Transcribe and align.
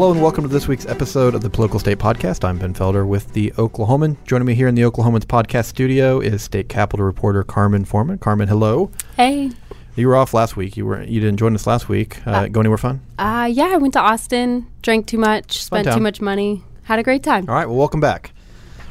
Hello 0.00 0.12
and 0.12 0.22
welcome 0.22 0.44
to 0.44 0.48
this 0.48 0.66
week's 0.66 0.86
episode 0.86 1.34
of 1.34 1.42
the 1.42 1.50
Political 1.50 1.78
State 1.78 1.98
Podcast. 1.98 2.42
I'm 2.42 2.56
Ben 2.56 2.72
Felder 2.72 3.06
with 3.06 3.34
the 3.34 3.50
Oklahoman. 3.58 4.16
Joining 4.24 4.46
me 4.46 4.54
here 4.54 4.66
in 4.66 4.74
the 4.74 4.80
Oklahoman's 4.80 5.26
podcast 5.26 5.66
studio 5.66 6.20
is 6.20 6.42
state 6.42 6.70
capitol 6.70 7.04
reporter 7.04 7.44
Carmen 7.44 7.84
Forman. 7.84 8.16
Carmen, 8.16 8.48
hello. 8.48 8.90
Hey. 9.16 9.50
You 9.96 10.08
were 10.08 10.16
off 10.16 10.32
last 10.32 10.56
week. 10.56 10.78
You 10.78 10.86
were 10.86 11.02
you 11.02 11.20
didn't 11.20 11.36
join 11.36 11.54
us 11.54 11.66
last 11.66 11.90
week. 11.90 12.26
Uh, 12.26 12.30
uh, 12.30 12.48
go 12.48 12.60
anywhere 12.60 12.78
fun? 12.78 13.02
Uh, 13.18 13.46
yeah, 13.52 13.66
I 13.66 13.76
went 13.76 13.92
to 13.92 14.00
Austin, 14.00 14.66
drank 14.80 15.06
too 15.06 15.18
much, 15.18 15.62
spent 15.62 15.86
too 15.86 16.00
much 16.00 16.22
money, 16.22 16.64
had 16.84 16.98
a 16.98 17.02
great 17.02 17.22
time. 17.22 17.44
All 17.46 17.54
right, 17.54 17.66
well, 17.66 17.76
welcome 17.76 18.00
back. 18.00 18.32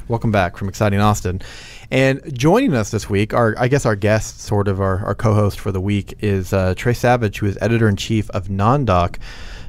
Welcome 0.10 0.32
back 0.32 0.58
from 0.58 0.70
exciting 0.70 1.00
Austin. 1.00 1.42
And 1.90 2.22
joining 2.38 2.76
us 2.76 2.92
this 2.92 3.10
week, 3.10 3.34
our 3.34 3.56
I 3.58 3.68
guess 3.68 3.88
our 3.88 3.96
guest, 3.96 4.42
sort 4.42 4.68
of 4.68 4.80
our, 4.80 5.04
our 5.04 5.16
co-host 5.16 5.60
for 5.60 5.72
the 5.72 5.82
week, 5.82 6.14
is 6.20 6.54
uh, 6.54 6.76
Tres 6.78 7.00
Savage, 7.00 7.40
who 7.40 7.48
is 7.48 7.58
editor 7.62 7.90
in 7.90 7.96
chief 7.96 8.30
of 8.30 8.48
NonDoc. 8.48 9.18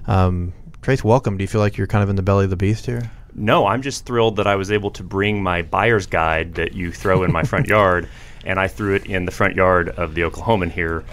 Um, 0.06 0.52
Tres, 0.82 1.04
welcome. 1.04 1.36
Do 1.36 1.44
you 1.44 1.48
feel 1.48 1.60
like 1.60 1.76
you're 1.76 1.86
kind 1.86 2.02
of 2.02 2.08
in 2.08 2.16
the 2.16 2.22
belly 2.22 2.44
of 2.44 2.50
the 2.50 2.56
beast 2.56 2.86
here? 2.86 3.10
No, 3.34 3.66
I'm 3.66 3.82
just 3.82 4.06
thrilled 4.06 4.36
that 4.36 4.46
I 4.46 4.56
was 4.56 4.70
able 4.70 4.90
to 4.92 5.02
bring 5.02 5.42
my 5.42 5.60
buyer's 5.60 6.06
guide 6.06 6.54
that 6.54 6.72
you 6.72 6.90
throw 6.90 7.22
in 7.22 7.30
my 7.30 7.42
front 7.42 7.66
yard, 7.68 8.08
and 8.46 8.58
I 8.58 8.66
threw 8.66 8.94
it 8.94 9.04
in 9.04 9.26
the 9.26 9.30
front 9.30 9.56
yard 9.56 9.90
of 9.90 10.14
the 10.14 10.22
Oklahoman 10.22 10.72
here 10.72 11.04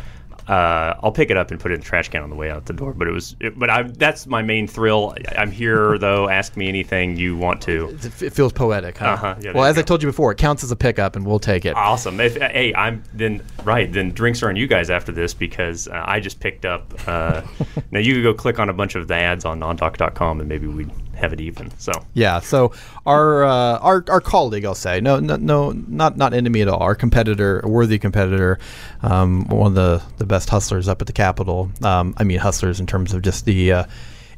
uh, 0.47 0.95
I'll 1.03 1.11
pick 1.11 1.29
it 1.29 1.37
up 1.37 1.51
and 1.51 1.59
put 1.59 1.71
it 1.71 1.75
in 1.75 1.81
the 1.81 1.85
trash 1.85 2.09
can 2.09 2.23
on 2.23 2.29
the 2.29 2.35
way 2.35 2.49
out 2.49 2.65
the 2.65 2.73
door. 2.73 2.93
But 2.93 3.07
it 3.07 3.11
was, 3.11 3.35
it, 3.39 3.59
but 3.59 3.69
I, 3.69 3.83
that's 3.83 4.27
my 4.27 4.41
main 4.41 4.67
thrill. 4.67 5.15
I'm 5.37 5.51
here 5.51 5.97
though. 5.99 6.29
Ask 6.29 6.55
me 6.55 6.69
anything 6.69 7.17
you 7.17 7.35
want 7.35 7.61
to. 7.63 7.97
It 8.21 8.31
feels 8.31 8.53
poetic, 8.53 8.97
huh? 8.97 9.05
Uh-huh. 9.07 9.35
Yeah, 9.41 9.51
well, 9.53 9.65
as 9.65 9.75
go. 9.75 9.81
I 9.81 9.83
told 9.83 10.03
you 10.03 10.07
before, 10.07 10.31
it 10.31 10.37
counts 10.37 10.63
as 10.63 10.71
a 10.71 10.75
pickup, 10.75 11.15
and 11.15 11.25
we'll 11.25 11.39
take 11.39 11.65
it. 11.65 11.75
Awesome. 11.75 12.19
If, 12.19 12.37
hey, 12.37 12.73
I'm 12.75 13.03
then 13.13 13.43
right. 13.63 13.91
Then 13.91 14.11
drinks 14.11 14.41
are 14.43 14.49
on 14.49 14.55
you 14.55 14.67
guys 14.67 14.89
after 14.89 15.11
this 15.11 15.33
because 15.33 15.87
uh, 15.87 16.03
I 16.05 16.19
just 16.19 16.39
picked 16.39 16.65
up. 16.65 16.93
Uh, 17.07 17.41
now 17.91 17.99
you 17.99 18.15
could 18.15 18.23
go 18.23 18.33
click 18.33 18.59
on 18.59 18.69
a 18.69 18.73
bunch 18.73 18.95
of 18.95 19.07
the 19.07 19.15
ads 19.15 19.45
on 19.45 19.59
nondoc.com 19.59 20.39
and 20.39 20.47
maybe 20.47 20.67
we'd 20.67 20.91
have 21.17 21.33
it 21.33 21.41
even. 21.41 21.71
So 21.77 21.91
yeah. 22.13 22.39
So 22.39 22.73
our 23.05 23.43
uh, 23.43 23.77
our 23.79 24.03
our 24.07 24.21
colleague, 24.21 24.65
I'll 24.65 24.75
say, 24.75 25.01
no, 25.01 25.19
no, 25.19 25.35
no, 25.35 25.71
not 25.71 26.17
not 26.17 26.33
enemy 26.33 26.61
at 26.61 26.67
all. 26.67 26.79
Our 26.79 26.95
competitor, 26.95 27.61
a 27.61 27.67
worthy 27.67 27.99
competitor, 27.99 28.59
um, 29.01 29.47
one 29.47 29.67
of 29.67 29.75
the 29.75 30.01
the 30.17 30.25
best 30.25 30.49
hustlers 30.49 30.87
up 30.87 31.01
at 31.01 31.07
the 31.07 31.13
Capitol. 31.13 31.69
Um, 31.81 32.13
I 32.17 32.23
mean, 32.23 32.39
hustlers 32.39 32.79
in 32.79 32.87
terms 32.87 33.13
of 33.13 33.21
just 33.21 33.45
the. 33.45 33.71
Uh, 33.71 33.83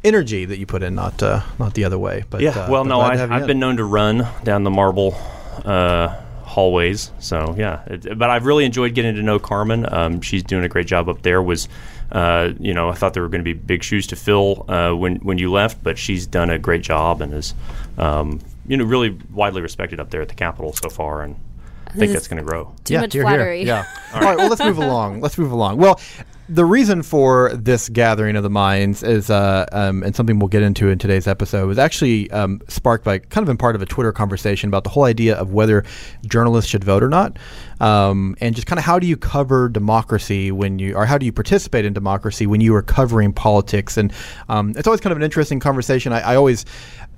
energy 0.02 0.46
that 0.46 0.58
you 0.58 0.66
put 0.66 0.82
in, 0.82 0.96
not 0.96 1.22
uh, 1.22 1.42
not 1.58 1.74
the 1.74 1.84
other 1.84 2.00
way. 2.00 2.24
But 2.30 2.40
yeah, 2.42 2.52
uh, 2.52 2.72
well, 2.72 2.86
no, 2.86 3.02
I, 3.02 3.18
have 3.18 3.48
been 3.48 3.60
known 3.60 3.78
to 3.78 3.84
run 3.84 4.26
down 4.46 4.64
the 4.64 4.70
marble 4.70 5.14
uh, 5.66 6.08
hallways. 6.44 7.12
So 7.20 7.56
yeah, 7.58 7.84
it, 7.86 8.18
but 8.18 8.30
I've 8.30 8.46
really 8.46 8.66
enjoyed 8.66 8.94
getting 8.94 9.16
to 9.16 9.22
know 9.22 9.40
Carmen. 9.40 9.92
Um, 9.92 10.22
she's 10.22 10.44
doing 10.44 10.64
a 10.64 10.70
great 10.70 10.88
job 10.88 11.10
up 11.10 11.22
there. 11.22 11.42
Was 11.42 11.68
uh, 12.12 12.54
you 12.60 12.74
know, 12.74 12.90
I 12.90 12.94
thought 12.94 13.14
there 13.14 13.24
were 13.24 13.30
going 13.30 13.44
to 13.44 13.54
be 13.54 13.54
big 13.54 13.84
shoes 13.84 14.08
to 14.08 14.16
fill 14.16 14.66
uh, 14.68 14.94
when 14.94 15.18
when 15.18 15.38
you 15.38 15.52
left, 15.52 15.84
but 15.84 15.98
she's 15.98 16.26
done 16.26 16.50
a 16.50 16.58
great 16.58 16.82
job 16.82 17.22
and 17.22 17.34
is, 17.34 17.54
um, 17.98 18.40
you 18.68 18.78
know, 18.78 18.86
really 18.86 19.18
widely 19.32 19.62
respected 19.62 20.00
up 20.00 20.10
there 20.10 20.22
at 20.22 20.30
the 20.30 20.36
Capitol 20.36 20.74
so 20.74 20.90
far, 20.90 21.22
and 21.24 21.36
I 21.88 21.92
think 21.92 22.14
that's 22.14 22.28
going 22.28 22.44
to 22.44 22.48
grow. 22.48 22.74
Too 22.84 22.94
yeah, 22.94 23.02
much 23.02 23.14
flattery. 23.14 23.64
Yeah. 23.64 23.78
All 23.78 23.84
right. 23.84 24.14
All 24.14 24.22
right. 24.22 24.38
Well, 24.38 24.50
let's 24.50 24.64
move 24.64 24.78
along. 24.78 25.22
Let's 25.22 25.38
move 25.38 25.52
along. 25.52 25.78
Well, 25.78 26.00
the 26.50 26.66
reason 26.66 27.04
for 27.04 27.52
this 27.54 27.90
gathering 27.90 28.36
of 28.36 28.42
the 28.42 28.50
minds 28.50 29.04
is, 29.04 29.30
uh, 29.30 29.68
um, 29.72 30.02
and 30.02 30.16
something 30.16 30.40
we'll 30.40 30.48
get 30.48 30.64
into 30.64 30.90
in 30.90 30.98
today's 30.98 31.28
episode, 31.28 31.68
was 31.68 31.78
actually 31.78 32.30
um, 32.32 32.60
sparked 32.68 33.06
by 33.06 33.20
kind 33.20 33.44
of 33.44 33.50
in 33.50 33.58
part 33.58 33.76
of 33.76 33.84
a 33.84 33.86
Twitter 33.86 34.12
conversation 34.12 34.68
about 34.68 34.84
the 34.84 34.90
whole 34.90 35.04
idea 35.04 35.36
of 35.36 35.54
whether 35.54 35.84
journalists 36.26 36.70
should 36.70 36.84
vote 36.84 37.04
or 37.04 37.10
not, 37.10 37.38
um, 37.80 38.36
and 38.42 38.56
just 38.56 38.68
kind 38.68 38.80
of 38.80 38.86
how 38.86 39.00
do 39.00 39.08
you 39.08 39.18
cover 39.18 39.70
democracy 39.70 40.52
when 40.52 40.80
you, 40.80 40.96
or 40.96 41.06
how 41.06 41.18
do 41.18 41.26
you 41.26 41.32
participate 41.32 41.86
in 41.86 41.94
democracy 41.94 42.48
when 42.48 42.62
you 42.62 42.76
are 42.76 42.82
covering 42.82 43.34
politics, 43.34 43.98
and 43.98 44.14
um, 44.50 44.74
it's 44.78 44.88
always 44.88 45.02
kind 45.02 45.12
of 45.12 45.18
an 45.18 45.24
interesting 45.24 45.60
conversation. 45.60 46.14
I, 46.14 46.20
I 46.20 46.36
always 46.36 46.66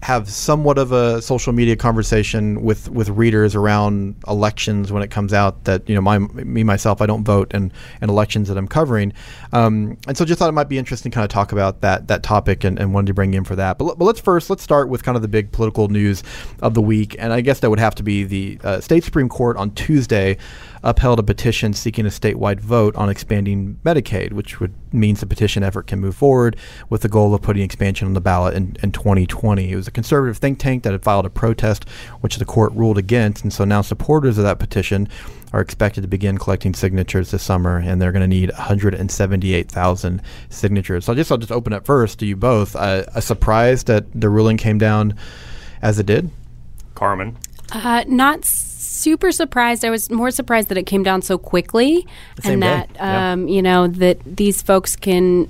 have 0.04 0.28
somewhat 0.28 0.80
of 0.80 0.92
a 0.92 1.22
social 1.22 1.54
media 1.54 1.76
conversation 1.76 2.64
with 2.64 2.90
with 2.90 3.10
readers 3.10 3.54
around 3.54 4.16
elections 4.28 4.92
when 4.92 5.04
it 5.04 5.12
comes 5.12 5.32
out 5.32 5.64
that 5.66 5.88
you 5.88 5.94
know 5.94 6.02
my 6.02 6.18
me 6.18 6.64
myself 6.64 7.02
I 7.02 7.06
don't 7.06 7.24
vote 7.24 7.54
in, 7.54 7.72
in 8.02 8.10
elections 8.10 8.48
that 8.48 8.58
I'm 8.58 8.68
covering. 8.68 9.14
Um, 9.54 9.98
and 10.08 10.18
so 10.18 10.26
just 10.26 10.40
thought 10.40 10.50
it 10.50 10.54
might 10.54 10.70
be 10.70 10.80
interesting 10.80 11.12
to 11.12 11.16
kind 11.16 11.24
of 11.24 11.30
talk 11.30 11.52
about 11.52 11.82
that 11.82 12.08
that 12.08 12.24
topic 12.24 12.64
and, 12.64 12.80
and 12.80 12.94
wanted 12.94 13.08
to 13.08 13.14
bring 13.14 13.34
you 13.34 13.40
in 13.40 13.44
for 13.44 13.56
that. 13.56 13.78
But, 13.78 13.98
but 14.00 14.06
let's 14.06 14.20
first 14.20 14.50
let's 14.50 14.64
start 14.64 14.90
with 14.90 15.04
kind 15.04 15.16
of 15.16 15.22
the 15.22 15.28
big 15.28 15.52
political 15.52 15.88
news 15.88 16.24
of 16.62 16.74
the 16.74 16.82
week. 16.82 17.16
And 17.20 17.32
I 17.32 17.42
guess 17.42 17.60
that 17.60 17.70
would 17.70 17.80
have 17.80 17.96
to 17.96 18.04
be 18.04 18.24
the 18.24 18.60
uh, 18.64 18.80
state 18.80 19.04
Supreme 19.04 19.30
Court 19.30 19.58
on 19.58 19.72
Tuesday 19.72 20.38
upheld 20.84 21.20
a 21.20 21.24
petition 21.24 21.74
seeking 21.74 22.06
a 22.06 22.10
statewide 22.10 22.60
vote 22.60 22.96
on 22.96 23.10
expanding 23.10 23.80
Medicaid, 23.86 24.34
which 24.34 24.60
would 24.60 24.74
means 24.94 25.20
the 25.20 25.26
petition 25.26 25.64
effort 25.64 25.88
can 25.88 26.00
move 26.00 26.16
forward 26.16 26.58
with 26.90 27.02
the 27.02 27.08
goal 27.08 27.34
of 27.34 27.42
putting 27.42 27.64
expansion 27.64 28.08
on 28.08 28.14
the 28.14 28.22
ballot 28.22 28.54
in, 28.56 28.76
in 28.84 28.92
2020. 28.92 29.72
It 29.72 29.76
was 29.76 29.88
a 29.88 29.92
conservative 29.92 30.38
think 30.38 30.60
tank 30.60 30.84
that 30.84 30.92
had 30.92 31.04
filed 31.04 31.26
a 31.26 31.30
protest, 31.30 31.88
which 32.22 32.38
the 32.38 32.46
court 32.46 32.74
ruled 32.74 32.98
against, 32.98 33.44
and 33.44 33.54
so 33.54 33.64
now 33.64 33.82
supporters 33.82 34.38
of 34.38 34.44
that 34.44 34.60
petition 34.60 35.08
are 35.54 35.62
expected 35.62 36.02
to 36.02 36.08
begin 36.08 36.38
collecting 36.38 36.74
signatures 36.74 37.32
this 37.32 37.44
summer, 37.44 37.78
and 37.78 38.02
they're 38.02 38.12
going 38.12 38.22
to 38.22 38.28
need 38.28 38.52
178,000 38.52 40.22
signatures. 40.50 41.06
So 41.06 41.14
I 41.14 41.16
guess 41.16 41.30
I'll 41.30 41.38
just 41.38 41.52
open 41.52 41.74
it 41.74 41.86
first 41.86 42.20
to 42.20 42.26
you 42.26 42.36
both. 42.36 42.76
Uh, 42.76 43.04
a 43.14 43.22
surprise 43.22 43.84
that 43.86 44.06
the 44.14 44.30
ruling 44.30 44.58
came 44.58 44.78
down 44.78 45.16
as 45.82 46.00
it 46.00 46.06
did? 46.06 46.32
Carmen. 46.96 47.38
Uh, 47.72 48.04
not 48.08 48.46
super 49.02 49.32
surprised. 49.32 49.84
I 49.84 49.90
was 49.90 50.10
more 50.10 50.32
surprised 50.32 50.70
that 50.70 50.78
it 50.78 50.84
came 50.84 51.04
down 51.04 51.22
so 51.22 51.38
quickly, 51.38 52.08
and 52.44 52.62
that 52.64 52.90
um, 53.02 53.48
you 53.48 53.62
know 53.62 53.88
that 53.88 54.20
these 54.24 54.62
folks 54.62 54.96
can. 54.96 55.50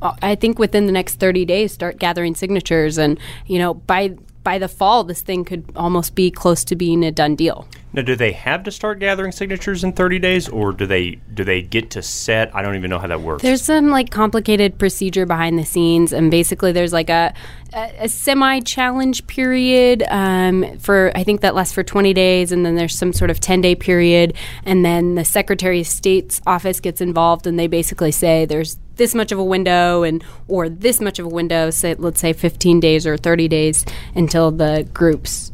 Uh, 0.00 0.16
I 0.20 0.34
think 0.34 0.58
within 0.58 0.86
the 0.86 0.92
next 0.92 1.20
30 1.20 1.44
days, 1.44 1.72
start 1.72 1.98
gathering 1.98 2.34
signatures, 2.34 2.98
and 2.98 3.18
you 3.46 3.58
know 3.58 3.74
by 3.74 4.16
by 4.42 4.58
the 4.58 4.68
fall, 4.68 5.04
this 5.04 5.20
thing 5.20 5.44
could 5.44 5.64
almost 5.76 6.14
be 6.14 6.30
close 6.30 6.64
to 6.64 6.76
being 6.76 7.04
a 7.04 7.12
done 7.12 7.36
deal. 7.36 7.66
Now, 7.94 8.02
do 8.02 8.16
they 8.16 8.32
have 8.32 8.62
to 8.64 8.70
start 8.70 9.00
gathering 9.00 9.32
signatures 9.32 9.84
in 9.84 9.92
30 9.92 10.18
days, 10.18 10.48
or 10.48 10.72
do 10.72 10.86
they 10.86 11.18
do 11.34 11.44
they 11.44 11.60
get 11.60 11.90
to 11.90 12.02
set? 12.02 12.54
I 12.54 12.62
don't 12.62 12.76
even 12.76 12.88
know 12.88 12.98
how 12.98 13.06
that 13.08 13.20
works. 13.20 13.42
There's 13.42 13.62
some 13.62 13.90
like 13.90 14.10
complicated 14.10 14.78
procedure 14.78 15.26
behind 15.26 15.58
the 15.58 15.64
scenes, 15.64 16.12
and 16.12 16.30
basically 16.30 16.72
there's 16.72 16.92
like 16.92 17.10
a 17.10 17.34
a, 17.74 18.04
a 18.04 18.08
semi 18.08 18.60
challenge 18.60 19.26
period 19.26 20.04
um, 20.08 20.78
for 20.78 21.12
I 21.14 21.22
think 21.22 21.42
that 21.42 21.54
lasts 21.54 21.74
for 21.74 21.82
20 21.82 22.14
days, 22.14 22.50
and 22.50 22.64
then 22.64 22.76
there's 22.76 22.96
some 22.96 23.12
sort 23.12 23.30
of 23.30 23.40
10 23.40 23.60
day 23.60 23.74
period, 23.74 24.34
and 24.64 24.84
then 24.84 25.14
the 25.14 25.24
Secretary 25.24 25.80
of 25.80 25.86
State's 25.86 26.40
office 26.46 26.80
gets 26.80 27.02
involved, 27.02 27.46
and 27.46 27.58
they 27.58 27.66
basically 27.66 28.12
say 28.12 28.46
there's 28.46 28.78
this 29.02 29.16
much 29.16 29.32
of 29.32 29.38
a 29.38 29.44
window 29.44 30.04
and 30.04 30.22
or 30.46 30.68
this 30.68 31.00
much 31.00 31.18
of 31.18 31.26
a 31.26 31.28
window 31.28 31.70
say 31.70 31.96
let's 31.96 32.20
say 32.20 32.32
15 32.32 32.78
days 32.78 33.04
or 33.04 33.16
30 33.16 33.48
days 33.48 33.84
until 34.14 34.52
the 34.52 34.88
groups 34.94 35.50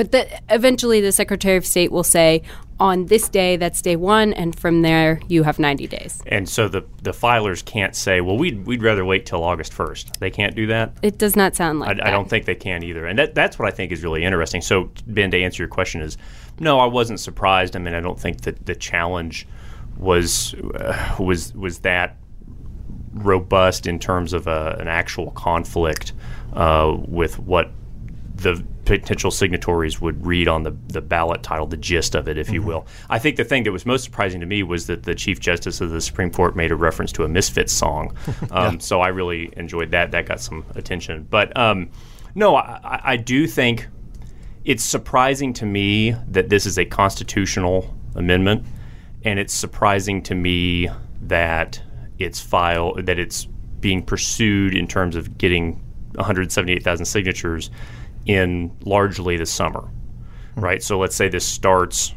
but 0.00 0.12
the, 0.12 0.40
eventually, 0.48 1.02
the 1.02 1.12
Secretary 1.12 1.58
of 1.58 1.66
State 1.66 1.92
will 1.92 2.04
say, 2.04 2.40
on 2.78 3.04
this 3.04 3.28
day, 3.28 3.56
that's 3.56 3.82
day 3.82 3.96
one, 3.96 4.32
and 4.32 4.58
from 4.58 4.80
there, 4.80 5.20
you 5.28 5.42
have 5.42 5.58
90 5.58 5.86
days. 5.88 6.22
And 6.24 6.48
so 6.48 6.68
the, 6.68 6.86
the 7.02 7.10
filers 7.10 7.62
can't 7.62 7.94
say, 7.94 8.22
well, 8.22 8.38
we'd, 8.38 8.66
we'd 8.66 8.82
rather 8.82 9.04
wait 9.04 9.26
till 9.26 9.44
August 9.44 9.74
1st. 9.74 10.16
They 10.16 10.30
can't 10.30 10.56
do 10.56 10.66
that? 10.68 10.94
It 11.02 11.18
does 11.18 11.36
not 11.36 11.54
sound 11.54 11.80
like 11.80 12.00
I, 12.00 12.08
I 12.08 12.10
don't 12.10 12.30
think 12.30 12.46
they 12.46 12.54
can 12.54 12.82
either. 12.82 13.04
And 13.04 13.18
that, 13.18 13.34
that's 13.34 13.58
what 13.58 13.68
I 13.68 13.70
think 13.70 13.92
is 13.92 14.02
really 14.02 14.24
interesting. 14.24 14.62
So, 14.62 14.90
Ben, 15.06 15.30
to 15.32 15.42
answer 15.42 15.62
your 15.62 15.68
question, 15.68 16.00
is 16.00 16.16
no, 16.58 16.78
I 16.78 16.86
wasn't 16.86 17.20
surprised. 17.20 17.76
I 17.76 17.80
mean, 17.80 17.92
I 17.92 18.00
don't 18.00 18.18
think 18.18 18.40
that 18.42 18.64
the 18.64 18.74
challenge 18.74 19.46
was, 19.98 20.54
uh, 20.54 21.16
was, 21.18 21.54
was 21.54 21.80
that 21.80 22.16
robust 23.12 23.86
in 23.86 23.98
terms 23.98 24.32
of 24.32 24.46
a, 24.46 24.76
an 24.78 24.88
actual 24.88 25.30
conflict 25.32 26.12
uh, 26.54 26.96
with 27.06 27.38
what 27.38 27.70
the 28.36 28.64
potential 28.84 29.30
signatories 29.30 30.00
would 30.00 30.24
read 30.24 30.48
on 30.48 30.62
the, 30.62 30.74
the 30.88 31.00
ballot 31.00 31.42
title, 31.42 31.66
the 31.66 31.76
gist 31.76 32.14
of 32.14 32.28
it, 32.28 32.38
if 32.38 32.46
mm-hmm. 32.46 32.54
you 32.54 32.62
will. 32.62 32.86
I 33.08 33.18
think 33.18 33.36
the 33.36 33.44
thing 33.44 33.64
that 33.64 33.72
was 33.72 33.84
most 33.84 34.02
surprising 34.02 34.40
to 34.40 34.46
me 34.46 34.62
was 34.62 34.86
that 34.86 35.02
the 35.02 35.14
Chief 35.14 35.38
Justice 35.38 35.80
of 35.80 35.90
the 35.90 36.00
Supreme 36.00 36.30
Court 36.30 36.56
made 36.56 36.72
a 36.72 36.76
reference 36.76 37.12
to 37.12 37.24
a 37.24 37.28
Misfits 37.28 37.72
song. 37.72 38.16
Um, 38.52 38.74
yeah. 38.74 38.78
So 38.80 39.00
I 39.00 39.08
really 39.08 39.52
enjoyed 39.56 39.90
that. 39.92 40.10
That 40.10 40.26
got 40.26 40.40
some 40.40 40.64
attention. 40.74 41.26
But 41.30 41.56
um, 41.56 41.90
no, 42.34 42.56
I, 42.56 43.00
I 43.04 43.16
do 43.16 43.46
think 43.46 43.86
it's 44.64 44.82
surprising 44.82 45.52
to 45.54 45.66
me 45.66 46.16
that 46.28 46.48
this 46.48 46.66
is 46.66 46.78
a 46.78 46.84
constitutional 46.84 47.94
amendment, 48.14 48.64
and 49.24 49.38
it's 49.38 49.52
surprising 49.52 50.22
to 50.22 50.34
me 50.34 50.88
that 51.22 51.82
it's 52.20 52.40
file 52.40 52.94
that 52.94 53.18
it's 53.18 53.46
being 53.80 54.02
pursued 54.02 54.74
in 54.74 54.86
terms 54.86 55.16
of 55.16 55.38
getting 55.38 55.82
178,000 56.14 57.06
signatures 57.06 57.70
in 58.26 58.70
largely 58.84 59.36
the 59.36 59.46
summer, 59.46 59.80
mm-hmm. 59.80 60.60
right? 60.60 60.82
So 60.82 60.98
let's 60.98 61.16
say 61.16 61.28
this 61.28 61.46
starts 61.46 62.14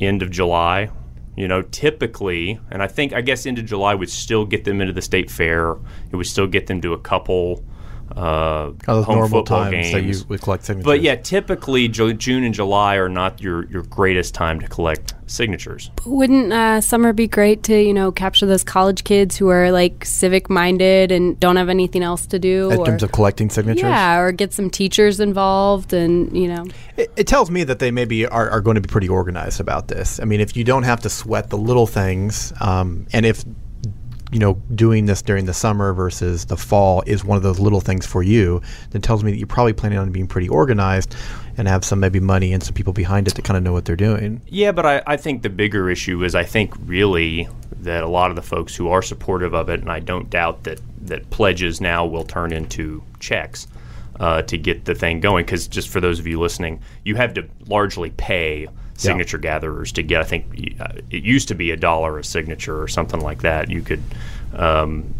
end 0.00 0.22
of 0.22 0.30
July. 0.30 0.90
You 1.36 1.46
know, 1.46 1.62
typically, 1.62 2.58
and 2.72 2.82
I 2.82 2.88
think 2.88 3.12
I 3.12 3.20
guess 3.20 3.46
end 3.46 3.60
of 3.60 3.64
July 3.64 3.94
would 3.94 4.10
still 4.10 4.44
get 4.44 4.64
them 4.64 4.80
into 4.80 4.92
the 4.92 5.02
state 5.02 5.30
fair. 5.30 5.76
It 6.10 6.16
would 6.16 6.26
still 6.26 6.48
get 6.48 6.66
them 6.66 6.80
to 6.80 6.94
a 6.94 6.98
couple 6.98 7.64
uh, 8.16 8.72
those 8.86 9.04
home 9.04 9.16
normal 9.16 9.40
football 9.40 9.64
times 9.64 9.72
games. 9.72 9.92
that 9.92 10.02
you 10.02 10.24
would 10.28 10.40
collect 10.40 10.64
signatures. 10.64 10.84
But 10.84 11.02
yeah, 11.02 11.16
typically 11.16 11.88
Ju- 11.88 12.14
June 12.14 12.44
and 12.44 12.54
July 12.54 12.96
are 12.96 13.08
not 13.08 13.40
your, 13.40 13.66
your 13.66 13.82
greatest 13.82 14.34
time 14.34 14.60
to 14.60 14.68
collect 14.68 15.14
signatures. 15.26 15.90
But 15.96 16.06
Wouldn't 16.06 16.52
uh, 16.52 16.80
summer 16.80 17.12
be 17.12 17.26
great 17.26 17.62
to 17.64 17.80
you 17.80 17.92
know 17.92 18.10
capture 18.10 18.46
those 18.46 18.64
college 18.64 19.04
kids 19.04 19.36
who 19.36 19.48
are 19.48 19.70
like 19.70 20.04
civic 20.04 20.48
minded 20.48 21.12
and 21.12 21.38
don't 21.38 21.56
have 21.56 21.68
anything 21.68 22.02
else 22.02 22.26
to 22.26 22.38
do? 22.38 22.70
in 22.70 22.78
or- 22.78 22.86
terms 22.86 23.02
of 23.02 23.12
collecting 23.12 23.50
signatures, 23.50 23.82
yeah, 23.82 24.18
or 24.18 24.32
get 24.32 24.52
some 24.52 24.70
teachers 24.70 25.20
involved 25.20 25.92
and 25.92 26.36
you 26.36 26.48
know. 26.48 26.66
It, 26.96 27.12
it 27.16 27.26
tells 27.26 27.50
me 27.50 27.64
that 27.64 27.78
they 27.78 27.90
maybe 27.90 28.26
are, 28.26 28.50
are 28.50 28.60
going 28.60 28.74
to 28.76 28.80
be 28.80 28.88
pretty 28.88 29.08
organized 29.08 29.60
about 29.60 29.88
this. 29.88 30.18
I 30.20 30.24
mean, 30.24 30.40
if 30.40 30.56
you 30.56 30.64
don't 30.64 30.82
have 30.84 31.00
to 31.00 31.10
sweat 31.10 31.50
the 31.50 31.58
little 31.58 31.86
things, 31.86 32.52
um, 32.60 33.06
and 33.12 33.24
if 33.24 33.44
you 34.30 34.38
know 34.38 34.54
doing 34.74 35.06
this 35.06 35.22
during 35.22 35.46
the 35.46 35.54
summer 35.54 35.92
versus 35.92 36.44
the 36.46 36.56
fall 36.56 37.02
is 37.06 37.24
one 37.24 37.36
of 37.36 37.42
those 37.42 37.58
little 37.58 37.80
things 37.80 38.06
for 38.06 38.22
you, 38.22 38.60
that 38.90 39.02
tells 39.02 39.24
me 39.24 39.30
that 39.30 39.38
you're 39.38 39.46
probably 39.46 39.72
planning 39.72 39.98
on 39.98 40.10
being 40.12 40.26
pretty 40.26 40.48
organized 40.48 41.14
and 41.56 41.66
have 41.66 41.84
some 41.84 41.98
maybe 42.00 42.20
money 42.20 42.52
and 42.52 42.62
some 42.62 42.74
people 42.74 42.92
behind 42.92 43.26
it 43.26 43.34
to 43.34 43.42
kind 43.42 43.56
of 43.56 43.62
know 43.62 43.72
what 43.72 43.84
they're 43.84 43.96
doing. 43.96 44.40
Yeah, 44.46 44.72
but 44.72 44.86
I, 44.86 45.02
I 45.06 45.16
think 45.16 45.42
the 45.42 45.50
bigger 45.50 45.90
issue 45.90 46.22
is 46.24 46.34
I 46.34 46.44
think 46.44 46.72
really 46.84 47.48
that 47.80 48.04
a 48.04 48.08
lot 48.08 48.30
of 48.30 48.36
the 48.36 48.42
folks 48.42 48.76
who 48.76 48.88
are 48.88 49.02
supportive 49.02 49.54
of 49.54 49.68
it, 49.68 49.80
and 49.80 49.90
I 49.90 50.00
don't 50.00 50.30
doubt 50.30 50.64
that, 50.64 50.80
that 51.02 51.30
pledges 51.30 51.80
now 51.80 52.06
will 52.06 52.24
turn 52.24 52.52
into 52.52 53.02
checks 53.18 53.66
uh, 54.20 54.42
to 54.42 54.58
get 54.58 54.84
the 54.84 54.94
thing 54.94 55.20
going. 55.20 55.44
Because 55.44 55.66
just 55.66 55.88
for 55.88 56.00
those 56.00 56.18
of 56.18 56.26
you 56.26 56.38
listening, 56.40 56.80
you 57.04 57.16
have 57.16 57.34
to 57.34 57.48
largely 57.66 58.10
pay 58.10 58.68
signature 58.98 59.38
gatherers 59.38 59.92
to 59.92 60.02
get. 60.02 60.20
I 60.20 60.24
think 60.24 60.76
uh, 60.80 60.88
it 61.10 61.22
used 61.22 61.48
to 61.48 61.54
be 61.54 61.70
a 61.70 61.76
dollar 61.76 62.18
a 62.18 62.24
signature 62.24 62.80
or 62.82 62.88
something 62.88 63.20
like 63.20 63.42
that. 63.42 63.70
You 63.70 63.80
could 63.80 64.02
um, 64.54 65.14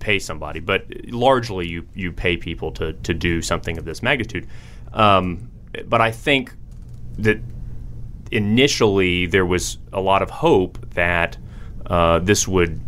pay 0.00 0.18
somebody, 0.18 0.60
but 0.60 0.84
largely 1.06 1.66
you 1.66 1.86
you 1.94 2.12
pay 2.12 2.36
people 2.36 2.72
to 2.72 2.92
to 2.92 3.14
do 3.14 3.40
something 3.40 3.78
of 3.78 3.84
this 3.84 4.02
magnitude. 4.02 4.46
Um, 4.92 5.50
but 5.86 6.00
I 6.00 6.10
think 6.10 6.54
that 7.18 7.40
initially 8.30 9.26
there 9.26 9.46
was 9.46 9.78
a 9.92 10.00
lot 10.00 10.22
of 10.22 10.30
hope 10.30 10.78
that 10.90 11.36
uh, 11.86 12.18
this 12.18 12.48
would 12.48 12.80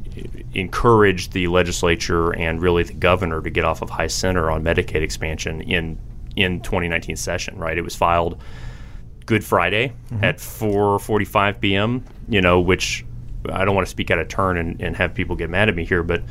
encourage 0.54 1.30
the 1.30 1.46
legislature 1.48 2.34
and 2.34 2.60
really 2.60 2.82
the 2.82 2.94
governor 2.94 3.42
to 3.42 3.50
get 3.50 3.64
off 3.64 3.82
of 3.82 3.90
high 3.90 4.06
center 4.06 4.50
on 4.50 4.64
Medicaid 4.64 5.02
expansion 5.02 5.60
in 5.62 5.98
in 6.34 6.60
2019 6.60 7.14
session. 7.14 7.56
Right, 7.56 7.78
it 7.78 7.82
was 7.82 7.94
filed 7.94 8.40
Good 9.26 9.44
Friday 9.44 9.92
at 10.22 10.38
4:45 10.38 11.60
p.m. 11.60 12.04
You 12.28 12.40
know, 12.40 12.60
which 12.60 13.04
I 13.50 13.64
don't 13.64 13.74
want 13.74 13.86
to 13.86 13.90
speak 13.90 14.10
out 14.10 14.18
of 14.18 14.28
turn 14.28 14.56
and, 14.56 14.80
and 14.80 14.96
have 14.96 15.14
people 15.14 15.36
get 15.36 15.50
mad 15.50 15.68
at 15.68 15.74
me 15.74 15.84
here, 15.84 16.02
but 16.02 16.22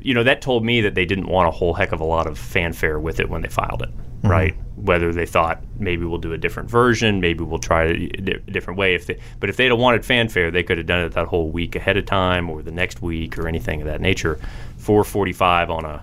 you 0.00 0.14
know 0.14 0.22
that 0.22 0.40
told 0.40 0.64
me 0.64 0.80
that 0.82 0.94
they 0.94 1.04
didn't 1.04 1.26
want 1.26 1.48
a 1.48 1.50
whole 1.50 1.74
heck 1.74 1.92
of 1.92 2.00
a 2.00 2.04
lot 2.04 2.26
of 2.26 2.38
fanfare 2.38 2.98
with 2.98 3.20
it 3.20 3.28
when 3.28 3.42
they 3.42 3.48
filed 3.48 3.82
it, 3.82 3.90
right? 4.22 4.56
Whether 4.76 5.12
they 5.12 5.26
thought 5.26 5.62
maybe 5.78 6.04
we'll 6.04 6.18
do 6.18 6.32
a 6.32 6.38
different 6.38 6.70
version, 6.70 7.20
maybe 7.20 7.44
we'll 7.44 7.58
try 7.58 7.84
it 7.84 8.28
a 8.28 8.38
different 8.50 8.78
way. 8.78 8.94
If 8.94 9.06
they, 9.06 9.18
but 9.40 9.48
if 9.48 9.56
they'd 9.56 9.70
have 9.70 9.78
wanted 9.78 10.04
fanfare, 10.04 10.50
they 10.50 10.62
could 10.62 10.78
have 10.78 10.86
done 10.86 11.04
it 11.04 11.12
that 11.12 11.26
whole 11.26 11.50
week 11.50 11.76
ahead 11.76 11.96
of 11.96 12.06
time 12.06 12.50
or 12.50 12.62
the 12.62 12.72
next 12.72 13.02
week 13.02 13.38
or 13.38 13.48
anything 13.48 13.80
of 13.80 13.86
that 13.86 14.00
nature. 14.00 14.38
4:45 14.78 15.70
on 15.70 15.84
a 15.84 16.02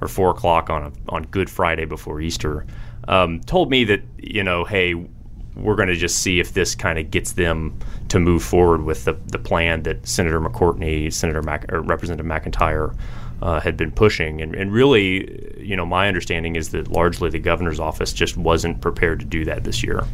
or 0.00 0.08
four 0.08 0.30
o'clock 0.30 0.70
on 0.70 0.82
a 0.82 0.92
on 1.08 1.24
Good 1.24 1.50
Friday 1.50 1.84
before 1.84 2.20
Easter 2.20 2.66
um, 3.08 3.40
told 3.40 3.70
me 3.70 3.84
that 3.84 4.02
you 4.18 4.42
know, 4.42 4.64
hey, 4.64 4.94
we're 5.56 5.76
going 5.76 5.88
to 5.88 5.96
just 5.96 6.18
see 6.18 6.40
if 6.40 6.54
this 6.54 6.74
kind 6.74 6.98
of 6.98 7.10
gets 7.10 7.32
them 7.32 7.78
to 8.08 8.18
move 8.18 8.42
forward 8.42 8.82
with 8.82 9.04
the, 9.04 9.12
the 9.26 9.38
plan 9.38 9.82
that 9.82 10.06
Senator 10.06 10.40
McCortney, 10.40 11.12
Senator 11.12 11.42
Mac, 11.42 11.70
or 11.72 11.80
Representative 11.80 12.26
McEntire 12.26 12.94
uh, 13.42 13.60
had 13.60 13.76
been 13.76 13.90
pushing. 13.90 14.40
And, 14.40 14.54
and 14.54 14.72
really, 14.72 15.58
you 15.58 15.76
know, 15.76 15.86
my 15.86 16.08
understanding 16.08 16.56
is 16.56 16.70
that 16.70 16.88
largely 16.88 17.30
the 17.30 17.38
governor's 17.38 17.80
office 17.80 18.12
just 18.12 18.36
wasn't 18.36 18.80
prepared 18.80 19.20
to 19.20 19.26
do 19.26 19.44
that 19.44 19.64
this 19.64 19.82
year. 19.82 20.04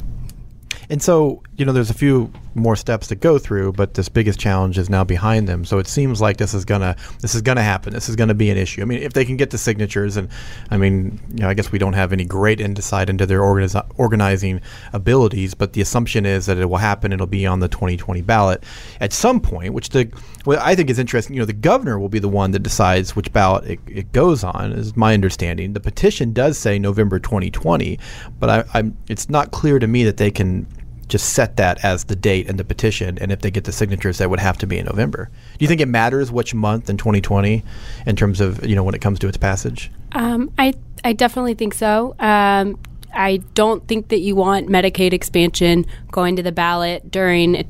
And 0.89 1.03
so, 1.03 1.43
you 1.57 1.65
know, 1.65 1.73
there's 1.73 1.91
a 1.91 1.95
few 1.95 2.33
more 2.57 2.75
steps 2.75 3.07
to 3.09 3.15
go 3.15 3.39
through, 3.39 3.73
but 3.73 3.95
this 3.95 4.09
biggest 4.09 4.39
challenge 4.39 4.79
is 4.79 4.89
now 4.89 5.05
behind 5.05 5.47
them. 5.47 5.65
So 5.65 5.79
it 5.79 5.87
seems 5.87 6.21
like 6.21 6.39
this 6.39 6.55
is 6.55 6.65
gonna 6.65 6.97
this 7.21 7.35
is 7.35 7.43
gonna 7.43 7.63
happen. 7.63 7.93
This 7.93 8.09
is 8.09 8.17
gonna 8.17 8.35
be 8.35 8.51
an 8.51 8.57
issue. 8.57 8.81
I 8.81 8.87
mean, 8.87 9.03
if 9.03 9.13
they 9.13 9.25
can 9.25 9.37
get 9.37 9.51
the 9.51 9.59
signatures, 9.59 10.17
and 10.17 10.29
I 10.71 10.79
mean, 10.79 11.21
you 11.31 11.41
know, 11.41 11.49
I 11.49 11.55
guess 11.55 11.71
we 11.71 11.79
don't 11.79 11.93
have 11.93 12.13
any 12.13 12.25
great 12.25 12.61
insight 12.61 13.11
into 13.11 13.27
their 13.27 13.41
organiz- 13.41 13.87
organizing 13.97 14.63
abilities, 14.93 15.55
but 15.55 15.75
the 15.75 15.83
assumption 15.83 16.25
is 16.25 16.47
that 16.47 16.57
it 16.57 16.67
will 16.67 16.79
happen. 16.79 17.13
It'll 17.13 17.27
be 17.27 17.47
on 17.47 17.61
the 17.61 17.69
2020 17.69 18.23
ballot 18.23 18.65
at 19.01 19.13
some 19.13 19.41
point, 19.41 19.75
which 19.75 19.91
the 19.91 20.11
I 20.49 20.75
think 20.75 20.89
is 20.89 20.99
interesting. 20.99 21.35
You 21.35 21.41
know, 21.41 21.47
the 21.47 21.53
governor 21.53 21.99
will 21.99 22.09
be 22.09 22.21
the 22.21 22.29
one 22.29 22.53
that 22.53 22.61
decides 22.61 23.15
which 23.15 23.33
ballot 23.33 23.65
it, 23.65 23.81
it 23.87 24.13
goes 24.13 24.43
on. 24.45 24.73
Is 24.73 24.97
my 24.97 25.13
understanding. 25.13 25.75
The 25.75 25.81
petition 25.81 26.33
does 26.33 26.57
say 26.57 26.79
November 26.79 27.19
2020, 27.19 27.99
but 28.39 28.49
I, 28.49 28.65
I'm 28.73 28.97
it's 29.09 29.29
not 29.29 29.51
clear 29.51 29.79
to 29.79 29.87
me 29.87 30.05
that 30.05 30.17
they 30.17 30.31
can 30.31 30.67
just 31.09 31.35
set 31.35 31.57
that 31.57 31.85
as 31.85 32.05
the 32.05 32.17
date 32.17 32.49
and 32.49 32.59
the 32.59 32.65
petition, 32.65 33.19
and 33.21 33.31
if 33.31 33.41
they 33.41 33.51
get 33.51 33.65
the 33.65 33.73
signatures, 33.73 34.19
that 34.19 34.29
would 34.31 34.41
have 34.41 34.59
to 34.59 34.67
be 34.67 34.79
in 34.79 34.87
November. 34.87 35.31
Do 35.59 35.65
you 35.65 35.69
think 35.69 35.81
it 35.81 35.87
matters 35.87 36.33
which 36.33 36.55
month 36.55 36.91
in 36.91 36.97
2020 36.97 37.63
in 38.07 38.17
terms 38.17 38.41
of 38.41 38.65
you 38.67 38.75
know 38.75 38.85
when 38.85 38.95
it 38.95 39.01
comes 39.01 39.19
to 39.21 39.29
its 39.29 39.37
passage? 39.37 39.91
Um, 40.13 40.51
I 40.59 40.75
I 41.05 41.13
definitely 41.13 41.55
think 41.55 41.75
so. 41.75 42.15
Um, 42.19 42.79
I 43.15 43.39
don't 43.55 43.87
think 43.89 44.09
that 44.09 44.19
you 44.19 44.37
want 44.37 44.69
Medicaid 44.69 45.13
expansion 45.13 45.87
going 46.11 46.37
to 46.37 46.43
the 46.43 46.53
ballot 46.53 47.11
during 47.11 47.57
a 47.57 47.65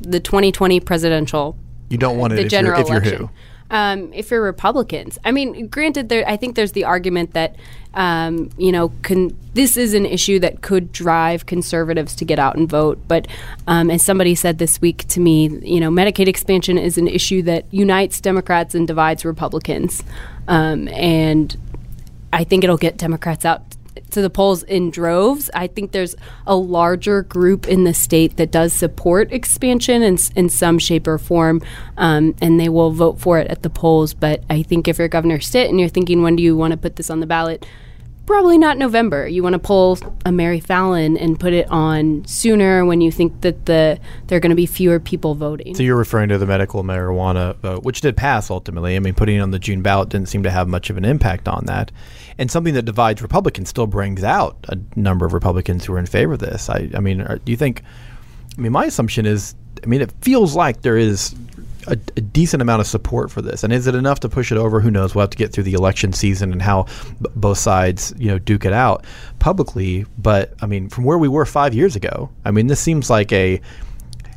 the 0.00 0.20
2020 0.20 0.80
presidential 0.80 1.56
You 1.88 1.96
don't 1.96 2.18
want 2.18 2.32
it 2.32 2.36
the 2.36 2.46
if 2.46 2.52
you're, 2.52 2.60
general 2.60 2.80
if 2.80 2.88
you're 2.88 2.98
election. 2.98 3.26
who. 3.26 3.30
Um, 3.72 4.12
if 4.12 4.30
you're 4.30 4.42
Republicans, 4.42 5.18
I 5.24 5.32
mean, 5.32 5.66
granted, 5.68 6.10
there 6.10 6.28
I 6.28 6.36
think 6.36 6.56
there's 6.56 6.72
the 6.72 6.84
argument 6.84 7.32
that 7.32 7.56
um, 7.94 8.50
you 8.58 8.70
know 8.70 8.92
con- 9.02 9.34
this 9.54 9.78
is 9.78 9.94
an 9.94 10.04
issue 10.04 10.38
that 10.40 10.60
could 10.60 10.92
drive 10.92 11.46
conservatives 11.46 12.14
to 12.16 12.26
get 12.26 12.38
out 12.38 12.54
and 12.56 12.68
vote. 12.68 13.00
But 13.08 13.26
um, 13.66 13.90
as 13.90 14.04
somebody 14.04 14.34
said 14.34 14.58
this 14.58 14.80
week 14.82 15.08
to 15.08 15.20
me, 15.20 15.48
you 15.62 15.80
know, 15.80 15.90
Medicaid 15.90 16.28
expansion 16.28 16.76
is 16.76 16.98
an 16.98 17.08
issue 17.08 17.40
that 17.42 17.64
unites 17.70 18.20
Democrats 18.20 18.74
and 18.74 18.86
divides 18.86 19.24
Republicans, 19.24 20.02
um, 20.48 20.86
and 20.88 21.56
I 22.30 22.44
think 22.44 22.64
it'll 22.64 22.76
get 22.76 22.98
Democrats 22.98 23.46
out 23.46 23.62
to 24.10 24.22
the 24.22 24.30
polls 24.30 24.62
in 24.64 24.90
droves. 24.90 25.50
I 25.54 25.66
think 25.66 25.92
there's 25.92 26.14
a 26.46 26.56
larger 26.56 27.22
group 27.22 27.66
in 27.66 27.84
the 27.84 27.94
state 27.94 28.36
that 28.36 28.50
does 28.50 28.72
support 28.72 29.32
expansion 29.32 30.02
in, 30.02 30.18
in 30.36 30.48
some 30.48 30.78
shape 30.78 31.06
or 31.06 31.18
form, 31.18 31.62
um, 31.96 32.34
and 32.40 32.58
they 32.58 32.68
will 32.68 32.90
vote 32.90 33.20
for 33.20 33.38
it 33.38 33.48
at 33.48 33.62
the 33.62 33.70
polls. 33.70 34.14
But 34.14 34.44
I 34.50 34.62
think 34.62 34.88
if 34.88 34.98
you're 34.98 35.08
Governor 35.08 35.40
Stitt 35.40 35.70
and 35.70 35.78
you're 35.78 35.88
thinking, 35.88 36.22
when 36.22 36.36
do 36.36 36.42
you 36.42 36.56
want 36.56 36.72
to 36.72 36.76
put 36.76 36.96
this 36.96 37.10
on 37.10 37.20
the 37.20 37.26
ballot? 37.26 37.66
Probably 38.24 38.56
not 38.56 38.78
November. 38.78 39.26
You 39.26 39.42
want 39.42 39.54
to 39.54 39.58
pull 39.58 39.98
a 40.24 40.30
Mary 40.30 40.60
Fallin 40.60 41.20
and 41.20 41.40
put 41.40 41.52
it 41.52 41.68
on 41.70 42.24
sooner 42.24 42.84
when 42.84 43.00
you 43.00 43.10
think 43.10 43.40
that 43.40 43.66
the 43.66 43.98
there 44.28 44.36
are 44.36 44.40
going 44.40 44.50
to 44.50 44.56
be 44.56 44.64
fewer 44.64 45.00
people 45.00 45.34
voting. 45.34 45.74
So 45.74 45.82
you're 45.82 45.96
referring 45.96 46.28
to 46.28 46.38
the 46.38 46.46
medical 46.46 46.84
marijuana 46.84 47.56
vote, 47.56 47.82
which 47.82 48.00
did 48.00 48.16
pass 48.16 48.48
ultimately. 48.48 48.94
I 48.94 49.00
mean, 49.00 49.14
putting 49.14 49.36
it 49.36 49.40
on 49.40 49.50
the 49.50 49.58
June 49.58 49.82
ballot 49.82 50.08
didn't 50.10 50.28
seem 50.28 50.44
to 50.44 50.52
have 50.52 50.68
much 50.68 50.88
of 50.88 50.96
an 50.96 51.04
impact 51.04 51.48
on 51.48 51.66
that. 51.66 51.90
And 52.38 52.50
something 52.50 52.74
that 52.74 52.82
divides 52.82 53.22
Republicans 53.22 53.68
still 53.68 53.86
brings 53.86 54.24
out 54.24 54.56
a 54.68 54.78
number 54.96 55.26
of 55.26 55.32
Republicans 55.32 55.84
who 55.84 55.92
are 55.94 55.98
in 55.98 56.06
favor 56.06 56.34
of 56.34 56.38
this. 56.38 56.70
I, 56.70 56.90
I 56.94 57.00
mean, 57.00 57.20
are, 57.20 57.38
do 57.38 57.52
you 57.52 57.58
think? 57.58 57.82
I 58.56 58.60
mean, 58.60 58.72
my 58.72 58.84
assumption 58.86 59.26
is, 59.26 59.54
I 59.82 59.86
mean, 59.86 60.00
it 60.00 60.12
feels 60.20 60.54
like 60.54 60.82
there 60.82 60.96
is 60.96 61.34
a, 61.86 61.92
a 61.92 62.20
decent 62.20 62.62
amount 62.62 62.80
of 62.80 62.86
support 62.86 63.30
for 63.30 63.42
this. 63.42 63.64
And 63.64 63.72
is 63.72 63.86
it 63.86 63.94
enough 63.94 64.20
to 64.20 64.28
push 64.28 64.52
it 64.52 64.58
over? 64.58 64.80
Who 64.80 64.90
knows? 64.90 65.14
We'll 65.14 65.22
have 65.22 65.30
to 65.30 65.38
get 65.38 65.52
through 65.52 65.64
the 65.64 65.72
election 65.72 66.12
season 66.12 66.52
and 66.52 66.62
how 66.62 66.84
b- 67.20 67.30
both 67.34 67.58
sides, 67.58 68.14
you 68.18 68.28
know, 68.28 68.38
duke 68.38 68.64
it 68.64 68.72
out 68.72 69.04
publicly. 69.38 70.06
But 70.18 70.54
I 70.62 70.66
mean, 70.66 70.88
from 70.88 71.04
where 71.04 71.18
we 71.18 71.28
were 71.28 71.44
five 71.46 71.74
years 71.74 71.96
ago, 71.96 72.30
I 72.44 72.50
mean, 72.50 72.66
this 72.66 72.80
seems 72.80 73.10
like 73.10 73.32
a 73.32 73.60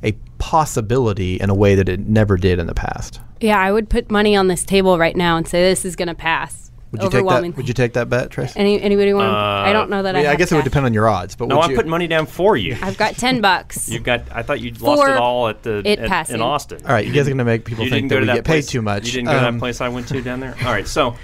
a 0.04 0.14
possibility 0.38 1.36
in 1.36 1.50
a 1.50 1.56
way 1.56 1.76
that 1.76 1.90
it 1.90 2.00
never 2.00 2.38
did 2.38 2.60
in 2.60 2.68
the 2.68 2.74
past. 2.74 3.20
yeah, 3.42 3.60
I 3.60 3.72
would 3.72 3.90
put 3.90 4.12
money 4.12 4.36
on 4.36 4.48
this 4.48 4.64
table 4.64 4.98
right 4.98 5.16
now 5.16 5.38
and 5.38 5.48
say 5.48 5.62
this 5.62 5.84
is 5.86 5.96
going 5.96 6.08
to 6.08 6.16
pass. 6.16 6.65
Would 6.98 7.04
you 7.04 7.10
take 7.10 7.12
that? 7.12 7.18
overwhelmingly. 7.20 7.56
Would 7.58 7.68
you 7.68 7.74
take 7.74 7.94
that 7.94 8.10
bet, 8.10 8.32
Tres? 8.32 8.54
Any 8.56 8.82
anybody 8.82 9.14
want? 9.14 9.28
I 9.32 9.72
don't 9.74 9.90
know 9.90 10.04
that 10.04 10.16
I, 10.16 10.20
I. 10.20 10.22
mean, 10.22 10.28
I 10.28 10.30
have 10.32 10.40
guess 10.40 10.52
it 10.52 10.56
would 10.56 10.64
depend 10.64 10.86
on 10.86 10.94
your 10.94 11.08
odds, 11.08 11.36
but 11.36 11.48
No, 11.48 11.62
I'm 11.62 11.76
putting 11.76 11.90
money 11.92 12.08
down 12.08 12.26
for 12.26 12.56
you. 12.58 12.78
I've 12.82 12.98
got 12.98 13.16
ten 13.16 13.42
bucks. 13.42 13.90
You've 13.90 14.04
got. 14.04 14.24
I 14.32 14.42
thought 14.44 14.60
you 14.62 14.72
lost 14.72 15.08
it 15.10 15.18
all 15.18 15.48
at 15.48 15.64
the 15.64 15.82
it 15.86 16.00
at- 16.00 16.10
passing. 16.10 16.36
in 16.36 16.42
Austin. 16.42 16.82
all 16.86 16.92
right, 16.94 17.06
you 17.06 17.14
guys 17.14 17.22
are 17.28 17.32
going 17.32 17.38
to 17.40 17.46
make 17.46 17.66
people 17.66 17.84
you 17.84 17.90
think 17.90 18.10
didn't 18.10 18.10
go 18.10 18.16
that 18.16 18.20
to 18.20 18.32
we 18.34 18.38
that 18.38 18.44
get 18.44 18.46
paid 18.46 18.64
too 18.64 18.82
much. 18.82 19.06
You 19.08 19.12
didn't 19.14 19.26
go 19.28 19.34
to 19.40 19.48
Um, 19.48 19.56
that 19.56 19.60
place 19.60 19.82
I 19.82 19.90
went 19.90 20.08
to 20.10 20.22
down 20.22 20.40
there. 20.40 20.56
All 20.66 20.72
right, 20.72 20.88
so 20.88 21.16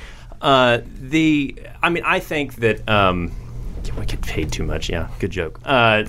uh, 0.42 0.80
the 1.00 1.56
I 1.82 1.90
mean 1.90 2.04
I 2.06 2.20
think 2.20 2.56
that 2.56 2.88
um, 2.90 3.32
we 3.98 4.06
get 4.06 4.22
paid 4.22 4.52
too 4.52 4.64
much. 4.64 4.90
Yeah, 4.90 5.10
good 5.20 5.32
joke. 5.32 5.60
Uh, 5.66 6.04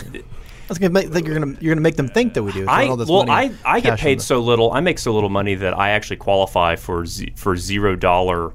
I 0.64 0.68
was 0.72 0.78
going 0.78 0.90
to 0.90 0.94
make, 0.94 1.12
think 1.12 1.26
you're 1.26 1.38
going 1.38 1.54
to 1.56 1.62
you're 1.62 1.70
going 1.74 1.78
to 1.78 1.82
make 1.82 1.96
them 1.96 2.08
think 2.08 2.32
that 2.34 2.42
we 2.42 2.52
do. 2.52 2.66
I 2.66 2.86
all 2.86 2.96
this 2.96 3.08
well 3.08 3.26
money 3.26 3.54
I, 3.64 3.76
I 3.76 3.80
get 3.80 3.98
paid 3.98 4.22
so 4.22 4.40
little. 4.40 4.72
I 4.72 4.80
make 4.80 4.98
so 4.98 5.12
little 5.12 5.28
money 5.28 5.54
that 5.56 5.76
I 5.76 5.90
actually 5.90 6.16
qualify 6.16 6.76
for 6.76 7.04
z- 7.04 7.32
for 7.36 7.56
zero 7.56 7.94
dollar 7.94 8.52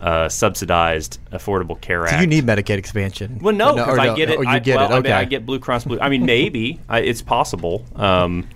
uh, 0.00 0.28
subsidized 0.28 1.18
Affordable 1.32 1.80
Care 1.80 2.06
So 2.06 2.12
Act. 2.14 2.20
you 2.20 2.26
need 2.26 2.44
Medicaid 2.44 2.78
expansion. 2.78 3.38
Well, 3.40 3.54
no, 3.54 3.70
Or 3.70 3.74
because 3.76 3.96
or 3.96 4.00
I 4.00 4.06
no, 4.06 4.16
get 4.16 4.30
it. 4.30 4.38
Or 4.38 4.44
you 4.44 4.50
I, 4.50 4.58
get 4.58 4.76
well, 4.76 4.90
it. 4.90 4.94
I, 4.94 4.98
Okay. 4.98 5.08
mean, 5.08 5.16
I 5.18 5.24
get 5.24 5.46
Blue 5.46 5.58
Cross 5.58 5.84
Blue. 5.86 5.98
I 6.00 6.08
mean, 6.08 6.26
maybe 6.26 6.80
I, 6.88 7.00
it's 7.00 7.22
possible. 7.22 7.84
Um, 7.96 8.46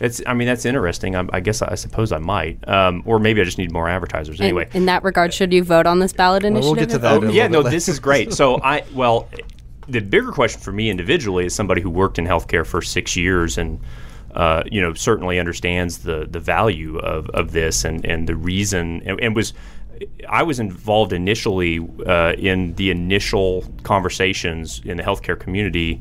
It's, 0.00 0.22
I 0.26 0.32
mean, 0.32 0.48
that's 0.48 0.64
interesting. 0.64 1.14
I, 1.14 1.26
I 1.30 1.40
guess 1.40 1.60
I 1.60 1.74
suppose 1.74 2.10
I 2.10 2.16
might, 2.18 2.66
um, 2.66 3.02
or 3.04 3.18
maybe 3.18 3.40
I 3.42 3.44
just 3.44 3.58
need 3.58 3.70
more 3.70 3.86
advertisers. 3.86 4.40
Anyway, 4.40 4.66
in, 4.72 4.78
in 4.78 4.86
that 4.86 5.04
regard, 5.04 5.34
should 5.34 5.52
you 5.52 5.62
vote 5.62 5.84
on 5.86 5.98
this 5.98 6.14
ballot 6.14 6.42
initiative? 6.42 6.64
we'll 6.64 6.74
get 6.80 6.88
to 6.90 6.98
that. 6.98 7.12
Oh, 7.12 7.22
in 7.22 7.28
a 7.28 7.32
yeah, 7.32 7.48
no, 7.48 7.62
bit 7.62 7.70
this 7.70 7.86
is 7.86 8.00
great. 8.00 8.32
So 8.32 8.58
I, 8.64 8.82
well, 8.94 9.28
the 9.88 10.00
bigger 10.00 10.32
question 10.32 10.60
for 10.62 10.72
me 10.72 10.88
individually 10.88 11.44
is 11.44 11.54
somebody 11.54 11.82
who 11.82 11.90
worked 11.90 12.18
in 12.18 12.24
healthcare 12.26 12.64
for 12.66 12.80
six 12.80 13.14
years 13.14 13.58
and, 13.58 13.78
uh, 14.34 14.62
you 14.72 14.80
know, 14.80 14.94
certainly 14.94 15.38
understands 15.38 15.98
the 15.98 16.26
the 16.30 16.40
value 16.40 16.96
of, 17.00 17.28
of 17.30 17.52
this 17.52 17.84
and, 17.84 18.02
and 18.06 18.26
the 18.26 18.34
reason 18.36 19.02
and, 19.04 19.20
and 19.20 19.36
was. 19.36 19.52
I 20.28 20.42
was 20.42 20.60
involved 20.60 21.12
initially 21.12 21.86
uh, 22.06 22.34
in 22.38 22.74
the 22.74 22.90
initial 22.90 23.64
conversations 23.82 24.80
in 24.84 24.96
the 24.96 25.02
healthcare 25.02 25.38
community 25.38 26.00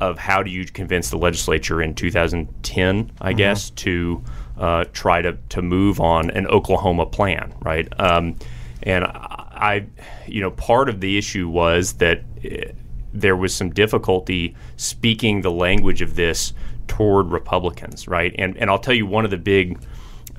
of 0.00 0.18
how 0.18 0.42
do 0.42 0.50
you 0.50 0.64
convince 0.64 1.10
the 1.10 1.18
legislature 1.18 1.82
in 1.82 1.94
2010, 1.94 3.12
I 3.20 3.32
guess, 3.32 3.70
to 3.70 4.22
uh, 4.56 4.84
try 4.92 5.22
to, 5.22 5.36
to 5.50 5.62
move 5.62 6.00
on 6.00 6.30
an 6.30 6.46
Oklahoma 6.46 7.06
plan, 7.06 7.52
right? 7.60 7.88
Um, 8.00 8.36
and 8.82 9.04
I, 9.04 9.86
you 10.26 10.40
know, 10.40 10.52
part 10.52 10.88
of 10.88 11.00
the 11.00 11.18
issue 11.18 11.48
was 11.48 11.94
that 11.94 12.22
eh, 12.44 12.72
there 13.12 13.36
was 13.36 13.54
some 13.54 13.70
difficulty 13.70 14.54
speaking 14.76 15.40
the 15.40 15.50
language 15.50 16.00
of 16.00 16.14
this 16.14 16.52
toward 16.86 17.26
Republicans, 17.30 18.06
right? 18.06 18.34
And 18.38 18.56
and 18.56 18.70
I'll 18.70 18.78
tell 18.78 18.94
you 18.94 19.06
one 19.06 19.24
of 19.24 19.30
the 19.30 19.38
big. 19.38 19.80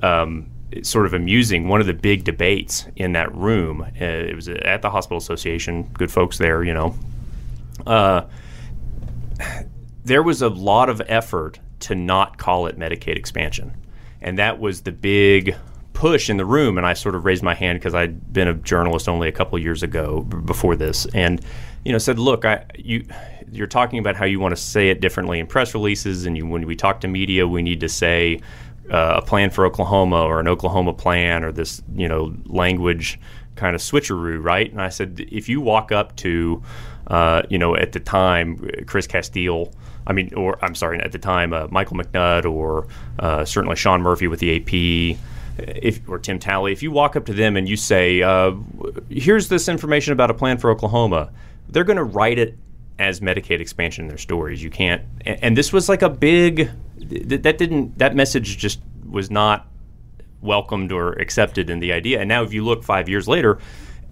Um, 0.02 0.50
sort 0.84 1.06
of 1.06 1.14
amusing. 1.14 1.68
One 1.68 1.82
of 1.82 1.88
the 1.88 1.94
big 1.94 2.24
debates 2.24 2.86
in 2.96 3.14
that 3.14 3.34
room, 3.36 3.82
uh, 3.82 4.04
it 4.04 4.36
was 4.36 4.48
at 4.48 4.82
the 4.82 4.90
Hospital 4.90 5.18
Association. 5.18 5.84
Good 5.94 6.12
folks 6.12 6.38
there, 6.38 6.64
you 6.64 6.74
know. 6.74 6.96
Uh, 7.86 8.22
there 10.04 10.24
was 10.24 10.42
a 10.42 10.50
lot 10.50 10.90
of 10.90 11.02
effort 11.08 11.60
to 11.82 11.96
not 11.96 12.38
call 12.38 12.68
it 12.68 12.78
Medicaid 12.78 13.16
expansion. 13.16 13.74
And 14.22 14.38
that 14.38 14.60
was 14.60 14.82
the 14.82 14.92
big 14.92 15.56
push 15.94 16.30
in 16.30 16.38
the 16.38 16.46
room. 16.46 16.78
And 16.78 16.86
I 16.86 16.94
sort 16.94 17.16
of 17.16 17.26
raised 17.26 17.44
my 17.44 17.54
hand 17.54 17.80
because 17.80 17.96
I'd 17.96 18.34
been 18.34 18.48
a 18.48 18.54
journalist 18.54 19.08
only 19.08 19.28
a 19.28 19.32
couple 19.32 19.58
years 19.60 19.84
ago 19.84 20.22
b- 20.22 20.38
before 20.38 20.76
this. 20.76 21.06
And, 21.14 21.42
you 21.86 21.92
know, 21.92 21.98
said, 21.98 22.20
look, 22.20 22.46
I, 22.46 22.66
you, 22.78 23.06
you're 23.52 23.68
talking 23.68 24.00
about 24.00 24.16
how 24.16 24.26
you 24.26 24.40
want 24.40 24.56
to 24.56 24.62
say 24.62 24.90
it 24.90 25.00
differently 25.00 25.40
in 25.40 25.48
press 25.48 25.74
releases. 25.74 26.26
And 26.26 26.38
you, 26.38 26.46
when 26.46 26.66
we 26.66 26.76
talk 26.76 27.02
to 27.02 27.08
media, 27.08 27.48
we 27.48 27.62
need 27.62 27.80
to 27.80 27.90
say 27.90 28.42
uh, 28.92 29.16
a 29.18 29.22
plan 29.22 29.50
for 29.50 29.66
Oklahoma 29.66 30.24
or 30.24 30.40
an 30.40 30.48
Oklahoma 30.48 30.94
plan 30.94 31.44
or 31.44 31.52
this, 31.52 31.82
you 31.96 32.08
know, 32.08 32.36
language 32.46 33.20
kind 33.56 33.76
of 33.76 33.82
switcheroo, 33.82 34.44
right? 34.44 34.72
And 34.72 34.82
I 34.82 34.90
said, 34.90 35.26
if 35.32 35.50
you 35.50 35.62
walk 35.62 35.92
up 35.92 36.16
to, 36.18 36.64
uh, 37.08 37.44
you 37.50 37.58
know, 37.58 37.76
at 37.76 37.92
the 37.92 38.00
time, 38.00 38.70
Chris 38.88 39.06
Casteel, 39.06 39.74
I 40.08 40.14
mean, 40.14 40.34
or 40.34 40.64
I'm 40.64 40.76
sorry, 40.76 41.00
at 41.00 41.12
the 41.12 41.20
time, 41.20 41.54
uh, 41.54 41.68
Michael 41.70 41.98
McNutt 41.98 42.50
or 42.50 42.88
uh, 43.20 43.46
certainly 43.46 43.76
Sean 43.76 44.02
Murphy 44.02 44.28
with 44.28 44.40
the 44.40 44.56
AP, 44.56 45.18
if, 45.84 46.08
or 46.08 46.18
Tim 46.18 46.40
Talley, 46.40 46.72
if 46.72 46.82
you 46.82 46.90
walk 46.90 47.16
up 47.16 47.26
to 47.26 47.34
them 47.34 47.58
and 47.58 47.68
you 47.68 47.76
say, 47.76 48.22
uh, 48.22 48.54
here's 49.10 49.50
this 49.50 49.68
information 49.68 50.14
about 50.14 50.32
a 50.32 50.34
plan 50.34 50.58
for 50.58 50.72
Oklahoma, 50.72 51.32
they're 51.68 51.84
going 51.84 51.98
to 51.98 52.04
write 52.04 52.40
it 52.40 52.58
as 53.00 53.22
Medicaid 53.22 53.62
expansion 53.62 54.06
in 54.06 54.10
their 54.10 54.18
stories. 54.18 54.62
You 54.62 54.70
can't, 54.70 55.02
and, 55.26 55.44
and 55.44 55.58
this 55.58 55.74
was 55.74 55.90
like 55.90 56.02
a 56.02 56.10
big, 56.10 56.70
th- 57.00 57.42
that 57.42 57.58
didn't, 57.58 57.98
that 57.98 58.14
message 58.16 58.58
just 58.58 58.82
was 59.10 59.32
not 59.32 59.66
welcomed 60.42 60.92
or 60.92 61.14
accepted 61.14 61.70
in 61.70 61.80
the 61.80 61.94
idea. 61.94 62.20
And 62.20 62.30
now, 62.30 62.44
if 62.44 62.54
you 62.54 62.64
look 62.64 62.84
five 62.84 63.10
years 63.10 63.28
later, 63.28 63.60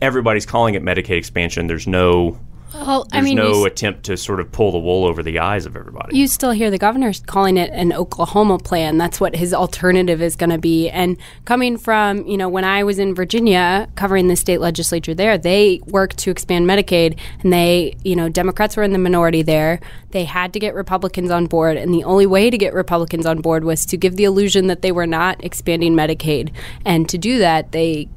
everybody's 0.01 0.45
calling 0.45 0.73
it 0.75 0.81
Medicaid 0.83 1.17
expansion. 1.17 1.67
There's 1.67 1.87
no 1.87 2.39
Well, 2.73 3.07
I 3.11 3.17
there's 3.17 3.25
mean, 3.25 3.37
no 3.37 3.65
attempt 3.65 4.03
to 4.05 4.17
sort 4.17 4.39
of 4.39 4.51
pull 4.51 4.71
the 4.71 4.77
wool 4.77 5.05
over 5.05 5.23
the 5.23 5.39
eyes 5.39 5.65
of 5.65 5.75
everybody. 5.75 6.17
you 6.17 6.27
still 6.27 6.51
hear 6.51 6.69
the 6.69 6.77
governor 6.77 7.11
calling 7.25 7.57
it 7.57 7.69
an 7.71 7.93
Oklahoma 7.93 8.59
plan. 8.59 8.97
That's 8.97 9.19
what 9.19 9.35
his 9.35 9.53
alternative 9.53 10.21
is 10.21 10.35
going 10.35 10.49
to 10.49 10.57
be. 10.57 10.89
And 10.89 11.17
coming 11.45 11.77
from, 11.77 12.25
you 12.27 12.37
know, 12.37 12.49
when 12.49 12.63
I 12.63 12.83
was 12.83 12.99
in 12.99 13.15
Virginia 13.15 13.87
covering 13.95 14.27
the 14.27 14.35
state 14.35 14.59
legislature 14.59 15.13
there, 15.13 15.37
they 15.37 15.81
worked 15.87 16.17
to 16.19 16.31
expand 16.31 16.67
Medicaid, 16.67 17.17
and 17.41 17.53
they, 17.53 17.95
you 18.03 18.15
know, 18.15 18.29
Democrats 18.29 18.75
were 18.75 18.83
in 18.83 18.91
the 18.91 18.99
minority 18.99 19.41
there. 19.41 19.79
They 20.11 20.25
had 20.25 20.53
to 20.53 20.59
get 20.59 20.73
Republicans 20.75 21.31
on 21.31 21.45
board, 21.45 21.77
and 21.77 21.93
the 21.93 22.03
only 22.03 22.25
way 22.25 22.49
to 22.49 22.57
get 22.57 22.73
Republicans 22.73 23.25
on 23.25 23.41
board 23.41 23.63
was 23.63 23.85
to 23.87 23.97
give 23.97 24.17
the 24.17 24.23
illusion 24.25 24.67
that 24.67 24.81
they 24.81 24.91
were 24.91 25.07
not 25.07 25.43
expanding 25.43 25.95
Medicaid. 25.95 26.51
And 26.85 27.07
to 27.09 27.17
do 27.17 27.37
that, 27.39 27.71
they 27.71 28.09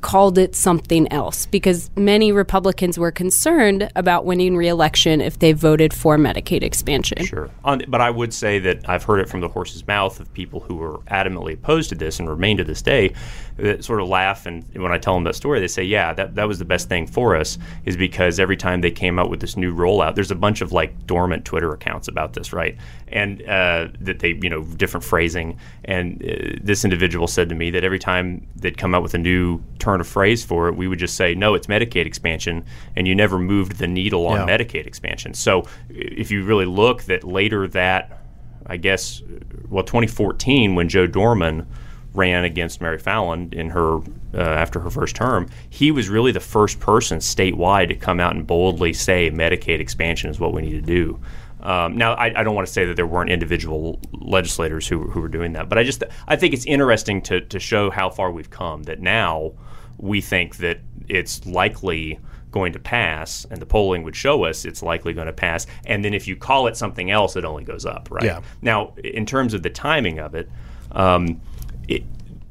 called 0.00 0.38
it 0.38 0.54
something 0.54 1.10
else 1.12 1.46
because 1.46 1.90
many 1.96 2.32
Republicans 2.32 2.98
were 2.98 3.10
concerned 3.10 3.90
about 3.94 4.24
winning 4.24 4.56
re-election 4.56 5.20
if 5.20 5.38
they 5.38 5.52
voted 5.52 5.92
for 5.94 6.16
Medicaid 6.16 6.62
expansion. 6.62 7.24
Sure. 7.24 7.50
But 7.62 8.00
I 8.00 8.10
would 8.10 8.32
say 8.34 8.58
that 8.60 8.88
I've 8.88 9.04
heard 9.04 9.20
it 9.20 9.28
from 9.28 9.40
the 9.40 9.48
horse's 9.48 9.86
mouth 9.86 10.18
of 10.20 10.32
people 10.32 10.60
who 10.60 10.76
were 10.76 10.98
adamantly 11.10 11.54
opposed 11.54 11.88
to 11.90 11.94
this 11.94 12.18
and 12.18 12.28
remain 12.28 12.56
to 12.56 12.64
this 12.64 12.82
day 12.82 13.12
that 13.56 13.84
sort 13.84 14.00
of 14.00 14.08
laugh. 14.08 14.46
And 14.46 14.64
when 14.74 14.92
I 14.92 14.98
tell 14.98 15.14
them 15.14 15.24
that 15.24 15.34
story, 15.34 15.60
they 15.60 15.68
say, 15.68 15.82
yeah, 15.82 16.14
that, 16.14 16.34
that 16.34 16.48
was 16.48 16.58
the 16.58 16.64
best 16.64 16.88
thing 16.88 17.06
for 17.06 17.36
us, 17.36 17.58
is 17.84 17.96
because 17.96 18.40
every 18.40 18.56
time 18.56 18.80
they 18.80 18.90
came 18.90 19.18
out 19.18 19.28
with 19.28 19.40
this 19.40 19.56
new 19.56 19.74
rollout, 19.74 20.14
there's 20.14 20.30
a 20.30 20.36
bunch 20.36 20.60
of 20.60 20.72
like 20.72 21.06
dormant 21.06 21.44
Twitter 21.44 21.72
accounts 21.72 22.08
about 22.08 22.32
this, 22.32 22.52
right? 22.52 22.76
And 23.08 23.42
uh, 23.42 23.88
that 24.00 24.20
they, 24.20 24.38
you 24.40 24.48
know, 24.48 24.62
different 24.62 25.04
phrasing. 25.04 25.58
And 25.84 26.22
uh, 26.22 26.58
this 26.62 26.84
individual 26.84 27.26
said 27.26 27.48
to 27.50 27.54
me 27.54 27.70
that 27.72 27.84
every 27.84 27.98
time 27.98 28.46
they'd 28.56 28.78
come 28.78 28.94
out 28.94 29.02
with 29.02 29.14
a 29.14 29.18
new 29.18 29.60
turn 29.90 30.00
of 30.00 30.06
phrase 30.06 30.44
for 30.44 30.68
it, 30.68 30.76
we 30.76 30.88
would 30.88 30.98
just 30.98 31.16
say, 31.16 31.34
no, 31.34 31.54
it's 31.54 31.66
Medicaid 31.66 32.06
expansion. 32.06 32.64
And 32.96 33.06
you 33.08 33.14
never 33.14 33.38
moved 33.38 33.78
the 33.78 33.86
needle 33.86 34.26
on 34.26 34.46
Yeah. 34.46 34.56
Medicaid 34.56 34.86
expansion. 34.86 35.34
So 35.34 35.64
if 35.88 36.30
you 36.30 36.44
really 36.44 36.66
look 36.66 37.04
that 37.04 37.24
later 37.24 37.66
that, 37.68 38.22
I 38.66 38.76
guess, 38.76 39.22
well, 39.68 39.84
2014 39.84 40.74
when 40.74 40.88
Joe 40.88 41.06
Dorman 41.06 41.66
ran 42.12 42.44
against 42.44 42.80
Mary 42.80 42.98
Fallin 42.98 43.52
in 43.52 43.70
her 43.70 43.98
uh, 44.34 44.38
after 44.38 44.80
her 44.80 44.90
first 44.90 45.14
term, 45.16 45.48
he 45.70 45.90
was 45.90 46.08
really 46.08 46.32
the 46.32 46.40
first 46.40 46.80
person 46.80 47.18
statewide 47.18 47.88
to 47.88 47.94
come 47.94 48.20
out 48.20 48.34
and 48.34 48.46
boldly 48.46 48.92
say 48.92 49.30
Medicaid 49.30 49.80
expansion 49.80 50.30
is 50.30 50.40
what 50.40 50.52
we 50.52 50.62
need 50.62 50.72
to 50.72 50.80
do. 50.80 51.20
Um, 51.62 51.96
now, 51.96 52.14
I, 52.14 52.40
I 52.40 52.42
don't 52.42 52.54
want 52.54 52.66
to 52.66 52.72
say 52.72 52.86
that 52.86 52.96
there 52.96 53.06
weren't 53.06 53.30
individual 53.30 54.00
legislators 54.12 54.88
who, 54.88 55.08
who 55.10 55.20
were 55.20 55.28
doing 55.28 55.52
that, 55.52 55.68
but 55.68 55.78
I 55.78 55.82
just 55.84 56.02
I 56.26 56.36
think 56.36 56.54
it's 56.54 56.64
interesting 56.64 57.20
to, 57.22 57.40
to 57.42 57.60
show 57.60 57.90
how 57.90 58.08
far 58.08 58.30
we've 58.30 58.50
come. 58.50 58.84
That 58.84 59.00
now 59.00 59.52
we 60.00 60.20
think 60.20 60.56
that 60.56 60.80
it's 61.08 61.44
likely 61.46 62.18
going 62.50 62.72
to 62.72 62.78
pass, 62.78 63.46
and 63.50 63.60
the 63.60 63.66
polling 63.66 64.02
would 64.02 64.16
show 64.16 64.44
us 64.44 64.64
it's 64.64 64.82
likely 64.82 65.12
going 65.12 65.26
to 65.26 65.32
pass. 65.32 65.66
And 65.86 66.04
then 66.04 66.14
if 66.14 66.26
you 66.26 66.36
call 66.36 66.66
it 66.66 66.76
something 66.76 67.10
else, 67.10 67.36
it 67.36 67.44
only 67.44 67.64
goes 67.64 67.86
up, 67.86 68.08
right? 68.10 68.24
Yeah. 68.24 68.40
Now, 68.62 68.94
in 69.04 69.24
terms 69.26 69.54
of 69.54 69.62
the 69.62 69.70
timing 69.70 70.18
of 70.18 70.34
it, 70.34 70.48
um, 70.92 71.40
it 71.88 72.02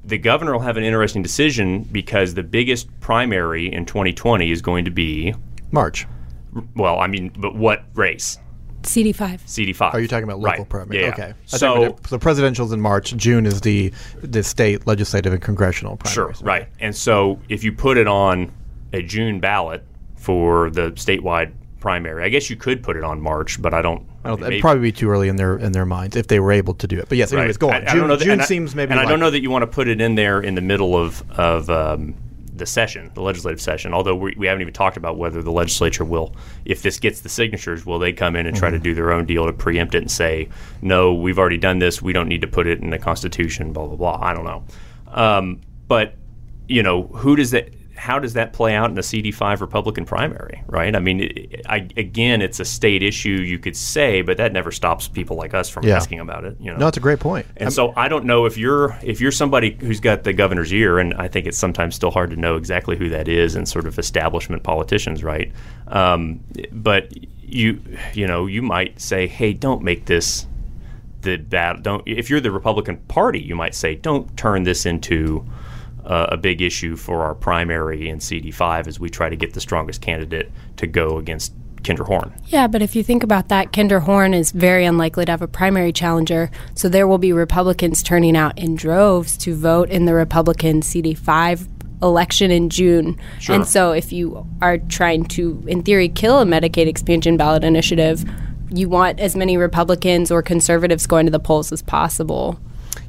the 0.05 0.17
governor 0.17 0.53
will 0.53 0.59
have 0.61 0.77
an 0.77 0.83
interesting 0.83 1.21
decision 1.21 1.83
because 1.83 2.33
the 2.33 2.41
biggest 2.41 2.87
primary 2.99 3.71
in 3.71 3.85
2020 3.85 4.51
is 4.51 4.61
going 4.61 4.85
to 4.85 4.91
be, 4.91 5.35
March. 5.71 6.07
well, 6.75 6.99
I 6.99 7.07
mean, 7.07 7.31
but 7.37 7.55
what 7.55 7.83
race? 7.93 8.37
CD5. 8.83 9.41
CD5. 9.45 9.93
Are 9.93 9.99
you 9.99 10.07
talking 10.07 10.23
about 10.23 10.39
local 10.39 10.59
right. 10.59 10.69
primary? 10.69 10.99
Yeah, 11.01 11.07
yeah. 11.07 11.13
Okay. 11.13 11.29
I 11.31 11.57
So, 11.57 11.81
think 11.83 12.09
the 12.09 12.19
presidential's 12.19 12.71
in 12.71 12.81
March. 12.81 13.15
June 13.17 13.45
is 13.45 13.61
the 13.61 13.91
the 14.21 14.43
state 14.43 14.87
legislative 14.87 15.33
and 15.33 15.41
congressional 15.41 15.97
Sure, 16.05 16.25
primaries. 16.25 16.41
right. 16.43 16.67
And 16.79 16.95
so 16.95 17.39
if 17.49 17.63
you 17.63 17.71
put 17.73 17.97
it 17.97 18.07
on 18.07 18.51
a 18.93 19.01
June 19.01 19.39
ballot 19.39 19.83
for 20.15 20.69
the 20.69 20.91
statewide 20.91 21.51
primary, 21.79 22.23
I 22.23 22.29
guess 22.29 22.49
you 22.49 22.55
could 22.55 22.81
put 22.83 22.95
it 22.97 23.03
on 23.03 23.21
March, 23.21 23.61
but 23.61 23.73
I 23.73 23.81
don't. 23.81 24.03
I 24.23 24.29
don't, 24.29 24.41
maybe- 24.41 24.55
it'd 24.55 24.61
probably 24.61 24.81
be 24.81 24.91
too 24.91 25.09
early 25.09 25.29
in 25.29 25.35
their 25.37 25.57
in 25.57 25.71
their 25.71 25.85
minds 25.85 26.15
if 26.15 26.27
they 26.27 26.39
were 26.39 26.51
able 26.51 26.73
to 26.75 26.87
do 26.87 26.97
it. 26.99 27.07
But 27.09 27.17
yes, 27.17 27.31
anyways, 27.31 27.57
go 27.57 27.69
on. 27.69 27.75
I- 27.75 27.77
I 27.77 27.91
June, 27.91 27.99
don't 27.99 28.07
know 28.09 28.15
that- 28.17 28.25
June 28.25 28.41
I- 28.41 28.45
seems 28.45 28.75
maybe. 28.75 28.91
And 28.91 28.99
I 28.99 29.05
don't 29.05 29.19
know 29.19 29.29
that 29.31 29.41
you 29.41 29.49
want 29.49 29.63
to 29.63 29.67
put 29.67 29.87
it 29.87 30.01
in 30.01 30.15
there 30.15 30.41
in 30.41 30.55
the 30.55 30.61
middle 30.61 30.95
of 30.97 31.23
of 31.31 31.69
um, 31.69 32.13
the 32.59 32.65
session, 32.65 33.09
the 33.15 33.21
legislative 33.21 33.59
session. 33.59 33.93
Although 33.93 34.15
we, 34.15 34.35
we 34.37 34.45
haven't 34.47 34.61
even 34.61 34.73
talked 34.73 34.97
about 34.97 35.17
whether 35.17 35.41
the 35.41 35.51
legislature 35.51 36.05
will, 36.05 36.35
if 36.65 36.81
this 36.83 36.99
gets 36.99 37.21
the 37.21 37.29
signatures, 37.29 37.85
will 37.85 37.97
they 37.97 38.13
come 38.13 38.35
in 38.35 38.45
and 38.45 38.55
Mm-hmm. 38.55 38.59
try 38.59 38.69
to 38.69 38.79
do 38.79 38.93
their 38.93 39.11
own 39.11 39.25
deal 39.25 39.45
to 39.45 39.53
preempt 39.53 39.95
it 39.95 39.99
and 39.99 40.11
say, 40.11 40.49
no, 40.81 41.13
we've 41.13 41.39
already 41.39 41.57
done 41.57 41.79
this. 41.79 42.01
We 42.01 42.13
don't 42.13 42.27
need 42.27 42.41
to 42.41 42.47
put 42.47 42.67
it 42.67 42.81
in 42.81 42.89
the 42.89 42.99
Constitution. 42.99 43.73
Blah 43.73 43.87
blah 43.87 43.95
blah. 43.95 44.19
I 44.21 44.33
don't 44.33 44.45
know. 44.45 44.63
Um, 45.07 45.61
but 45.87 46.13
you 46.67 46.83
know, 46.83 47.03
who 47.03 47.35
does 47.35 47.51
that? 47.51 47.73
How 47.99 48.17
does 48.17 48.33
that 48.33 48.53
play 48.53 48.73
out 48.75 48.89
in 48.89 48.95
the 48.95 49.01
CD5 49.01 49.59
Republican 49.61 50.05
primary, 50.05 50.63
right? 50.67 50.95
I 50.95 50.99
mean, 50.99 51.19
it, 51.21 51.61
I, 51.67 51.87
again, 51.97 52.41
it's 52.41 52.59
a 52.59 52.65
state 52.65 53.03
issue, 53.03 53.29
you 53.29 53.59
could 53.59 53.75
say, 53.75 54.21
but 54.21 54.37
that 54.37 54.53
never 54.53 54.71
stops 54.71 55.07
people 55.09 55.35
like 55.35 55.53
us 55.53 55.69
from 55.69 55.85
Yeah. 55.85 55.97
asking 55.97 56.19
about 56.21 56.45
it. 56.45 56.55
You 56.61 56.71
know, 56.71 56.77
No, 56.77 56.87
it's 56.87 56.97
a 56.97 57.01
great 57.01 57.19
point. 57.19 57.45
and 57.57 57.71
so 57.73 57.93
I 57.97 58.07
don't 58.07 58.25
know 58.25 58.45
if 58.45 58.57
you're 58.57 58.97
if 59.03 59.19
you're 59.19 59.31
somebody 59.33 59.77
who's 59.81 59.99
got 59.99 60.23
the 60.23 60.31
governor's 60.33 60.73
ear, 60.73 60.97
and 60.99 61.13
I 61.15 61.27
think 61.27 61.45
it's 61.45 61.57
sometimes 61.57 61.93
still 61.95 62.11
hard 62.11 62.29
to 62.31 62.37
know 62.37 62.55
exactly 62.55 62.95
who 62.95 63.09
that 63.09 63.27
is, 63.27 63.55
and 63.55 63.67
sort 63.67 63.85
of 63.85 63.99
establishment 63.99 64.63
politicians, 64.63 65.23
right? 65.23 65.51
Um, 65.87 66.39
but 66.71 67.11
you 67.43 67.81
you 68.13 68.27
know 68.27 68.45
you 68.45 68.61
might 68.61 68.99
say, 69.01 69.27
hey, 69.27 69.53
don't 69.53 69.83
make 69.83 70.05
this 70.05 70.47
the 71.21 71.35
bad. 71.35 71.83
Don't 71.83 72.01
if 72.07 72.29
you're 72.29 72.39
the 72.39 72.51
Republican 72.51 72.95
Party, 73.09 73.39
you 73.41 73.55
might 73.55 73.75
say, 73.75 73.95
don't 73.95 74.35
turn 74.37 74.63
this 74.63 74.85
into 74.85 75.43
uh, 76.05 76.27
a 76.29 76.37
big 76.37 76.61
issue 76.61 76.95
for 76.95 77.23
our 77.23 77.35
primary 77.35 78.09
in 78.09 78.19
CD5 78.19 78.87
as 78.87 78.99
we 78.99 79.09
try 79.09 79.29
to 79.29 79.35
get 79.35 79.53
the 79.53 79.61
strongest 79.61 80.01
candidate 80.01 80.51
to 80.77 80.87
go 80.87 81.17
against 81.17 81.53
Kendra 81.83 82.05
Horn. 82.05 82.33
Yeah, 82.47 82.67
but 82.67 82.81
if 82.81 82.95
you 82.95 83.03
think 83.03 83.23
about 83.23 83.49
that, 83.49 83.71
Kendra 83.71 84.01
Horn 84.01 84.33
is 84.33 84.51
very 84.51 84.85
unlikely 84.85 85.25
to 85.25 85.31
have 85.31 85.41
a 85.41 85.47
primary 85.47 85.93
challenger. 85.93 86.51
So 86.75 86.89
there 86.89 87.07
will 87.07 87.17
be 87.17 87.31
Republicans 87.31 88.03
turning 88.03 88.35
out 88.35 88.57
in 88.57 88.75
droves 88.75 89.37
to 89.37 89.55
vote 89.55 89.89
in 89.89 90.05
the 90.05 90.13
Republican 90.13 90.81
CD5 90.81 91.67
election 92.01 92.51
in 92.51 92.69
June. 92.69 93.17
Sure. 93.39 93.55
And 93.55 93.67
so 93.67 93.91
if 93.91 94.11
you 94.11 94.47
are 94.61 94.77
trying 94.77 95.25
to, 95.25 95.63
in 95.67 95.83
theory, 95.83 96.09
kill 96.09 96.39
a 96.39 96.45
Medicaid 96.45 96.87
expansion 96.87 97.37
ballot 97.37 97.63
initiative, 97.63 98.23
you 98.71 98.87
want 98.87 99.19
as 99.19 99.35
many 99.35 99.57
Republicans 99.57 100.31
or 100.31 100.41
conservatives 100.41 101.07
going 101.07 101.25
to 101.25 101.31
the 101.31 101.39
polls 101.39 101.71
as 101.71 101.81
possible. 101.81 102.59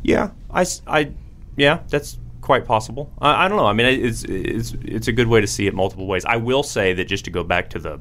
Yeah, 0.02 0.30
I, 0.50 0.64
I 0.86 1.12
yeah, 1.56 1.80
that's 1.88 2.18
quite 2.40 2.64
possible. 2.64 3.12
I, 3.20 3.44
I, 3.44 3.48
don't 3.48 3.56
know. 3.56 3.66
I 3.66 3.72
mean, 3.72 3.86
it's 3.86 4.24
it's 4.24 4.74
it's 4.82 5.08
a 5.08 5.12
good 5.12 5.28
way 5.28 5.40
to 5.40 5.46
see 5.46 5.66
it 5.66 5.74
multiple 5.74 6.06
ways. 6.06 6.24
I 6.24 6.36
will 6.36 6.62
say 6.62 6.92
that 6.94 7.06
just 7.06 7.24
to 7.26 7.30
go 7.30 7.44
back 7.44 7.70
to 7.70 7.78
the 7.78 8.00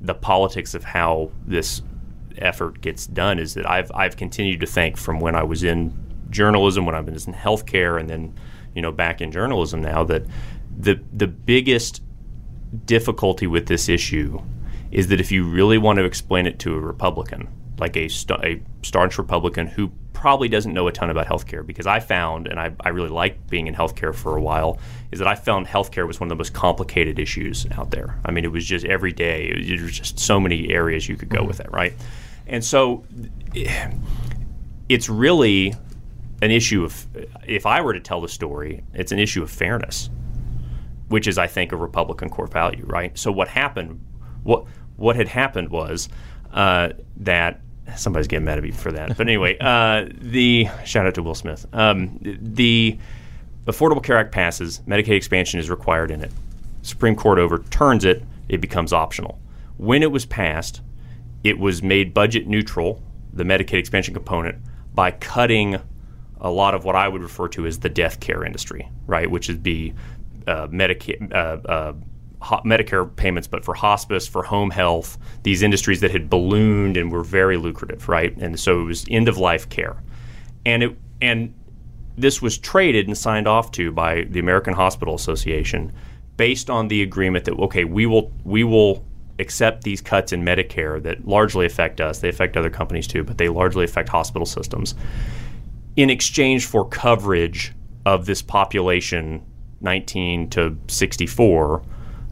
the 0.00 0.14
politics 0.14 0.74
of 0.74 0.84
how 0.84 1.30
this 1.46 1.82
effort 2.38 2.80
gets 2.80 3.06
done 3.06 3.38
is 3.38 3.54
that 3.54 3.68
I've 3.68 3.90
I've 3.94 4.16
continued 4.16 4.60
to 4.60 4.66
think 4.66 4.96
from 4.96 5.20
when 5.20 5.34
I 5.34 5.42
was 5.42 5.62
in 5.62 5.96
journalism, 6.30 6.86
when 6.86 6.94
I 6.94 7.00
was 7.00 7.26
in 7.26 7.34
healthcare, 7.34 7.98
and 7.98 8.08
then 8.08 8.34
you 8.74 8.82
know 8.82 8.92
back 8.92 9.20
in 9.20 9.30
journalism 9.30 9.80
now 9.82 10.04
that 10.04 10.24
the 10.76 11.00
the 11.12 11.26
biggest 11.26 12.02
difficulty 12.86 13.46
with 13.46 13.66
this 13.66 13.88
issue 13.88 14.40
is 14.90 15.08
that 15.08 15.20
if 15.20 15.32
you 15.32 15.44
really 15.44 15.78
want 15.78 15.98
to 15.98 16.04
explain 16.04 16.46
it 16.46 16.58
to 16.58 16.74
a 16.74 16.80
Republican, 16.80 17.48
like 17.78 17.96
a, 17.96 18.08
a 18.42 18.62
staunch 18.82 19.18
Republican 19.18 19.66
who 19.66 19.90
probably 20.12 20.48
doesn't 20.48 20.72
know 20.72 20.86
a 20.88 20.92
ton 20.92 21.10
about 21.10 21.26
healthcare, 21.26 21.66
because 21.66 21.86
I 21.86 22.00
found, 22.00 22.46
and 22.46 22.58
I, 22.60 22.72
I 22.80 22.90
really 22.90 23.08
liked 23.08 23.48
being 23.50 23.66
in 23.66 23.74
healthcare 23.74 24.14
for 24.14 24.36
a 24.36 24.40
while, 24.40 24.78
is 25.10 25.18
that 25.18 25.28
I 25.28 25.34
found 25.34 25.66
healthcare 25.66 26.06
was 26.06 26.20
one 26.20 26.26
of 26.26 26.30
the 26.30 26.36
most 26.36 26.52
complicated 26.52 27.18
issues 27.18 27.66
out 27.72 27.90
there. 27.90 28.18
I 28.24 28.30
mean, 28.30 28.44
it 28.44 28.52
was 28.52 28.64
just 28.64 28.84
every 28.84 29.12
day, 29.12 29.52
there 29.52 29.84
was 29.84 29.98
just 29.98 30.18
so 30.18 30.38
many 30.38 30.70
areas 30.70 31.08
you 31.08 31.16
could 31.16 31.28
go 31.28 31.38
mm-hmm. 31.38 31.48
with 31.48 31.60
it, 31.60 31.70
right? 31.72 31.94
And 32.46 32.64
so 32.64 33.04
it's 34.88 35.08
really 35.08 35.74
an 36.40 36.50
issue 36.50 36.84
of, 36.84 37.06
if 37.46 37.66
I 37.66 37.80
were 37.80 37.92
to 37.92 38.00
tell 38.00 38.20
the 38.20 38.28
story, 38.28 38.84
it's 38.94 39.12
an 39.12 39.18
issue 39.18 39.42
of 39.42 39.50
fairness, 39.50 40.10
which 41.08 41.26
is, 41.26 41.38
I 41.38 41.46
think, 41.46 41.72
a 41.72 41.76
Republican 41.76 42.30
core 42.30 42.46
value, 42.46 42.84
right? 42.86 43.16
So 43.16 43.30
what 43.30 43.48
happened, 43.48 44.04
what 44.42 44.64
what 44.96 45.16
had 45.16 45.28
happened 45.28 45.70
was 45.70 46.08
uh, 46.52 46.90
that 47.18 47.60
somebody's 47.96 48.28
getting 48.28 48.44
mad 48.44 48.58
at 48.58 48.64
me 48.64 48.70
for 48.70 48.92
that. 48.92 49.16
But 49.16 49.26
anyway, 49.26 49.56
uh, 49.60 50.08
the 50.12 50.68
shout 50.84 51.06
out 51.06 51.14
to 51.14 51.22
Will 51.22 51.34
Smith. 51.34 51.66
Um, 51.72 52.18
the 52.22 52.98
Affordable 53.66 54.02
Care 54.02 54.18
Act 54.18 54.32
passes, 54.32 54.80
Medicaid 54.86 55.16
expansion 55.16 55.60
is 55.60 55.70
required 55.70 56.10
in 56.10 56.20
it. 56.20 56.32
Supreme 56.82 57.14
Court 57.14 57.38
overturns 57.38 58.04
it, 58.04 58.24
it 58.48 58.60
becomes 58.60 58.92
optional. 58.92 59.38
When 59.76 60.02
it 60.02 60.10
was 60.10 60.26
passed, 60.26 60.80
it 61.44 61.58
was 61.58 61.82
made 61.82 62.12
budget 62.12 62.46
neutral, 62.46 63.00
the 63.32 63.44
Medicaid 63.44 63.78
expansion 63.78 64.14
component, 64.14 64.58
by 64.94 65.12
cutting 65.12 65.80
a 66.40 66.50
lot 66.50 66.74
of 66.74 66.84
what 66.84 66.96
I 66.96 67.08
would 67.08 67.22
refer 67.22 67.48
to 67.48 67.66
as 67.66 67.78
the 67.78 67.88
death 67.88 68.20
care 68.20 68.44
industry, 68.44 68.88
right? 69.06 69.30
Which 69.30 69.48
would 69.48 69.62
be 69.62 69.94
uh, 70.46 70.66
Medicaid, 70.66 71.32
uh, 71.32 71.68
uh 71.68 71.92
Medicare 72.42 73.14
payments, 73.16 73.48
but 73.48 73.64
for 73.64 73.74
hospice, 73.74 74.26
for 74.26 74.42
home 74.42 74.70
health, 74.70 75.18
these 75.42 75.62
industries 75.62 76.00
that 76.00 76.10
had 76.10 76.28
ballooned 76.28 76.96
and 76.96 77.10
were 77.10 77.24
very 77.24 77.56
lucrative, 77.56 78.08
right? 78.08 78.36
And 78.38 78.58
so 78.58 78.80
it 78.80 78.84
was 78.84 79.06
end 79.10 79.28
of 79.28 79.38
life 79.38 79.68
care, 79.68 80.02
and 80.66 80.82
it 80.82 80.98
and 81.20 81.54
this 82.16 82.42
was 82.42 82.58
traded 82.58 83.06
and 83.06 83.16
signed 83.16 83.46
off 83.46 83.70
to 83.72 83.90
by 83.90 84.24
the 84.24 84.40
American 84.40 84.74
Hospital 84.74 85.14
Association 85.14 85.92
based 86.36 86.68
on 86.68 86.88
the 86.88 87.02
agreement 87.02 87.44
that 87.44 87.54
okay, 87.54 87.84
we 87.84 88.06
will 88.06 88.32
we 88.44 88.64
will 88.64 89.04
accept 89.38 89.82
these 89.82 90.00
cuts 90.00 90.32
in 90.32 90.42
Medicare 90.42 91.02
that 91.02 91.26
largely 91.26 91.66
affect 91.66 92.00
us. 92.00 92.18
They 92.18 92.28
affect 92.28 92.56
other 92.56 92.70
companies 92.70 93.06
too, 93.06 93.24
but 93.24 93.38
they 93.38 93.48
largely 93.48 93.84
affect 93.84 94.08
hospital 94.08 94.46
systems. 94.46 94.94
In 95.96 96.10
exchange 96.10 96.66
for 96.66 96.88
coverage 96.88 97.72
of 98.06 98.26
this 98.26 98.42
population 98.42 99.44
19 99.80 100.50
to 100.50 100.76
64 100.88 101.82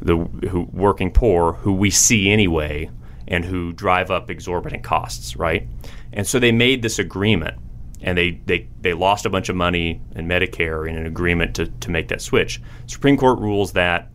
the 0.02 0.16
who 0.48 0.68
working 0.72 1.10
poor 1.10 1.52
who 1.52 1.72
we 1.72 1.90
see 1.90 2.30
anyway 2.30 2.90
and 3.28 3.44
who 3.44 3.72
drive 3.72 4.10
up 4.10 4.30
exorbitant 4.30 4.82
costs, 4.82 5.36
right? 5.36 5.68
And 6.12 6.26
so 6.26 6.38
they 6.38 6.52
made 6.52 6.82
this 6.82 6.98
agreement 6.98 7.56
and 8.02 8.16
they, 8.16 8.40
they, 8.46 8.66
they 8.80 8.94
lost 8.94 9.26
a 9.26 9.30
bunch 9.30 9.48
of 9.48 9.56
money 9.56 10.00
in 10.16 10.26
Medicare 10.26 10.88
in 10.88 10.96
an 10.96 11.06
agreement 11.06 11.54
to, 11.56 11.66
to 11.66 11.90
make 11.90 12.08
that 12.08 12.20
switch. 12.20 12.60
Supreme 12.86 13.16
Court 13.16 13.38
rules 13.38 13.72
that 13.72 14.08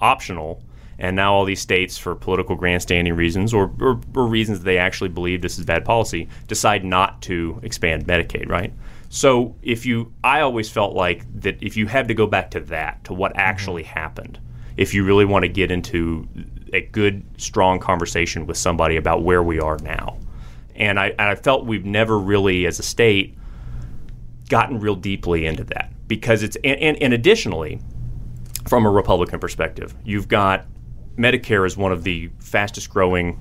optional, 0.00 0.62
and 0.98 1.16
now 1.16 1.32
all 1.32 1.44
these 1.44 1.60
states, 1.60 1.96
for 1.96 2.14
political 2.14 2.54
grandstanding 2.54 3.14
reasons 3.14 3.54
or, 3.54 3.72
or, 3.80 4.00
or 4.14 4.26
reasons 4.26 4.60
they 4.60 4.76
actually 4.76 5.08
believe 5.08 5.40
this 5.40 5.58
is 5.58 5.64
bad 5.64 5.84
policy, 5.84 6.28
decide 6.48 6.84
not 6.84 7.22
to 7.22 7.58
expand 7.62 8.06
Medicaid, 8.06 8.48
right? 8.48 8.72
So 9.08 9.56
if 9.62 9.86
you, 9.86 10.12
I 10.22 10.42
always 10.42 10.70
felt 10.70 10.94
like 10.94 11.24
that 11.40 11.62
if 11.62 11.76
you 11.76 11.86
had 11.86 12.08
to 12.08 12.14
go 12.14 12.26
back 12.26 12.50
to 12.52 12.60
that, 12.60 13.02
to 13.04 13.14
what 13.14 13.32
actually 13.36 13.82
mm-hmm. 13.82 13.98
happened, 13.98 14.38
if 14.80 14.94
you 14.94 15.04
really 15.04 15.26
want 15.26 15.42
to 15.42 15.48
get 15.48 15.70
into 15.70 16.26
a 16.72 16.80
good, 16.80 17.22
strong 17.36 17.78
conversation 17.78 18.46
with 18.46 18.56
somebody 18.56 18.96
about 18.96 19.22
where 19.22 19.42
we 19.42 19.60
are 19.60 19.76
now. 19.82 20.16
And 20.74 20.98
I, 20.98 21.08
and 21.10 21.20
I 21.20 21.34
felt 21.34 21.66
we've 21.66 21.84
never 21.84 22.18
really, 22.18 22.64
as 22.64 22.78
a 22.78 22.82
state, 22.82 23.36
gotten 24.48 24.80
real 24.80 24.96
deeply 24.96 25.44
into 25.44 25.64
that 25.64 25.92
because 26.08 26.42
it's, 26.42 26.56
and, 26.64 26.80
and, 26.80 26.96
and 27.02 27.12
additionally, 27.12 27.78
from 28.66 28.86
a 28.86 28.90
Republican 28.90 29.38
perspective, 29.38 29.94
you've 30.02 30.28
got 30.28 30.64
Medicare 31.18 31.66
is 31.66 31.76
one 31.76 31.92
of 31.92 32.02
the 32.02 32.30
fastest 32.38 32.88
growing 32.88 33.38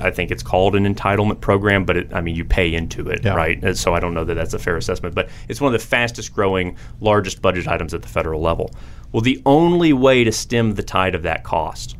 I 0.00 0.10
think 0.10 0.30
it's 0.30 0.42
called 0.42 0.74
an 0.74 0.92
entitlement 0.92 1.40
program, 1.40 1.84
but 1.84 1.96
it, 1.96 2.14
I 2.14 2.20
mean, 2.20 2.34
you 2.34 2.44
pay 2.44 2.74
into 2.74 3.08
it, 3.08 3.24
yeah. 3.24 3.34
right? 3.34 3.62
And 3.62 3.78
so 3.78 3.94
I 3.94 4.00
don't 4.00 4.12
know 4.12 4.24
that 4.24 4.34
that's 4.34 4.52
a 4.52 4.58
fair 4.58 4.76
assessment, 4.76 5.14
but 5.14 5.30
it's 5.48 5.60
one 5.60 5.72
of 5.72 5.80
the 5.80 5.86
fastest 5.86 6.34
growing, 6.34 6.76
largest 7.00 7.40
budget 7.40 7.68
items 7.68 7.94
at 7.94 8.02
the 8.02 8.08
federal 8.08 8.40
level. 8.40 8.74
Well, 9.12 9.20
the 9.20 9.42
only 9.44 9.92
way 9.92 10.24
to 10.24 10.32
stem 10.32 10.74
the 10.74 10.82
tide 10.82 11.14
of 11.14 11.22
that 11.22 11.44
cost 11.44 11.96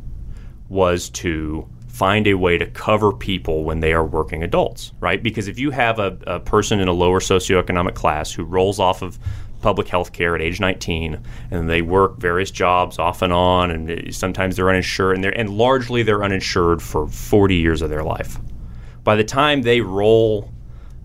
was 0.67 1.09
to 1.11 1.67
find 1.87 2.25
a 2.25 2.33
way 2.33 2.57
to 2.57 2.65
cover 2.65 3.13
people 3.13 3.63
when 3.63 3.79
they 3.79 3.93
are 3.93 4.03
working 4.03 4.41
adults, 4.41 4.93
right? 4.99 5.21
Because 5.21 5.47
if 5.47 5.59
you 5.59 5.69
have 5.69 5.99
a, 5.99 6.17
a 6.25 6.39
person 6.39 6.79
in 6.79 6.87
a 6.87 6.91
lower 6.91 7.19
socioeconomic 7.19 7.93
class 7.93 8.31
who 8.31 8.43
rolls 8.43 8.79
off 8.79 9.03
of 9.03 9.19
public 9.61 9.87
health 9.87 10.11
care 10.11 10.35
at 10.35 10.41
age 10.41 10.59
19 10.59 11.21
and 11.51 11.69
they 11.69 11.83
work 11.83 12.17
various 12.17 12.51
jobs 12.51 12.97
off 12.97 13.21
and 13.21 13.31
on 13.31 13.71
and 13.71 14.13
sometimes 14.13 14.55
they're 14.55 14.69
uninsured 14.69 15.15
and, 15.15 15.23
they're, 15.23 15.39
and 15.39 15.51
largely 15.51 16.03
they're 16.03 16.23
uninsured 16.23 16.81
for 16.81 17.07
40 17.07 17.55
years 17.55 17.81
of 17.81 17.89
their 17.89 18.03
life 18.03 18.37
by 19.05 19.15
the 19.15 19.23
time 19.23 19.61
they 19.61 19.79
roll 19.79 20.51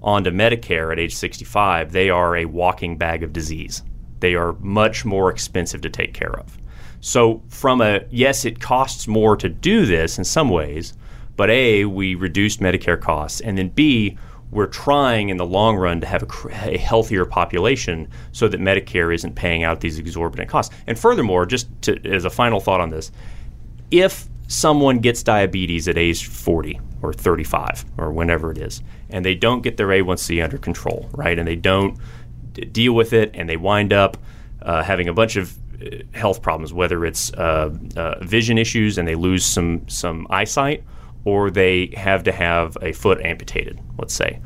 onto 0.02 0.30
medicare 0.30 0.90
at 0.90 0.98
age 0.98 1.14
65 1.14 1.92
they 1.92 2.10
are 2.10 2.36
a 2.36 2.46
walking 2.46 2.98
bag 2.98 3.22
of 3.22 3.32
disease 3.32 3.84
they 4.20 4.34
are 4.34 4.54
much 4.60 5.04
more 5.04 5.30
expensive 5.30 5.80
to 5.80 5.90
take 5.90 6.14
care 6.14 6.38
of 6.38 6.58
so 7.00 7.42
from 7.48 7.80
a 7.80 8.00
yes 8.10 8.44
it 8.44 8.60
costs 8.60 9.06
more 9.06 9.36
to 9.36 9.48
do 9.48 9.86
this 9.86 10.18
in 10.18 10.24
some 10.24 10.50
ways 10.50 10.94
but 11.36 11.50
a 11.50 11.84
we 11.84 12.14
reduced 12.14 12.60
medicare 12.60 13.00
costs 13.00 13.40
and 13.40 13.58
then 13.58 13.68
b 13.68 14.16
we're 14.50 14.66
trying 14.66 15.28
in 15.28 15.36
the 15.36 15.46
long 15.46 15.76
run 15.76 16.00
to 16.00 16.06
have 16.06 16.22
a, 16.22 16.74
a, 16.74 16.78
healthier 16.78 17.24
population 17.24 18.08
so 18.32 18.48
that 18.48 18.60
Medicare 18.60 19.14
isn't 19.14 19.34
paying 19.34 19.62
out 19.62 19.80
these 19.80 19.98
exorbitant 19.98 20.48
costs. 20.48 20.74
And 20.86 20.98
furthermore, 20.98 21.44
just 21.44 21.68
to, 21.82 22.00
as 22.10 22.24
a 22.24 22.30
final 22.30 22.60
thought 22.60 22.80
on 22.80 22.90
this, 22.90 23.12
if 23.90 24.26
someone 24.48 24.98
gets 24.98 25.22
diabetes 25.22 25.88
at 25.88 25.98
age 25.98 26.26
40 26.26 26.80
or 27.02 27.12
35 27.12 27.84
or 27.98 28.10
whenever 28.10 28.50
it 28.50 28.58
is, 28.58 28.82
and 29.10 29.24
they 29.24 29.34
don't 29.34 29.62
get 29.62 29.76
their 29.76 29.88
A1C 29.88 30.42
under 30.42 30.58
control, 30.58 31.08
right, 31.12 31.38
and 31.38 31.46
they 31.46 31.56
don't 31.56 31.98
deal 32.60 32.92
with 32.92 33.12
it, 33.12 33.30
and 33.34 33.48
they 33.48 33.56
wind 33.56 33.92
up 33.92 34.16
uh, 34.62 34.82
having 34.82 35.08
a 35.08 35.12
bunch 35.12 35.36
of 35.36 35.56
uh, 35.82 35.98
health 36.12 36.42
problems, 36.42 36.72
whether 36.72 37.04
it's 37.04 37.32
uh, 37.34 37.74
uh, 37.96 38.18
vision 38.24 38.58
issues 38.58 38.98
and 38.98 39.06
they 39.06 39.14
lose 39.14 39.44
some 39.44 39.88
some 39.88 40.26
eyesight, 40.30 40.82
or 41.24 41.50
they 41.50 41.92
have 41.96 42.22
to 42.24 42.32
have 42.32 42.76
a 42.82 42.92
foot 42.92 43.20
amputated, 43.20 43.80
let's 43.98 44.14
say. 44.14 44.40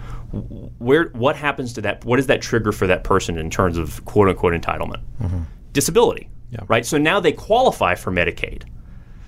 Where 0.79 1.11
what 1.11 1.37
happens 1.37 1.73
to 1.75 1.81
that? 1.83 2.05
What 2.05 2.19
is 2.19 2.27
that 2.27 2.41
trigger 2.43 2.73
for 2.73 2.87
that 2.87 3.05
person 3.05 3.39
in 3.39 3.51
terms 3.51 3.77
of 3.77 4.05
quote 4.05 4.29
unquote 4.29 4.55
entitlement? 4.55 5.03
Mm-hmm. 5.21 5.43
Disability, 5.73 6.29
yeah. 6.51 6.61
right? 6.69 6.85
So 6.85 6.99
now 6.99 7.21
they 7.21 7.33
qualify 7.33 7.95
for 7.95 8.11
Medicaid. 8.11 8.65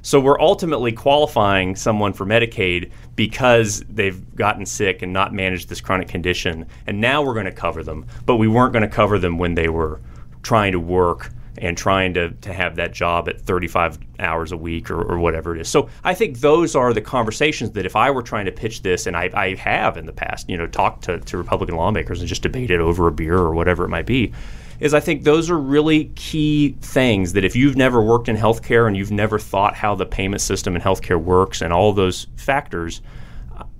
So 0.05 0.21
we're 0.21 0.39
ultimately 0.39 0.93
qualifying 0.93 1.75
someone 1.77 2.13
for 2.13 2.27
Medicaid 2.27 2.93
because 3.17 3.83
they've 3.89 4.37
gotten 4.37 4.67
sick 4.67 5.01
and 5.01 5.15
not 5.15 5.33
managed 5.33 5.71
this 5.71 5.81
chronic 5.81 6.09
condition, 6.09 6.67
and 6.87 7.01
now 7.01 7.23
we're 7.23 7.33
going 7.33 7.47
to 7.47 7.53
cover 7.53 7.83
them. 7.83 8.05
But 8.27 8.37
we 8.37 8.47
weren't 8.47 8.75
going 8.75 8.83
to 8.83 8.95
cover 8.95 9.19
them 9.19 9.39
when 9.39 9.55
they 9.55 9.71
were 9.71 10.03
trying 10.43 10.73
to 10.73 10.79
work 10.79 11.33
and 11.57 11.75
trying 11.75 12.13
to, 12.15 12.33
to 12.33 12.53
have 12.53 12.77
that 12.77 12.93
job 12.93 13.31
at 13.31 13.41
35 13.41 13.99
hours 14.19 14.53
a 14.53 14.59
week 14.59 14.91
or, 14.91 15.01
or 15.01 15.19
whatever 15.19 15.55
it 15.55 15.63
is. 15.63 15.71
So 15.71 15.89
I 16.03 16.13
think 16.13 16.41
those 16.41 16.77
are 16.77 16.93
the 16.93 17.01
conversations 17.01 17.71
that 17.71 17.87
if 17.87 17.97
I 17.97 18.11
were 18.11 18.23
trying 18.23 18.45
to 18.45 18.53
pitch 18.53 18.83
this, 18.83 19.07
and 19.07 19.17
I, 19.17 19.31
I 19.33 19.55
have 19.55 19.97
in 19.97 20.05
the 20.05 20.13
past, 20.13 20.51
you 20.51 20.59
know, 20.59 20.67
talked 20.67 21.05
to, 21.05 21.19
to 21.19 21.39
Republican 21.39 21.77
lawmakers 21.77 22.21
and 22.21 22.29
just 22.29 22.43
debated 22.43 22.79
over 22.79 23.09
a 23.09 23.13
beer 23.13 23.39
or 23.39 23.55
whatever 23.55 23.87
it 23.87 23.89
might 23.89 24.05
be, 24.05 24.35
is 24.81 24.95
I 24.95 25.01
think 25.01 25.25
those 25.25 25.51
are 25.51 25.59
really 25.59 26.07
key 26.17 26.77
things 26.81 27.33
that 27.33 27.45
if 27.45 27.57
you've 27.57 27.77
never 27.77 28.03
worked 28.03 28.29
in 28.29 28.37
healthcare 28.37 28.87
and 28.87 28.97
you've 28.97 29.11
never 29.11 29.39
thought 29.39 29.75
how 29.75 29.95
the 29.95 30.07
payment 30.07 30.41
system 30.41 30.77
in 30.77 30.83
healthcare 30.83 31.21
works 31.21 31.63
and 31.63 31.73
all 31.73 31.93
those 31.93 32.27
factors, 32.37 33.01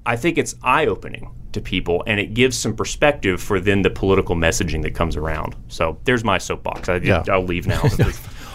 I 0.07 0.17
think 0.17 0.39
it's 0.39 0.55
eye 0.63 0.87
opening 0.87 1.31
to 1.53 1.61
people 1.61 2.03
and 2.07 2.21
it 2.21 2.35
gives 2.35 2.59
some 2.59 2.75
perspective 2.75 3.41
for 3.41 3.61
then 3.61 3.83
the 3.83 3.91
political 3.91 4.37
messaging 4.37 4.83
that 4.83 4.95
comes 4.95 5.17
around. 5.17 5.57
So 5.69 5.99
there's 6.05 6.25
my 6.25 6.39
soapbox. 6.39 6.89
I, 6.89 6.97
Yeah. 6.97 7.25
I'll 7.29 7.45
leave 7.45 7.67
now. 7.67 7.83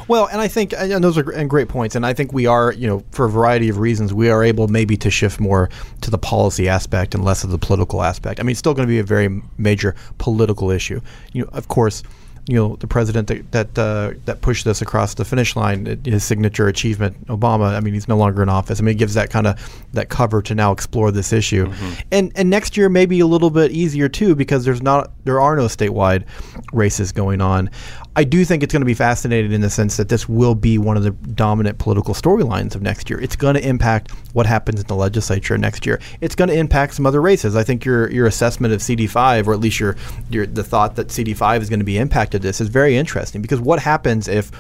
Well, 0.10 0.25
and 0.25 0.41
I 0.41 0.47
think 0.47 0.73
uh, 0.73 0.78
and 0.78 1.04
those 1.04 1.19
are 1.19 1.30
and 1.30 1.47
great 1.47 1.69
points, 1.69 1.95
and 1.95 2.04
I 2.04 2.13
think 2.15 2.34
we 2.34 2.47
are, 2.47 2.73
you 2.73 2.88
know, 2.88 3.04
for 3.12 3.25
a 3.25 3.30
variety 3.30 3.69
of 3.69 3.78
reasons, 3.78 4.12
we 4.12 4.32
are 4.32 4.43
able 4.43 4.67
maybe 4.67 4.97
to 4.97 5.12
shift 5.12 5.39
more 5.39 5.69
to 6.02 6.10
the 6.10 6.17
policy 6.17 6.67
aspect 6.67 7.13
and 7.13 7.23
less 7.23 7.43
of 7.43 7.52
the 7.52 7.60
political 7.60 8.02
aspect. 8.02 8.39
I 8.39 8.43
mean, 8.43 8.52
it's 8.52 8.60
still 8.60 8.73
going 8.73 8.88
to 8.88 8.91
be 8.91 8.97
a 8.97 9.04
very 9.04 9.30
major 9.60 9.95
political 10.17 10.71
issue. 10.71 10.99
You 11.34 11.43
know, 11.43 11.49
of 11.54 11.67
course, 11.67 12.02
you 12.49 12.55
know, 12.55 12.75
the 12.77 12.88
president 12.88 13.27
that 13.27 13.51
that, 13.51 13.77
uh, 13.77 14.13
that 14.25 14.41
pushed 14.41 14.65
this 14.65 14.81
across 14.81 15.13
the 15.13 15.23
finish 15.25 15.55
line, 15.55 15.85
his 16.03 16.23
signature 16.23 16.67
achievement, 16.67 17.27
Obama. 17.27 17.75
I 17.75 17.79
mean, 17.79 17.93
he's 17.93 18.07
no 18.07 18.17
longer 18.17 18.41
in 18.41 18.49
office. 18.49 18.79
I 18.79 18.83
mean, 18.83 18.95
it 18.95 18.97
gives 18.97 19.13
that 19.13 19.29
kind 19.29 19.47
of 19.47 19.83
that 19.93 20.09
cover 20.09 20.41
to 20.41 20.55
now 20.55 20.71
explore 20.71 21.12
this 21.12 21.31
issue, 21.31 21.71
and 22.12 22.31
and 22.35 22.49
next 22.49 22.75
year 22.75 22.89
maybe 22.89 23.19
a 23.19 23.27
little 23.27 23.49
bit 23.49 23.71
easier 23.71 24.09
too 24.09 24.35
because 24.35 24.65
there's 24.65 24.81
not 24.81 25.12
there 25.25 25.39
are 25.39 25.55
no 25.55 25.65
statewide 25.65 26.25
races 26.73 27.12
going 27.12 27.41
on. 27.41 27.69
I 28.15 28.24
do 28.24 28.43
think 28.43 28.63
it's 28.63 28.74
going 28.74 28.82
to 28.82 28.86
be 28.86 28.93
fascinating 28.93 29.52
in 29.52 29.62
the 29.62 29.69
sense 29.69 29.98
that 29.98 30.10
this 30.10 30.28
will 30.28 30.56
be 30.56 30.78
one 30.78 30.98
of 30.98 31.04
the 31.04 31.12
dominant 31.12 31.78
political 31.78 32.13
storylines 32.13 32.76
of 32.76 32.82
next 32.82 33.10
year. 33.10 33.19
It's 33.22 33.36
going 33.36 33.56
to 33.56 33.65
impact 33.65 34.12
what 34.34 34.45
happens 34.45 34.82
in 34.82 34.88
the 34.88 34.95
legislature 34.95 35.58
next 35.58 35.86
year. 35.86 36.00
It's 36.19 36.36
going 36.36 36.50
to 36.50 36.58
impact 36.58 36.95
some 36.95 37.06
other 37.06 37.22
races. 37.22 37.56
I 37.56 37.63
think 37.63 37.86
your 37.86 38.12
your 38.12 38.28
assessment 38.28 38.74
of 38.74 38.82
CD5, 38.82 39.48
or 39.48 39.54
at 39.54 39.60
least 39.60 39.80
your 39.80 39.95
your 40.30 40.45
the 40.45 40.63
thought 40.63 40.95
that 40.95 41.08
CD5 41.08 41.62
is 41.62 41.69
going 41.69 41.80
to 41.80 41.86
be 41.86 41.98
impacted, 41.98 42.41
this 42.41 42.60
is 42.60 42.69
very 42.69 42.98
interesting 42.98 43.41
because 43.41 43.62
what 43.62 43.80
happens 43.80 44.28
if 44.28 44.52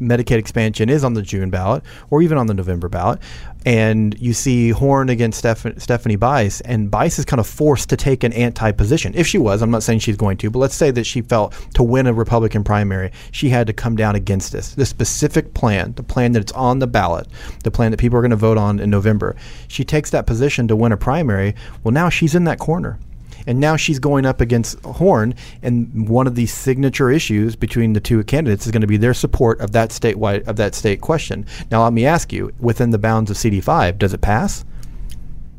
Medicaid 0.00 0.38
expansion 0.38 0.88
is 0.88 1.04
on 1.04 1.14
the 1.14 1.22
June 1.22 1.50
ballot 1.50 1.82
or 2.10 2.22
even 2.22 2.38
on 2.38 2.46
the 2.46 2.54
November 2.54 2.88
ballot, 2.88 3.20
and 3.64 4.18
you 4.20 4.32
see 4.32 4.70
Horn 4.70 5.08
against 5.08 5.38
Steph- 5.38 5.80
Stephanie 5.80 6.16
Bice, 6.16 6.60
and 6.62 6.90
Bice 6.90 7.18
is 7.18 7.24
kind 7.24 7.40
of 7.40 7.46
forced 7.46 7.88
to 7.90 7.96
take 7.96 8.24
an 8.24 8.32
anti 8.32 8.72
position. 8.72 9.12
If 9.14 9.26
she 9.26 9.38
was, 9.38 9.62
I'm 9.62 9.70
not 9.70 9.82
saying 9.82 10.00
she's 10.00 10.16
going 10.16 10.36
to, 10.38 10.50
but 10.50 10.58
let's 10.58 10.74
say 10.74 10.90
that 10.90 11.04
she 11.04 11.22
felt 11.22 11.54
to 11.74 11.82
win 11.82 12.06
a 12.06 12.12
Republican 12.12 12.64
primary, 12.64 13.12
she 13.30 13.48
had 13.48 13.66
to 13.66 13.72
come 13.72 13.96
down 13.96 14.16
against 14.16 14.52
this. 14.52 14.74
The 14.74 14.86
specific 14.86 15.54
plan, 15.54 15.92
the 15.94 16.02
plan 16.02 16.32
that's 16.32 16.52
on 16.52 16.78
the 16.78 16.86
ballot, 16.86 17.28
the 17.62 17.70
plan 17.70 17.90
that 17.90 17.98
people 17.98 18.18
are 18.18 18.22
going 18.22 18.30
to 18.30 18.36
vote 18.36 18.58
on 18.58 18.80
in 18.80 18.90
November. 18.90 19.36
She 19.68 19.84
takes 19.84 20.10
that 20.10 20.26
position 20.26 20.68
to 20.68 20.76
win 20.76 20.92
a 20.92 20.96
primary. 20.96 21.54
Well, 21.84 21.92
now 21.92 22.08
she's 22.08 22.34
in 22.34 22.44
that 22.44 22.58
corner. 22.58 22.98
And 23.46 23.58
now 23.60 23.76
she's 23.76 23.98
going 23.98 24.24
up 24.26 24.40
against 24.40 24.78
Horn, 24.84 25.34
and 25.62 26.08
one 26.08 26.26
of 26.26 26.34
the 26.34 26.46
signature 26.46 27.10
issues 27.10 27.56
between 27.56 27.92
the 27.92 28.00
two 28.00 28.22
candidates 28.24 28.66
is 28.66 28.72
going 28.72 28.80
to 28.82 28.86
be 28.86 28.96
their 28.96 29.14
support 29.14 29.60
of 29.60 29.72
that 29.72 29.90
statewide 29.90 30.46
of 30.46 30.56
that 30.56 30.74
state 30.74 31.00
question. 31.00 31.46
Now, 31.70 31.84
let 31.84 31.92
me 31.92 32.06
ask 32.06 32.32
you: 32.32 32.52
within 32.60 32.90
the 32.90 32.98
bounds 32.98 33.30
of 33.30 33.36
CD5, 33.36 33.98
does 33.98 34.12
it 34.14 34.20
pass? 34.20 34.64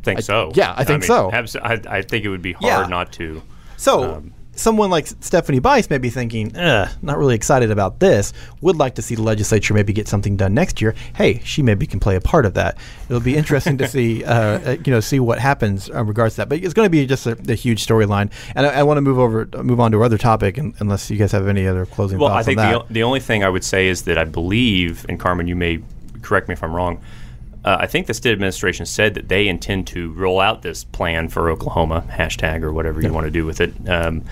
think 0.04 0.20
so. 0.22 0.52
yeah, 0.54 0.74
I 0.76 0.84
think 0.84 1.02
mean, 1.04 1.08
so. 1.08 1.32
abso- 1.32 1.62
I, 1.64 2.00
I 2.00 2.02
think 2.02 2.26
it 2.26 2.30
would 2.30 2.42
be 2.42 2.52
hard 2.52 2.66
Yeah. 2.66 2.88
not 2.88 3.14
to. 3.14 3.42
So, 3.78 4.16
Um, 4.16 4.34
someone 4.56 4.90
like 4.90 5.08
Stephanie 5.08 5.60
Bice 5.60 5.90
may 5.90 5.98
be 5.98 6.10
thinking, 6.10 6.56
Ugh, 6.56 6.90
not 7.02 7.18
really 7.18 7.36
excited 7.36 7.72
about 7.72 8.00
this. 8.00 8.34
Would 8.62 8.76
like 8.78 8.96
to 8.96 9.02
see 9.02 9.16
the 9.16 9.22
legislature 9.24 9.74
maybe 9.74 9.94
get 9.94 10.08
something 10.08 10.38
done 10.38 10.54
next 10.54 10.82
year. 10.82 10.96
Hey, 11.16 11.40
she 11.44 11.62
maybe 11.62 11.88
can 11.88 12.00
play 12.00 12.16
a 12.16 12.22
part 12.22 12.46
of 12.46 12.54
that. 12.54 12.78
It'll 13.10 13.20
be 13.20 13.36
interesting 13.36 13.78
to 13.80 13.88
see, 13.88 14.24
uh, 14.26 14.34
uh, 14.34 14.78
you 14.86 14.92
know, 14.92 15.00
see 15.00 15.20
what 15.20 15.40
happens 15.40 15.90
in 15.90 16.06
regards 16.08 16.36
to 16.36 16.42
that. 16.42 16.50
But 16.50 16.60
it's 16.64 16.74
going 16.74 16.86
to 16.86 16.90
be 16.90 17.06
just 17.06 17.26
a, 17.26 17.38
a 17.50 17.56
huge 17.56 17.86
storyline. 17.86 18.32
And 18.56 18.66
I, 18.66 18.80
I 18.80 18.84
want 18.84 18.98
to 18.98 19.02
move 19.02 19.20
over, 19.20 19.48
move 19.64 19.80
on 19.80 19.92
to 19.92 19.98
our 19.98 20.04
other 20.04 20.18
topic, 20.18 20.58
un 20.58 20.74
unless 20.80 21.10
you 21.10 21.18
guys 21.18 21.32
have 21.32 21.48
any 21.48 21.68
other 21.68 21.86
closing 21.86 22.20
Well, 22.20 22.30
thoughts 22.30 22.42
I 22.42 22.44
think 22.46 22.60
on 22.60 22.66
the, 22.72 22.78
that. 22.80 22.86
o- 22.86 22.88
the 22.90 23.04
only 23.04 23.20
thing 23.20 23.44
I 23.44 23.50
would 23.50 23.64
say 23.64 23.88
is 23.88 24.04
that 24.04 24.18
I 24.18 24.24
believe, 24.24 25.06
and 25.10 25.20
Carmen, 25.20 25.48
you 25.48 25.56
may 25.56 25.80
correct 26.22 26.48
me 26.48 26.54
if 26.54 26.64
I'm 26.64 26.74
wrong. 26.76 27.02
Uh, 27.66 27.78
I 27.80 27.88
think 27.88 28.08
the 28.08 28.14
state 28.14 28.34
administration 28.34 28.86
said 28.86 29.14
that 29.14 29.30
they 29.30 29.48
intend 29.48 29.88
to 29.88 30.12
roll 30.14 30.40
out 30.42 30.64
this 30.64 30.84
plan 30.84 31.30
for 31.30 31.50
Oklahoma 31.50 32.04
hashtag 32.10 32.62
or 32.62 32.74
whatever 32.74 33.02
you 33.02 33.14
want 33.14 33.26
to 33.26 33.32
do 33.32 33.46
with 33.46 33.62
it 33.62 33.74
um, 33.88 34.24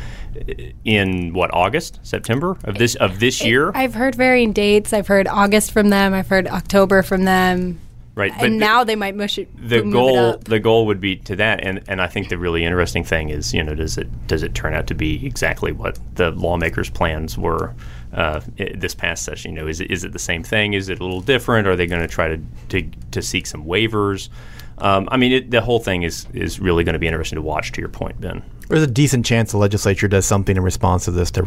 in 0.83 1.33
what 1.33 1.53
August, 1.53 1.99
September 2.03 2.57
of 2.65 2.77
this 2.77 2.95
of 2.95 3.19
this 3.19 3.43
year, 3.43 3.71
I've 3.73 3.93
heard 3.93 4.15
varying 4.15 4.51
dates. 4.53 4.91
I've 4.91 5.07
heard 5.07 5.27
August 5.27 5.71
from 5.71 5.89
them. 5.89 6.13
I've 6.13 6.27
heard 6.27 6.47
October 6.47 7.03
from 7.03 7.23
them. 7.23 7.79
right? 8.15 8.33
and 8.39 8.59
now 8.59 8.83
they 8.83 8.95
might 8.97 9.15
mush 9.15 9.37
it. 9.37 9.49
the 9.55 9.81
move 9.83 9.87
it 9.87 9.91
goal 9.91 10.17
up. 10.17 10.43
the 10.43 10.59
goal 10.59 10.85
would 10.87 10.99
be 10.99 11.15
to 11.15 11.35
that 11.37 11.63
and 11.63 11.81
and 11.87 12.01
I 12.01 12.07
think 12.07 12.27
the 12.27 12.37
really 12.37 12.65
interesting 12.65 13.05
thing 13.05 13.29
is 13.29 13.53
you 13.53 13.63
know 13.63 13.75
does 13.75 13.97
it 13.97 14.09
does 14.27 14.43
it 14.43 14.53
turn 14.53 14.73
out 14.73 14.87
to 14.87 14.93
be 14.93 15.25
exactly 15.25 15.71
what 15.71 15.97
the 16.15 16.31
lawmakers 16.31 16.89
plans 16.89 17.37
were 17.37 17.73
uh, 18.13 18.41
this 18.75 18.93
past 18.93 19.23
session 19.23 19.55
you 19.55 19.61
know 19.61 19.67
is 19.67 19.79
it 19.79 19.89
is 19.89 20.03
it 20.03 20.13
the 20.13 20.19
same 20.19 20.43
thing? 20.43 20.73
Is 20.73 20.89
it 20.89 20.99
a 20.99 21.03
little 21.03 21.21
different? 21.21 21.67
Are 21.67 21.75
they 21.75 21.87
going 21.87 22.01
to 22.01 22.07
try 22.07 22.37
to 22.69 22.83
to 23.11 23.21
seek 23.21 23.47
some 23.47 23.65
waivers? 23.65 24.29
Um, 24.77 25.07
I 25.11 25.17
mean 25.17 25.31
it, 25.31 25.51
the 25.51 25.61
whole 25.61 25.79
thing 25.79 26.03
is 26.03 26.27
is 26.33 26.59
really 26.59 26.83
going 26.83 26.93
to 26.93 26.99
be 26.99 27.07
interesting 27.07 27.37
to 27.37 27.41
watch 27.41 27.71
to 27.73 27.81
your 27.81 27.89
point 27.89 28.19
Ben 28.19 28.43
There's 28.71 28.83
a 28.83 28.91
decent 28.91 29.25
chance 29.25 29.51
the 29.51 29.57
legislature 29.57 30.07
does 30.07 30.25
something 30.25 30.55
in 30.55 30.63
response 30.63 31.05
to 31.05 31.11
this 31.11 31.29
to, 31.31 31.41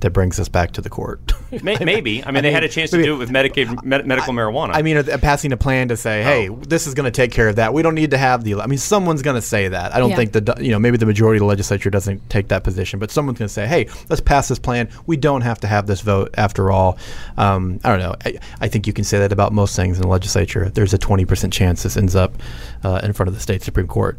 that 0.00 0.10
brings 0.12 0.38
us 0.38 0.48
back 0.48 0.72
to 0.72 0.80
the 0.80 0.90
court. 0.90 1.32
Maybe 1.62 2.22
I 2.26 2.30
mean 2.30 2.42
they 2.42 2.52
had 2.52 2.62
a 2.64 2.68
chance 2.68 2.90
to 2.90 2.96
maybe- 2.98 3.06
do 3.06 3.14
it 3.14 3.18
with 3.18 3.30
Medicaid 3.30 3.82
med, 3.82 4.06
medical 4.06 4.32
marijuana 4.34 4.70
I 4.74 4.82
mean, 4.82 4.98
uh, 4.98 5.18
passing 5.22 5.52
a 5.52 5.56
plan 5.56 5.88
to 5.88 5.96
say, 5.96 6.22
"Hey, 6.22 6.48
Oh. 6.50 6.56
this 6.56 6.86
is 6.86 6.92
going 6.94 7.04
to 7.04 7.10
take 7.10 7.32
care 7.32 7.48
of 7.48 7.56
that. 7.56 7.72
We 7.72 7.82
don't 7.82 7.94
need 7.94 8.10
to 8.10 8.18
have 8.18 8.44
the." 8.44 8.56
I 8.60 8.66
mean, 8.66 8.78
someone's 8.78 9.22
going 9.22 9.36
to 9.36 9.42
say 9.42 9.68
that. 9.68 9.94
I 9.94 9.98
don't 9.98 10.10
Yeah. 10.10 10.16
think 10.16 10.32
the 10.32 10.54
you 10.60 10.70
know 10.70 10.78
maybe 10.78 10.98
the 10.98 11.06
majority 11.06 11.38
of 11.38 11.40
the 11.40 11.46
legislature 11.46 11.88
doesn't 11.90 12.28
take 12.28 12.48
that 12.48 12.64
position, 12.64 12.98
but 12.98 13.10
someone's 13.10 13.38
going 13.38 13.48
to 13.48 13.52
say, 13.54 13.66
"Hey, 13.66 13.88
let's 14.10 14.20
pass 14.20 14.48
this 14.48 14.58
plan. 14.58 14.88
We 15.06 15.16
don't 15.16 15.40
have 15.40 15.60
to 15.60 15.66
have 15.66 15.86
this 15.86 16.02
vote 16.02 16.34
after 16.36 16.70
all." 16.70 16.98
Um, 17.38 17.80
I 17.82 17.88
don't 17.90 18.00
know. 18.00 18.14
I, 18.26 18.38
I 18.60 18.68
think 18.68 18.86
you 18.86 18.92
can 18.92 19.04
say 19.04 19.18
that 19.18 19.32
about 19.32 19.52
most 19.54 19.74
things 19.74 19.96
in 19.96 20.02
the 20.02 20.08
legislature. 20.08 20.68
There's 20.68 20.92
a 20.92 20.98
20% 20.98 21.50
chance 21.52 21.82
this 21.82 21.96
ends 21.96 22.14
up 22.14 22.34
uh, 22.84 23.00
in 23.02 23.12
front 23.14 23.28
of 23.28 23.34
the 23.34 23.40
state 23.40 23.62
supreme 23.62 23.86
court. 23.86 24.18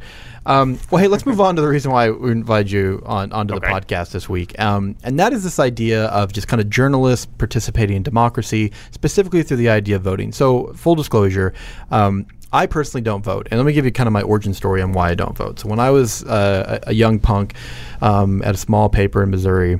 Um, 0.49 0.79
well, 0.89 0.99
hey, 0.99 1.07
let's 1.07 1.27
move 1.27 1.39
on 1.39 1.55
to 1.57 1.61
the 1.61 1.67
reason 1.67 1.91
why 1.91 2.09
we 2.09 2.31
invited 2.31 2.71
you 2.71 3.03
on 3.05 3.31
onto 3.31 3.53
the 3.53 3.59
Okay. 3.65 3.71
podcast 3.71 4.09
this 4.11 4.27
week, 4.27 4.59
um, 4.59 4.95
and 5.03 5.19
that 5.19 5.31
is 5.31 5.43
this 5.43 5.59
idea 5.59 6.05
of 6.05 6.33
just 6.33 6.47
kind 6.47 6.59
of 6.59 6.71
journalists 6.71 7.27
participating 7.37 7.95
in 7.97 8.01
democracy, 8.03 8.71
specifically 8.89 9.43
through 9.43 9.57
the 9.57 9.69
idea 9.69 9.95
of 9.95 10.01
voting. 10.01 10.31
So, 10.31 10.73
full 10.73 10.95
disclosure. 10.95 11.53
Um, 11.91 12.25
I 12.51 12.65
personally 12.65 13.03
don't 13.03 13.23
vote, 13.23 13.47
and 13.51 13.59
let 13.59 13.65
me 13.67 13.73
give 13.73 13.85
you 13.85 13.91
kind 13.91 14.07
of 14.07 14.13
my 14.13 14.23
origin 14.23 14.55
story 14.55 14.81
on 14.81 14.91
why 14.91 15.11
I 15.11 15.13
don't 15.13 15.37
vote. 15.37 15.59
So, 15.59 15.69
when 15.69 15.79
I 15.79 15.91
was 15.91 16.23
uh, 16.23 16.79
a, 16.87 16.89
a 16.89 16.93
young 16.93 17.19
punk 17.19 17.53
um, 18.01 18.41
at 18.43 18.55
a 18.55 18.57
small 18.57 18.89
paper 18.89 19.21
in 19.21 19.29
Missouri, 19.29 19.77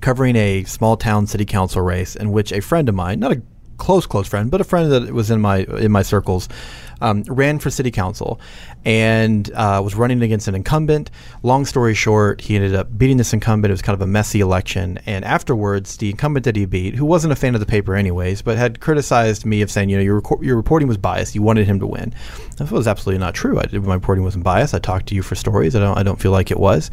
covering 0.00 0.34
a 0.34 0.64
small 0.64 0.96
town 0.96 1.26
city 1.26 1.44
council 1.44 1.82
race 1.82 2.16
in 2.16 2.32
which 2.32 2.52
a 2.52 2.60
friend 2.60 2.88
of 2.88 2.94
mine, 2.94 3.20
not 3.20 3.32
a 3.32 3.42
close 3.80 4.06
close 4.06 4.28
friend, 4.28 4.50
but 4.50 4.60
a 4.60 4.64
friend 4.64 4.92
that 4.92 5.12
was 5.12 5.30
in 5.30 5.40
my 5.40 5.64
in 5.78 5.90
my 5.90 6.02
circles, 6.02 6.48
um, 7.00 7.24
ran 7.28 7.58
for 7.58 7.70
city 7.70 7.90
council 7.90 8.40
and 8.84 9.50
uh, 9.54 9.80
was 9.82 9.94
running 9.96 10.22
against 10.22 10.46
an 10.46 10.54
incumbent. 10.54 11.10
Long 11.42 11.64
story 11.64 11.94
short, 11.94 12.40
he 12.40 12.54
ended 12.54 12.74
up 12.74 12.96
beating 12.96 13.16
this 13.16 13.32
incumbent. 13.32 13.70
It 13.70 13.74
was 13.74 13.82
kind 13.82 13.94
of 13.94 14.02
a 14.02 14.06
messy 14.06 14.40
election, 14.40 14.98
and 15.06 15.24
afterwards, 15.24 15.96
the 15.96 16.10
incumbent 16.10 16.44
that 16.44 16.54
he 16.54 16.66
beat, 16.66 16.94
who 16.94 17.04
wasn't 17.04 17.32
a 17.32 17.36
fan 17.36 17.54
of 17.54 17.60
the 17.60 17.66
paper 17.66 17.96
anyways, 17.96 18.42
but 18.42 18.56
had 18.56 18.80
criticized 18.80 19.44
me 19.44 19.62
of 19.62 19.70
saying, 19.70 19.88
you 19.88 19.96
know, 19.96 20.02
your 20.02 20.20
reco- 20.20 20.44
your 20.44 20.56
reporting 20.56 20.86
was 20.86 20.98
biased. 20.98 21.34
You 21.34 21.42
wanted 21.42 21.66
him 21.66 21.80
to 21.80 21.86
win. 21.86 22.14
That 22.58 22.70
was 22.70 22.86
absolutely 22.86 23.18
not 23.18 23.34
true. 23.34 23.58
I, 23.58 23.66
my 23.78 23.94
reporting 23.94 24.22
wasn't 24.22 24.44
biased. 24.44 24.74
I 24.74 24.78
talked 24.78 25.06
to 25.08 25.14
you 25.14 25.22
for 25.22 25.34
stories. 25.34 25.74
I 25.74 25.80
don't 25.80 25.98
I 25.98 26.02
don't 26.02 26.20
feel 26.20 26.32
like 26.32 26.50
it 26.50 26.60
was. 26.60 26.90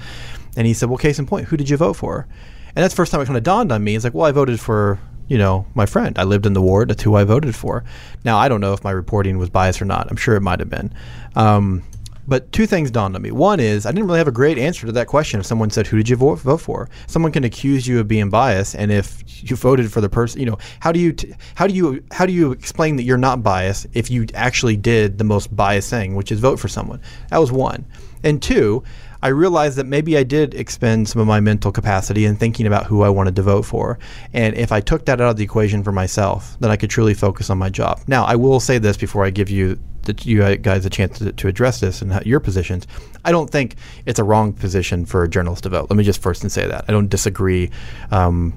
And 0.56 0.65
he 0.65 0.73
said, 0.73 0.89
well, 0.89 0.97
case 0.97 1.19
in 1.19 1.28
point, 1.28 1.45
who 1.45 1.56
did 1.56 1.69
you 1.69 1.78
vote 1.78 1.93
for? 1.93 2.28
And 2.76 2.84
that's 2.84 2.93
the 2.93 2.97
first 2.97 3.12
time 3.12 3.21
it 3.21 3.26
kind 3.26 3.38
of 3.38 3.43
dawned 3.43 3.71
on 3.71 3.84
me. 3.84 3.95
It's 3.95 4.04
like, 4.04 4.15
well, 4.15 4.26
I 4.26 4.32
voted 4.32 4.60
for, 4.60 5.00
you 5.28 5.38
know, 5.38 5.66
my 5.76 5.86
friend. 5.86 6.18
I 6.18 6.24
lived 6.24 6.46
in 6.46 6.54
the 6.54 6.62
ward. 6.62 6.90
That's 6.90 7.04
who 7.04 7.16
I 7.16 7.24
voted 7.24 7.56
for. 7.56 7.84
Now, 8.24 8.38
I 8.38 8.48
don't 8.48 8.62
know 8.62 8.74
if 8.74 8.84
my 8.84 8.92
reporting 8.92 9.38
was 9.38 9.50
biased 9.50 9.82
or 9.82 9.86
not. 9.86 10.08
I'm 10.10 10.18
sure 10.18 10.36
it 10.36 10.42
might 10.42 10.60
have 10.60 10.70
been. 10.70 10.94
Um, 11.36 11.84
but 12.28 12.52
two 12.52 12.66
things 12.66 12.92
dawned 12.92 13.16
on 13.16 13.22
me. 13.22 13.32
One 13.32 13.60
is 13.60 13.86
I 13.86 13.92
didn't 13.92 14.08
really 14.08 14.18
have 14.18 14.28
a 14.28 14.34
great 14.34 14.58
answer 14.58 14.86
to 14.86 14.92
that 14.92 15.08
question. 15.08 15.40
If 15.40 15.46
someone 15.46 15.70
said, 15.70 15.88
"Who 15.88 15.98
did 15.98 16.10
you 16.10 16.18
vote, 16.18 16.60
for?" 16.60 16.90
Someone 17.08 17.32
can 17.32 17.46
accuse 17.46 17.88
you 17.88 18.00
of 18.00 18.08
being 18.08 18.30
biased, 18.30 18.76
and 18.76 18.92
if 18.92 19.24
you 19.50 19.56
voted 19.56 19.92
for 19.92 20.02
the 20.02 20.10
person, 20.10 20.42
you 20.42 20.46
know, 20.46 20.58
how 20.82 20.92
do 20.92 21.00
you 21.00 21.13
t- 21.13 21.34
how 21.56 21.68
do 21.68 21.74
you 21.74 22.04
how 22.12 22.26
do 22.26 22.34
you 22.34 22.52
explain 22.52 22.98
that 22.98 23.04
you're 23.04 23.18
not 23.18 23.44
biased 23.44 23.88
if 23.94 24.12
you 24.12 24.26
actually 24.34 24.76
did 24.76 25.18
the 25.18 25.24
most 25.24 25.56
biased 25.56 25.90
thing, 25.90 26.16
which 26.16 26.32
is 26.32 26.42
vote 26.42 26.60
for 26.60 26.68
someone? 26.68 27.00
That 27.30 27.38
was 27.38 27.52
one. 27.52 27.86
And 28.24 28.42
two, 28.42 28.84
I 29.28 29.32
realized 29.32 29.78
that 29.78 29.86
maybe 29.86 30.16
I 30.16 30.24
did 30.24 30.54
expend 30.54 31.10
some 31.10 31.20
of 31.20 31.28
my 31.28 31.42
mental 31.42 31.70
capacity 31.70 32.24
in 32.24 32.38
thinking 32.38 32.66
about 32.66 32.86
who 32.86 33.02
I 33.02 33.10
wanted 33.10 33.36
to 33.36 33.42
vote 33.42 33.63
for. 33.63 34.00
And 34.32 34.56
if 34.56 34.72
I 34.72 34.80
took 34.80 35.04
that 35.04 35.20
out 35.20 35.32
of 35.32 35.36
the 35.36 35.44
equation 35.44 35.84
for 35.84 35.92
myself, 35.92 36.56
then 36.62 36.72
I 36.72 36.78
could 36.78 36.90
truly 36.90 37.13
focus 37.13 37.50
on 37.50 37.58
my 37.58 37.68
job. 37.68 38.00
Now, 38.08 38.24
I 38.24 38.38
will 38.38 38.62
say 38.62 38.78
this 38.78 38.96
before 38.96 39.26
I 39.26 39.30
give 39.30 39.50
you 39.50 39.78
the, 40.04 40.16
you 40.22 40.56
guys 40.56 40.86
a 40.86 40.90
chance 40.90 41.18
to, 41.18 41.34
to 41.34 41.48
address 41.50 41.82
this 41.82 42.02
and 42.02 42.26
your 42.26 42.40
positions. 42.40 42.88
I 43.26 43.34
don't 43.34 43.50
think 43.50 43.76
it's 44.06 44.18
a 44.18 44.24
wrong 44.24 44.54
position 44.54 45.06
for 45.06 45.24
a 45.24 45.28
journalist 45.28 45.63
to 45.63 45.70
vote. 45.70 45.90
Let 45.90 45.98
me 45.98 46.06
just 46.06 46.22
first 46.22 46.44
and 46.44 46.50
say 46.50 46.66
that. 46.66 46.86
I 46.88 46.94
don't 46.94 47.10
disagree. 47.10 47.70
Um, 48.12 48.54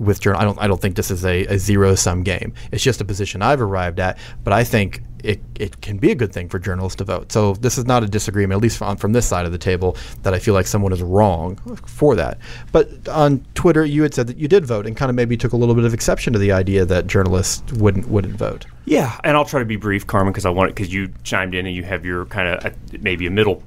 with 0.00 0.20
journal. 0.20 0.40
I 0.40 0.44
don't 0.44 0.58
I 0.58 0.66
don't 0.66 0.80
think 0.80 0.96
this 0.96 1.10
is 1.10 1.24
a, 1.24 1.44
a 1.46 1.58
zero 1.58 1.94
sum 1.94 2.22
game. 2.22 2.52
It's 2.72 2.82
just 2.82 3.00
a 3.00 3.04
position 3.04 3.42
I've 3.42 3.60
arrived 3.60 4.00
at, 4.00 4.18
but 4.44 4.52
I 4.52 4.64
think 4.64 5.02
it, 5.24 5.40
it 5.58 5.80
can 5.80 5.98
be 5.98 6.10
a 6.10 6.14
good 6.14 6.32
thing 6.32 6.48
for 6.48 6.58
journalists 6.58 6.96
to 6.96 7.04
vote. 7.04 7.32
So 7.32 7.54
this 7.54 7.78
is 7.78 7.86
not 7.86 8.02
a 8.02 8.06
disagreement, 8.06 8.56
at 8.56 8.62
least 8.62 8.78
from, 8.78 8.96
from 8.96 9.12
this 9.12 9.26
side 9.26 9.46
of 9.46 9.52
the 9.52 9.58
table, 9.58 9.96
that 10.22 10.34
I 10.34 10.38
feel 10.38 10.54
like 10.54 10.66
someone 10.66 10.92
is 10.92 11.02
wrong 11.02 11.56
for 11.86 12.16
that. 12.16 12.38
But 12.72 13.08
on 13.08 13.44
Twitter, 13.54 13.84
you 13.84 14.02
had 14.02 14.14
said 14.14 14.26
that 14.28 14.36
you 14.36 14.48
did 14.48 14.64
vote 14.64 14.86
and 14.86 14.96
kind 14.96 15.10
of 15.10 15.16
maybe 15.16 15.36
took 15.36 15.52
a 15.52 15.56
little 15.56 15.74
bit 15.74 15.84
of 15.84 15.94
exception 15.94 16.32
to 16.32 16.38
the 16.38 16.52
idea 16.52 16.84
that 16.84 17.06
journalists 17.06 17.72
wouldn't 17.74 18.08
wouldn't 18.08 18.34
vote. 18.34 18.66
Yeah, 18.84 19.18
and 19.24 19.36
I'll 19.36 19.44
try 19.44 19.60
to 19.60 19.66
be 19.66 19.76
brief, 19.76 20.06
Carmen, 20.06 20.32
because 20.32 20.46
I 20.46 20.50
want 20.50 20.74
because 20.74 20.92
you 20.92 21.12
chimed 21.22 21.54
in 21.54 21.66
and 21.66 21.74
you 21.74 21.84
have 21.84 22.04
your 22.04 22.26
kind 22.26 22.48
of 22.48 22.64
uh, 22.64 22.70
maybe 23.00 23.26
a 23.26 23.30
middle 23.30 23.62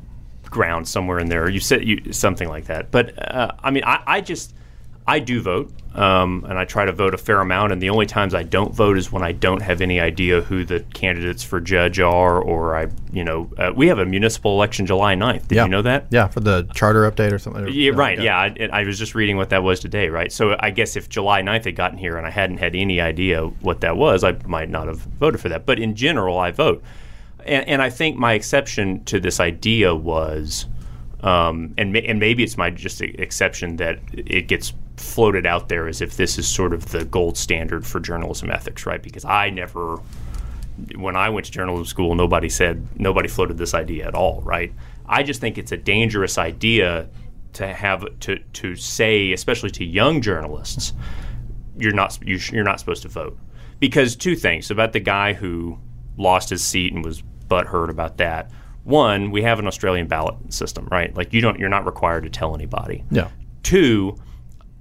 ground 0.46 0.88
somewhere 0.88 1.20
in 1.20 1.30
there. 1.30 1.50
You 1.50 1.60
said 1.60 1.88
you, 1.88 2.14
something 2.14 2.48
like 2.48 2.66
that, 2.66 2.92
but 2.92 3.14
uh, 3.34 3.52
I 3.64 3.72
mean, 3.72 3.84
I, 3.86 4.04
I 4.06 4.22
just 4.22 4.54
I 5.06 5.20
do 5.20 5.42
vote, 5.42 5.70
um, 5.96 6.46
and 6.48 6.58
I 6.58 6.64
try 6.64 6.86
to 6.86 6.94
vote 6.94 7.14
a 7.14 7.18
fair 7.18 7.42
amount. 7.42 7.74
And 7.74 7.82
the 7.82 7.90
only 7.90 8.06
times 8.06 8.34
I 8.34 8.44
don't 8.44 8.74
vote 8.74 8.98
is 8.98 9.12
when 9.12 9.22
I 9.22 9.34
don't 9.34 9.62
have 9.62 9.82
any 9.82 10.00
idea 10.00 10.42
who 10.42 10.64
the 10.64 10.80
candidates 10.94 11.44
for 11.44 11.60
judge 11.60 12.00
are, 12.00 12.42
or 12.42 12.76
I, 12.76 12.88
you 13.12 13.24
know, 13.24 13.50
uh, 13.58 13.74
we 13.76 13.88
have 13.88 14.00
a 14.00 14.06
municipal 14.06 14.54
election 14.54 14.86
July 14.86 15.16
9th. 15.16 15.50
Did 15.50 15.56
yeah. 15.56 15.64
you 15.66 15.70
know 15.70 15.82
that? 15.82 16.08
Yeah, 16.10 16.28
for 16.28 16.40
the 16.40 16.64
charter 16.74 17.10
update 17.10 17.34
or 17.34 17.38
something. 17.40 17.68
Yeah, 17.68 17.92
right. 17.96 18.18
Yeah, 18.18 18.54
yeah. 18.58 18.70
I, 18.74 18.82
I, 18.82 18.84
was 18.86 18.98
just 18.98 19.14
reading 19.14 19.36
what 19.36 19.50
that 19.50 19.62
was 19.62 19.82
today, 19.82 20.08
right? 20.08 20.32
So 20.32 20.56
I 20.60 20.70
guess 20.72 20.96
if 20.96 21.10
July 21.10 21.42
9th 21.42 21.66
had 21.66 21.76
gotten 21.76 21.98
here 21.98 22.16
and 22.16 22.26
I 22.26 22.30
hadn't 22.30 22.58
had 22.58 22.76
any 22.76 23.02
idea 23.02 23.42
what 23.42 23.82
that 23.82 23.98
was, 23.98 24.24
I 24.24 24.38
might 24.46 24.70
not 24.70 24.88
have 24.88 25.00
voted 25.00 25.42
for 25.42 25.50
that. 25.50 25.66
But 25.66 25.80
in 25.80 25.96
general, 25.96 26.38
I 26.40 26.52
vote. 26.52 26.82
And, 27.46 27.68
and 27.68 27.82
I 27.82 27.90
think 27.90 28.16
my 28.18 28.34
exception 28.34 29.04
to 29.06 29.20
this 29.20 29.42
idea 29.42 29.94
was. 29.94 30.68
Um, 31.22 31.74
and, 31.78 31.96
and 31.96 32.20
maybe 32.20 32.44
it's 32.44 32.58
my 32.58 32.70
just 32.70 33.02
exception 33.02 33.78
that 33.78 34.00
it 34.12 34.50
gets 34.50 34.74
floated 34.98 35.46
out 35.46 35.70
there 35.70 35.88
as 35.88 36.02
if 36.02 36.18
this 36.18 36.38
is 36.38 36.48
sort 36.48 36.74
of 36.74 36.90
the 36.92 37.06
gold 37.06 37.38
standard 37.38 37.86
for 37.86 38.00
journalism 38.00 38.52
ethics, 38.52 38.86
right? 38.86 39.02
Because 39.02 39.26
I 39.26 39.50
never, 39.50 40.00
when 40.96 41.16
I 41.16 41.30
went 41.30 41.46
to 41.48 41.52
journalism 41.52 41.86
school, 41.86 42.16
nobody 42.16 42.50
said, 42.50 42.86
nobody 43.00 43.28
floated 43.28 43.58
this 43.58 43.74
idea 43.74 44.08
at 44.08 44.16
all, 44.16 44.42
right? 44.42 44.72
I 45.06 45.24
just 45.24 45.42
think 45.42 45.58
it's 45.58 45.72
a 45.72 45.78
dangerous 45.78 46.38
idea 46.38 47.10
to 47.54 47.68
have 47.68 48.06
to 48.22 48.40
to 48.40 48.76
say, 48.76 49.32
especially 49.32 49.70
to 49.72 49.86
young 49.86 50.22
journalists, 50.22 50.94
you're 51.78 51.94
not 51.94 52.18
you're 52.24 52.64
not 52.64 52.80
supposed 52.80 53.04
to 53.04 53.10
vote 53.10 53.38
because 53.80 54.16
two 54.16 54.36
things 54.36 54.72
about 54.72 54.94
the 54.94 55.00
guy 55.00 55.34
who 55.34 55.78
lost 56.18 56.50
his 56.50 56.64
seat 56.64 56.94
and 56.94 57.04
was 57.04 57.22
butthurt 57.48 57.90
about 57.90 58.18
that. 58.18 58.52
One, 58.84 59.32
we 59.32 59.44
have 59.44 59.60
an 59.60 59.68
Australian 59.68 60.08
ballot 60.08 60.36
system, 60.54 60.88
right? 60.92 61.16
Like 61.16 61.34
you 61.34 61.42
don't, 61.42 61.60
you're 61.60 61.70
not 61.70 61.86
required 61.86 62.24
to 62.24 62.30
tell 62.30 62.54
anybody. 62.56 63.04
Yeah. 63.12 63.30
Two, 63.62 64.18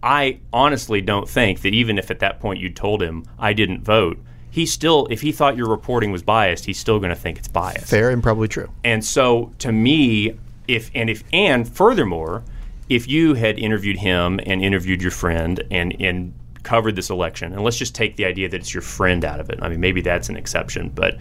I 0.02 0.40
honestly 0.52 1.00
don't 1.00 1.28
think 1.28 1.62
that 1.62 1.74
even 1.74 1.98
if 1.98 2.10
at 2.10 2.18
that 2.20 2.40
point 2.40 2.60
you 2.60 2.70
told 2.70 3.02
him 3.02 3.24
I 3.38 3.52
didn't 3.52 3.82
vote, 3.82 4.18
he 4.50 4.66
still, 4.66 5.06
if 5.10 5.22
he 5.22 5.32
thought 5.32 5.56
your 5.56 5.68
reporting 5.68 6.12
was 6.12 6.22
biased, 6.22 6.66
he's 6.66 6.78
still 6.78 6.98
going 6.98 7.10
to 7.10 7.16
think 7.16 7.38
it's 7.38 7.48
biased. 7.48 7.88
Fair 7.88 8.10
and 8.10 8.22
probably 8.22 8.48
true. 8.48 8.70
And 8.84 9.02
so, 9.04 9.52
to 9.60 9.72
me, 9.72 10.38
if 10.68 10.90
and 10.94 11.08
if 11.08 11.24
and 11.32 11.66
furthermore, 11.68 12.44
if 12.88 13.08
you 13.08 13.34
had 13.34 13.58
interviewed 13.58 13.98
him 13.98 14.40
and 14.44 14.62
interviewed 14.62 15.00
your 15.00 15.10
friend 15.10 15.62
and 15.70 15.96
and 16.00 16.34
covered 16.64 16.96
this 16.96 17.08
election, 17.08 17.52
and 17.52 17.62
let's 17.62 17.78
just 17.78 17.94
take 17.94 18.16
the 18.16 18.24
idea 18.24 18.48
that 18.48 18.60
it's 18.60 18.74
your 18.74 18.82
friend 18.82 19.24
out 19.24 19.40
of 19.40 19.48
it. 19.48 19.58
I 19.62 19.68
mean, 19.68 19.80
maybe 19.80 20.00
that's 20.00 20.28
an 20.28 20.36
exception, 20.36 20.90
but 20.90 21.14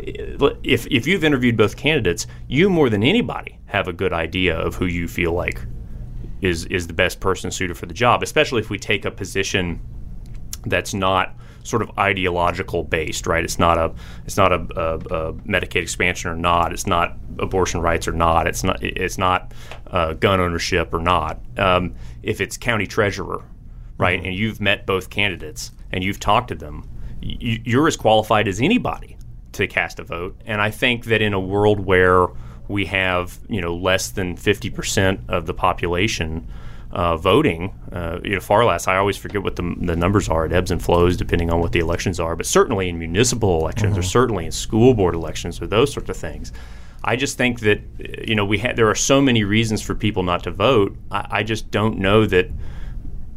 eh, 0.00 0.36
if 0.62 0.86
if 0.86 1.06
you've 1.06 1.24
interviewed 1.24 1.56
both 1.56 1.76
candidates, 1.76 2.26
you 2.46 2.70
more 2.70 2.88
than 2.88 3.02
anybody 3.02 3.58
have 3.66 3.86
a 3.86 3.92
good 3.92 4.14
idea 4.14 4.56
of 4.56 4.76
who 4.76 4.86
you 4.86 5.08
feel 5.08 5.32
like 5.32 5.60
is 6.40 6.64
is 6.66 6.86
the 6.86 6.92
best 6.92 7.20
person 7.20 7.50
suited 7.50 7.76
for 7.76 7.86
the 7.86 7.94
job, 7.94 8.22
especially 8.22 8.60
if 8.60 8.70
we 8.70 8.78
take 8.78 9.04
a 9.04 9.10
position 9.10 9.80
that's 10.66 10.94
not 10.94 11.34
sort 11.62 11.82
of 11.82 11.90
ideological 11.98 12.82
based, 12.82 13.26
right? 13.26 13.44
It's 13.44 13.58
not 13.58 13.78
a 13.78 13.92
it's 14.24 14.36
not 14.36 14.52
a, 14.52 14.66
a, 14.76 14.94
a 14.96 15.32
Medicaid 15.34 15.82
expansion 15.82 16.30
or 16.30 16.36
not. 16.36 16.72
It's 16.72 16.86
not 16.86 17.16
abortion 17.38 17.80
rights 17.80 18.08
or 18.08 18.12
not. 18.12 18.46
It's 18.46 18.64
not 18.64 18.82
it's 18.82 19.18
not 19.18 19.52
uh, 19.88 20.14
gun 20.14 20.40
ownership 20.40 20.92
or 20.92 21.00
not. 21.00 21.40
Um, 21.56 21.94
if 22.22 22.40
it's 22.40 22.56
county 22.56 22.86
treasurer, 22.86 23.44
right, 23.98 24.18
mm-hmm. 24.18 24.28
and 24.28 24.36
you've 24.36 24.60
met 24.60 24.86
both 24.86 25.10
candidates 25.10 25.72
and 25.92 26.02
you've 26.02 26.20
talked 26.20 26.48
to 26.48 26.54
them, 26.54 26.88
y- 27.22 27.60
you're 27.64 27.86
as 27.86 27.96
qualified 27.96 28.48
as 28.48 28.60
anybody 28.60 29.16
to 29.52 29.66
cast 29.66 29.98
a 29.98 30.04
vote. 30.04 30.40
And 30.46 30.60
I 30.60 30.70
think 30.70 31.06
that 31.06 31.20
in 31.20 31.34
a 31.34 31.40
world 31.40 31.80
where 31.80 32.28
we 32.68 32.86
have 32.86 33.38
you 33.48 33.60
know 33.60 33.74
less 33.74 34.10
than 34.10 34.36
50% 34.36 35.28
of 35.28 35.46
the 35.46 35.54
population 35.54 36.46
uh, 36.90 37.16
voting. 37.16 37.74
Uh, 37.92 38.18
you 38.24 38.34
know, 38.34 38.40
far 38.40 38.64
less. 38.64 38.88
I 38.88 38.96
always 38.96 39.16
forget 39.16 39.42
what 39.42 39.56
the, 39.56 39.74
the 39.80 39.96
numbers 39.96 40.28
are. 40.28 40.46
It 40.46 40.52
ebbs 40.52 40.70
and 40.70 40.82
flows 40.82 41.16
depending 41.16 41.50
on 41.50 41.60
what 41.60 41.72
the 41.72 41.80
elections 41.80 42.18
are. 42.20 42.36
But 42.36 42.46
certainly 42.46 42.88
in 42.88 42.98
municipal 42.98 43.60
elections, 43.60 43.92
mm-hmm. 43.92 44.00
or 44.00 44.02
certainly 44.02 44.46
in 44.46 44.52
school 44.52 44.94
board 44.94 45.14
elections, 45.14 45.60
or 45.60 45.66
those 45.66 45.92
sorts 45.92 46.08
of 46.08 46.16
things. 46.16 46.52
I 47.04 47.16
just 47.16 47.36
think 47.36 47.60
that 47.60 47.80
you 48.26 48.34
know 48.34 48.44
we 48.44 48.58
ha- 48.58 48.72
there 48.74 48.88
are 48.88 48.94
so 48.94 49.20
many 49.20 49.44
reasons 49.44 49.82
for 49.82 49.94
people 49.94 50.22
not 50.22 50.42
to 50.44 50.50
vote. 50.50 50.96
I, 51.10 51.26
I 51.30 51.42
just 51.42 51.70
don't 51.70 51.98
know 51.98 52.26
that 52.26 52.50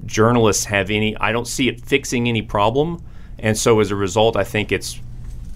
journalists 0.05 0.65
have 0.65 0.89
any. 0.89 1.15
I 1.17 1.31
don't 1.31 1.47
see 1.47 1.67
it 1.67 1.81
fixing 1.81 2.27
any 2.27 2.41
problem. 2.41 3.03
And 3.39 3.57
so 3.57 3.79
as 3.79 3.91
a 3.91 3.95
result, 3.95 4.35
I 4.35 4.43
think 4.43 4.71
it's 4.71 4.99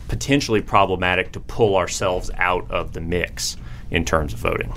potentially 0.07 0.61
problematic 0.61 1.31
to 1.33 1.39
pull 1.39 1.75
ourselves 1.75 2.31
out 2.37 2.69
of 2.69 2.93
the 2.93 3.01
mix 3.01 3.57
in 3.91 4.05
terms 4.05 4.33
of 4.33 4.39
voting? 4.39 4.73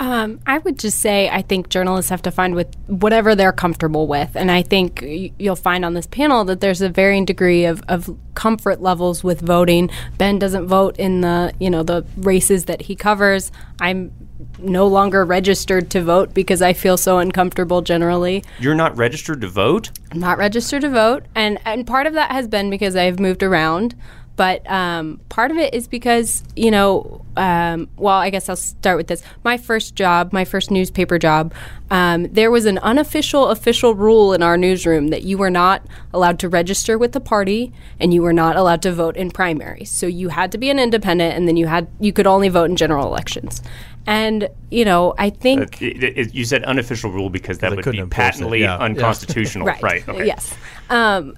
Um, 0.00 0.40
I 0.46 0.56
would 0.56 0.78
just 0.78 0.98
say 1.00 1.28
I 1.28 1.42
think 1.42 1.68
journalists 1.68 2.08
have 2.08 2.22
to 2.22 2.30
find 2.30 2.54
with 2.54 2.74
whatever 2.86 3.34
they're 3.34 3.52
comfortable 3.52 4.06
with, 4.06 4.34
and 4.34 4.50
I 4.50 4.62
think 4.62 5.04
you'll 5.38 5.56
find 5.56 5.84
on 5.84 5.92
this 5.92 6.06
panel 6.06 6.42
that 6.46 6.62
there's 6.62 6.80
a 6.80 6.88
varying 6.88 7.26
degree 7.26 7.66
of, 7.66 7.82
of 7.86 8.16
comfort 8.34 8.80
levels 8.80 9.22
with 9.22 9.42
voting. 9.42 9.90
Ben 10.16 10.38
doesn't 10.38 10.66
vote 10.66 10.98
in 10.98 11.20
the 11.20 11.52
you 11.60 11.68
know 11.68 11.82
the 11.82 12.06
races 12.16 12.64
that 12.64 12.80
he 12.82 12.96
covers. 12.96 13.52
I'm 13.78 14.10
no 14.58 14.86
longer 14.86 15.22
registered 15.22 15.90
to 15.90 16.02
vote 16.02 16.32
because 16.32 16.62
I 16.62 16.72
feel 16.72 16.96
so 16.96 17.18
uncomfortable 17.18 17.82
generally. 17.82 18.42
You're 18.58 18.74
not 18.74 18.96
registered 18.96 19.42
to 19.42 19.48
vote? 19.48 19.90
I'm 20.10 20.20
not 20.20 20.38
registered 20.38 20.80
to 20.80 20.88
vote, 20.88 21.24
and 21.34 21.58
and 21.66 21.86
part 21.86 22.06
of 22.06 22.14
that 22.14 22.30
has 22.30 22.48
been 22.48 22.70
because 22.70 22.96
I've 22.96 23.20
moved 23.20 23.42
around. 23.42 23.94
But 24.40 24.66
um, 24.70 25.20
part 25.28 25.50
of 25.50 25.58
it 25.58 25.74
is 25.74 25.86
because, 25.86 26.42
you 26.56 26.70
know, 26.70 27.26
um, 27.36 27.90
well, 27.98 28.16
I 28.16 28.30
guess 28.30 28.48
I'll 28.48 28.56
start 28.56 28.96
with 28.96 29.06
this. 29.06 29.22
My 29.44 29.58
first 29.58 29.94
job, 29.94 30.32
my 30.32 30.46
first 30.46 30.70
newspaper 30.70 31.18
job, 31.18 31.52
um, 31.90 32.22
there 32.32 32.50
was 32.50 32.64
an 32.64 32.78
unofficial 32.78 33.48
official 33.48 33.94
rule 33.94 34.32
in 34.32 34.42
our 34.42 34.56
newsroom 34.56 35.08
that 35.08 35.24
you 35.24 35.36
were 35.36 35.50
not 35.50 35.84
allowed 36.14 36.38
to 36.38 36.48
register 36.48 36.96
with 36.96 37.12
the 37.12 37.20
party 37.20 37.74
and 37.98 38.14
you 38.14 38.22
were 38.22 38.32
not 38.32 38.56
allowed 38.56 38.80
to 38.80 38.92
vote 38.92 39.14
in 39.14 39.30
primaries. 39.30 39.90
So 39.90 40.06
you 40.06 40.30
had 40.30 40.50
to 40.52 40.56
be 40.56 40.70
an 40.70 40.78
independent 40.78 41.36
and 41.36 41.46
then 41.46 41.58
you 41.58 41.66
had 41.66 41.86
you 42.00 42.10
could 42.10 42.26
only 42.26 42.48
vote 42.48 42.70
in 42.70 42.76
general 42.76 43.06
elections. 43.06 43.60
And 44.06 44.48
you 44.70 44.86
know, 44.86 45.12
I 45.18 45.28
think 45.28 45.82
uh, 45.82 45.84
it, 45.84 46.02
it, 46.02 46.34
you 46.34 46.46
said 46.46 46.64
unofficial 46.64 47.10
rule 47.10 47.28
because 47.28 47.58
that 47.58 47.76
would 47.76 47.84
be 47.84 48.02
patently 48.06 48.62
yeah. 48.62 48.78
unconstitutional, 48.78 49.66
right? 49.66 49.82
right 49.82 50.08
okay. 50.08 50.26
Yes. 50.26 50.54
Um, 50.88 51.36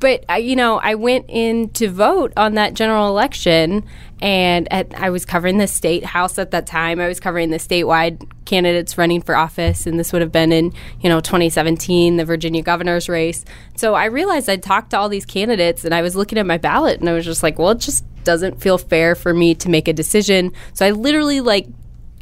but 0.00 0.24
I, 0.28 0.38
you 0.38 0.56
know, 0.56 0.80
I 0.82 0.94
went 0.94 1.26
in 1.28 1.68
to 1.70 1.88
vote 1.88 2.32
on 2.36 2.54
that 2.54 2.74
general 2.74 3.08
election, 3.08 3.84
and 4.22 4.70
at, 4.72 4.92
I 4.94 5.10
was 5.10 5.24
covering 5.24 5.58
the 5.58 5.66
state 5.66 6.04
house 6.04 6.38
at 6.38 6.50
that 6.50 6.66
time. 6.66 6.98
I 7.00 7.06
was 7.06 7.20
covering 7.20 7.50
the 7.50 7.58
statewide 7.58 8.28
candidates 8.46 8.96
running 8.96 9.20
for 9.20 9.36
office, 9.36 9.86
and 9.86 10.00
this 10.00 10.12
would 10.12 10.22
have 10.22 10.32
been 10.32 10.52
in 10.52 10.72
you 11.00 11.10
know 11.10 11.20
2017, 11.20 12.16
the 12.16 12.24
Virginia 12.24 12.62
governor's 12.62 13.08
race. 13.08 13.44
So 13.76 13.94
I 13.94 14.06
realized 14.06 14.48
I'd 14.48 14.62
talked 14.62 14.90
to 14.90 14.98
all 14.98 15.10
these 15.10 15.26
candidates, 15.26 15.84
and 15.84 15.94
I 15.94 16.00
was 16.00 16.16
looking 16.16 16.38
at 16.38 16.46
my 16.46 16.58
ballot, 16.58 17.00
and 17.00 17.08
I 17.08 17.12
was 17.12 17.26
just 17.26 17.42
like, 17.42 17.58
well, 17.58 17.70
it 17.70 17.78
just 17.78 18.04
doesn't 18.24 18.60
feel 18.60 18.78
fair 18.78 19.14
for 19.14 19.34
me 19.34 19.54
to 19.54 19.68
make 19.68 19.86
a 19.86 19.92
decision. 19.92 20.52
So 20.72 20.86
I 20.86 20.90
literally 20.90 21.40
like 21.40 21.66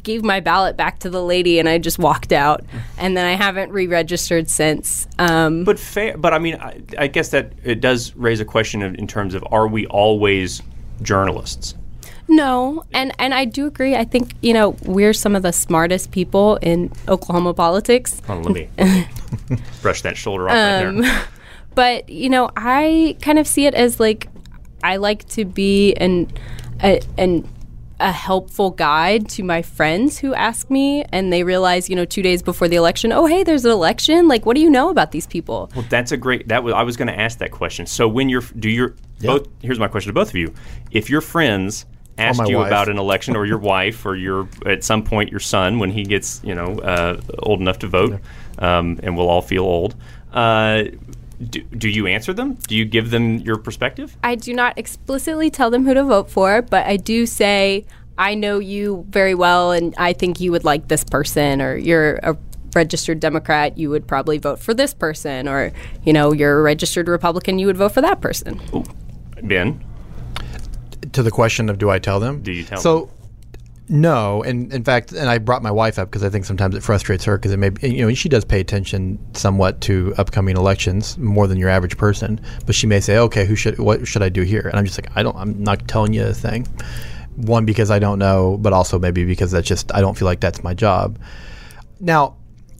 gave 0.09 0.23
my 0.23 0.39
ballot 0.39 0.75
back 0.75 0.97
to 0.97 1.07
the 1.07 1.23
lady 1.23 1.59
and 1.59 1.69
I 1.69 1.77
just 1.77 1.99
walked 1.99 2.31
out. 2.31 2.63
And 2.97 3.15
then 3.15 3.27
I 3.27 3.33
haven't 3.33 3.71
re-registered 3.71 4.49
since. 4.49 5.07
Um, 5.19 5.63
but 5.63 5.77
fair, 5.77 6.17
but 6.17 6.33
I 6.33 6.39
mean, 6.39 6.55
I, 6.55 6.81
I, 6.97 7.05
guess 7.05 7.29
that 7.29 7.53
it 7.63 7.79
does 7.79 8.15
raise 8.15 8.39
a 8.39 8.45
question 8.45 8.81
of, 8.81 8.95
in 8.95 9.05
terms 9.05 9.35
of 9.35 9.43
are 9.51 9.67
we 9.67 9.85
always 9.85 10.63
journalists? 11.03 11.75
No, 12.27 12.83
and 12.91 13.11
and 13.17 13.33
I 13.33 13.45
do 13.45 13.65
agree. 13.65 13.95
I 13.95 14.03
think 14.03 14.33
you 14.41 14.53
know 14.53 14.75
we're 14.83 15.13
some 15.13 15.35
of 15.35 15.41
the 15.41 15.51
smartest 15.51 16.11
people 16.11 16.57
in 16.61 16.91
Oklahoma 17.07 17.55
politics. 17.55 18.21
On, 18.27 18.43
let 18.43 18.53
me 18.53 18.69
brush 19.81 20.03
that 20.03 20.15
shoulder 20.15 20.47
off 20.47 20.55
um, 20.55 20.97
right 20.97 21.03
there. 21.03 21.27
But 21.75 22.09
you 22.09 22.29
know, 22.29 22.51
I 22.55 23.15
kind 23.21 23.39
of 23.39 23.47
see 23.47 23.65
it 23.65 23.73
as 23.73 23.99
like 23.99 24.27
I 24.83 24.97
like 24.97 25.27
to 25.29 25.45
be 25.45 25.93
an 25.95 26.31
a, 26.83 27.01
an 27.17 27.47
a 27.99 28.11
helpful 28.11 28.71
guide 28.71 29.27
to 29.29 29.43
my 29.43 29.61
friends 29.61 30.17
who 30.19 30.33
ask 30.33 30.69
me 30.69 31.03
and 31.11 31.31
they 31.31 31.43
realize, 31.43 31.89
you 31.89 31.95
know, 31.95 32.05
two 32.05 32.21
days 32.21 32.41
before 32.41 32.67
the 32.67 32.75
election, 32.75 33.11
oh, 33.11 33.25
hey, 33.25 33.43
there's 33.43 33.65
an 33.65 33.71
election. 33.71 34.27
Like, 34.27 34.45
what 34.45 34.55
do 34.55 34.61
you 34.61 34.69
know 34.69 34.89
about 34.89 35.11
these 35.11 35.27
people? 35.27 35.69
Well, 35.75 35.85
that's 35.89 36.11
a 36.11 36.17
great, 36.17 36.47
that 36.47 36.63
was, 36.63 36.73
I 36.73 36.83
was 36.83 36.97
going 36.97 37.07
to 37.07 37.19
ask 37.19 37.39
that 37.39 37.51
question. 37.51 37.85
So 37.85 38.07
when 38.07 38.29
you're, 38.29 38.43
do 38.57 38.69
your, 38.69 38.95
yeah. 39.19 39.31
both, 39.31 39.47
here's 39.61 39.79
my 39.79 39.87
question 39.87 40.09
to 40.09 40.13
both 40.13 40.29
of 40.29 40.35
you. 40.35 40.53
If 40.91 41.09
your 41.09 41.21
friends 41.21 41.85
asked 42.19 42.47
you 42.47 42.57
wife. 42.57 42.67
about 42.67 42.89
an 42.89 42.97
election, 42.97 43.35
or 43.35 43.45
your 43.45 43.57
wife, 43.57 44.05
or 44.05 44.15
your 44.15 44.47
at 44.65 44.83
some 44.83 45.03
point 45.03 45.31
your 45.31 45.39
son 45.39 45.79
when 45.79 45.91
he 45.91 46.03
gets 46.03 46.41
you 46.43 46.53
know 46.53 46.77
uh, 46.79 47.19
old 47.39 47.61
enough 47.61 47.79
to 47.79 47.87
vote, 47.87 48.19
um, 48.59 48.99
and 49.01 49.17
we'll 49.17 49.29
all 49.29 49.41
feel 49.41 49.63
old. 49.63 49.95
Uh, 50.31 50.83
do, 51.47 51.61
do 51.61 51.87
you 51.87 52.07
answer 52.07 52.33
them? 52.33 52.55
Do 52.67 52.75
you 52.75 52.85
give 52.85 53.11
them 53.11 53.37
your 53.37 53.57
perspective? 53.57 54.17
I 54.23 54.35
do 54.35 54.53
not 54.53 54.77
explicitly 54.77 55.49
tell 55.49 55.69
them 55.69 55.85
who 55.85 55.93
to 55.93 56.03
vote 56.03 56.29
for, 56.29 56.61
but 56.61 56.85
I 56.85 56.97
do 56.97 57.25
say, 57.25 57.85
I 58.17 58.35
know 58.35 58.59
you 58.59 59.05
very 59.09 59.33
well, 59.35 59.71
and 59.71 59.95
I 59.97 60.13
think 60.13 60.39
you 60.39 60.51
would 60.51 60.65
like 60.65 60.89
this 60.89 61.03
person, 61.03 61.61
or 61.61 61.77
you're 61.77 62.15
a 62.17 62.37
registered 62.75 63.19
Democrat, 63.19 63.77
you 63.77 63.89
would 63.89 64.07
probably 64.07 64.37
vote 64.37 64.59
for 64.59 64.73
this 64.73 64.93
person, 64.93 65.47
or, 65.47 65.71
you 66.03 66.13
know, 66.13 66.33
you're 66.33 66.59
a 66.59 66.61
registered 66.61 67.07
Republican, 67.07 67.59
you 67.59 67.67
would 67.67 67.77
vote 67.77 67.93
for 67.93 68.01
that 68.01 68.21
person. 68.21 68.59
Ben, 69.41 69.83
to 71.13 71.23
the 71.23 71.31
question 71.31 71.69
of 71.69 71.77
do 71.77 71.89
I 71.89 71.99
tell 71.99 72.19
them? 72.19 72.41
Do 72.41 72.51
you 72.51 72.63
tell 72.63 72.79
so, 72.79 73.09
No, 73.91 74.43
and 74.43 74.71
in 74.71 74.83
fact, 74.83 75.11
and 75.13 75.27
I 75.27 75.39
brought 75.39 75.63
my 75.63 75.71
wife 75.71 75.97
up 75.97 76.09
because 76.09 76.23
I 76.23 76.29
think 76.29 76.45
sometimes 76.45 76.75
it 76.75 76.83
frustrates 76.83 77.23
her 77.25 77.37
because 77.37 77.51
it 77.51 77.57
may, 77.57 77.71
you 77.81 78.05
know, 78.05 78.13
she 78.13 78.29
does 78.29 78.45
pay 78.45 78.59
attention 78.59 79.17
somewhat 79.33 79.81
to 79.81 80.13
upcoming 80.19 80.55
elections 80.57 81.17
more 81.17 81.47
than 81.47 81.57
your 81.57 81.69
average 81.69 81.97
person. 81.97 82.39
But 82.67 82.75
she 82.75 82.85
may 82.85 82.99
say, 82.99 83.17
"Okay, 83.17 83.45
who 83.45 83.55
should, 83.55 83.79
what 83.79 84.07
should 84.07 84.21
I 84.21 84.29
do 84.29 84.43
here?" 84.43 84.61
And 84.61 84.77
I'm 84.77 84.85
just 84.85 85.01
like, 85.01 85.11
I 85.15 85.23
don't, 85.23 85.35
I'm 85.35 85.63
not 85.63 85.87
telling 85.87 86.13
you 86.13 86.23
a 86.23 86.33
thing. 86.35 86.67
One 87.35 87.65
because 87.65 87.89
I 87.89 87.97
don't 87.97 88.19
know, 88.19 88.57
but 88.57 88.73
also 88.73 88.99
maybe 88.99 89.25
because 89.25 89.49
that's 89.51 89.67
just 89.67 89.91
I 89.95 90.01
don't 90.01 90.15
feel 90.15 90.27
like 90.27 90.39
that's 90.39 90.63
my 90.63 90.75
job. 90.75 91.17
Now, 91.99 92.35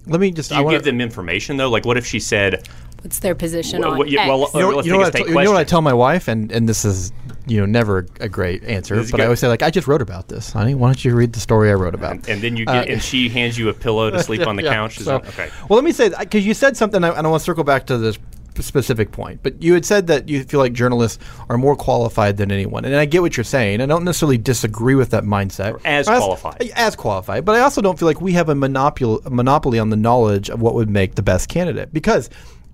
let 0.06 0.22
me 0.22 0.30
just. 0.30 0.50
do 0.50 0.56
I 0.56 0.60
you 0.60 0.65
wanna, 0.65 0.78
give 0.78 0.86
them 0.86 1.02
information 1.02 1.58
though? 1.58 1.72
Like, 1.72 1.86
what 1.86 1.98
if 1.98 2.06
she 2.06 2.19
said, 2.19 2.67
What's 3.02 3.19
their 3.19 3.36
position 3.36 3.82
Well, 3.82 3.93
on 3.93 3.98
well, 4.00 4.08
yeah, 4.08 4.28
well, 4.28 4.50
you 4.54 4.60
know, 4.60 4.82
you 4.82 4.91
know 4.91 4.98
what 4.98 5.08
I 5.08 5.19
tell- 5.19 5.28
you 5.28 5.34
know 5.34 5.52
what 5.52 5.60
I 5.60 5.63
tell 5.63 5.82
my 5.82 5.93
wife, 5.93 6.28
and, 6.28 6.52
and 6.52 6.67
this 6.67 6.84
is 6.84 7.13
you 7.50 7.60
know 7.60 7.66
never 7.66 8.06
a 8.20 8.30
great 8.30 8.64
answer, 8.64 9.04
but 9.12 9.20
I 9.20 9.26
always 9.26 9.40
say 9.40 9.48
like, 9.48 9.64
I 9.64 9.70
just 9.70 9.88
wrote 9.88 10.02
about 10.02 10.28
this, 10.28 10.52
honey. 10.52 10.76
Why 10.76 10.88
don't 10.90 11.04
you 11.04 11.16
read 11.16 11.34
the 11.34 11.40
story 11.40 11.70
I 11.70 11.74
wrote 11.74 11.96
about? 11.96 12.12
and, 12.14 12.30
and 12.30 12.42
then 12.42 12.56
you 12.58 12.66
Uh, 12.68 12.74
get, 12.84 12.90
and 12.90 13.02
she 13.02 13.30
hands 13.30 13.58
you 13.58 13.70
a 13.70 13.74
pillow 13.74 14.10
to 14.12 14.22
sleep 14.24 14.46
on 14.48 14.56
the 14.56 14.64
Yeah, 14.70 14.74
couch. 14.74 15.00
So- 15.00 15.16
okay. 15.18 15.50
Well, 15.68 15.78
let 15.78 15.84
me 15.84 15.92
say 15.92 16.10
because 16.18 16.46
you 16.46 16.54
said 16.54 16.78
something, 16.78 17.04
and 17.04 17.06
I 17.06 17.22
want 17.28 17.42
to 17.42 17.46
circle 17.46 17.64
back 17.64 17.86
to 17.88 17.98
this 17.98 18.18
specific 18.60 19.12
point. 19.14 19.40
But 19.42 19.62
you 19.64 19.74
had 19.74 19.86
said 19.86 20.08
that 20.08 20.28
you 20.28 20.44
feel 20.44 20.60
like 20.60 20.74
journalists 20.74 21.24
are 21.50 21.58
more 21.58 21.76
qualified 21.78 22.36
than 22.38 22.52
anyone, 22.52 22.84
and 22.86 22.94
I 22.96 23.06
get 23.06 23.22
what 23.22 23.38
you're 23.38 23.44
saying. 23.46 23.80
I 23.82 23.86
don't 23.86 24.04
necessarily 24.04 24.38
disagree 24.38 24.96
with 24.96 25.12
that 25.12 25.24
mindset. 25.24 25.74
Or 25.76 25.82
as 25.86 26.08
qualified. 26.08 26.62
as 26.76 26.96
qualified, 26.96 27.46
but 27.46 27.56
I 27.56 27.62
also 27.62 27.82
don't 27.82 27.98
feel 27.98 28.08
like 28.08 28.20
we 28.22 28.34
have 28.34 28.50
a 28.50 28.56
monopoly 28.56 29.22
a 29.26 29.30
monopoly 29.30 29.80
on 29.80 29.90
the 29.90 29.96
knowledge 29.96 30.50
of 30.50 30.62
what 30.62 30.74
would 30.74 30.90
make 30.90 31.16
the 31.16 31.24
best 31.24 31.50
candidate 31.50 31.94
because. 31.94 32.30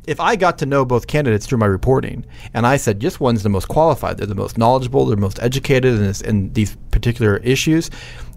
If 0.08 0.20
I 0.20 0.36
got 0.36 0.58
to 0.60 0.66
know 0.66 0.86
both 0.86 1.08
candidates 1.08 1.46
through 1.46 1.58
my 1.58 1.66
reporting, 1.66 2.26
and 2.54 2.66
I 2.66 2.78
said 2.78 3.00
just 3.00 3.20
one's 3.20 3.44
the 3.44 3.50
most 3.50 3.68
qualified, 3.68 4.18
they're 4.18 4.28
the 4.28 4.36
most 4.36 4.58
knowledgeable, 4.58 5.06
they're 5.06 5.18
most 5.18 5.40
educated 5.42 5.96
in, 5.96 6.02
this, 6.02 6.22
in 6.22 6.54
these 6.54 6.76
particular 6.92 7.38
issues, 7.38 7.90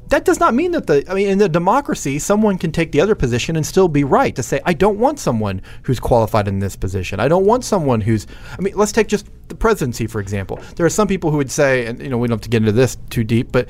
that 0.09 0.25
does 0.25 0.41
not 0.41 0.55
mean 0.55 0.73
that 0.73 0.87
the 0.87 1.05
I 1.09 1.15
mean 1.15 1.29
in 1.29 1.39
the 1.39 1.49
democracy 1.49 2.19
someone 2.19 2.59
can 2.59 2.73
take 2.73 2.93
the 2.93 3.01
other 3.01 3.15
position 3.15 3.57
and 3.57 3.67
still 3.67 3.89
be 3.89 4.05
right 4.05 4.35
to 4.37 4.43
say 4.43 4.61
I 4.65 4.73
don't 4.73 4.99
want 4.99 5.19
someone 5.19 5.61
who's 5.83 6.01
qualified 6.01 6.49
in 6.49 6.61
this 6.61 6.77
position. 6.77 7.21
I 7.21 7.29
don't 7.29 7.45
want 7.45 7.65
someone 7.65 8.01
who's 8.01 8.27
I 8.59 8.63
mean 8.63 8.75
let's 8.75 8.93
take 8.93 9.09
just 9.09 9.27
the 9.49 9.55
presidency 9.55 10.07
for 10.07 10.21
example. 10.21 10.61
There 10.77 10.87
are 10.87 10.91
some 10.91 11.09
people 11.09 11.31
who 11.31 11.37
would 11.37 11.51
say 11.51 11.87
and 11.87 12.01
you 12.01 12.09
know 12.09 12.19
we 12.19 12.29
don't 12.29 12.37
have 12.37 12.43
to 12.43 12.49
get 12.49 12.63
into 12.63 12.73
this 12.73 12.97
too 13.11 13.25
deep 13.25 13.53
but 13.53 13.69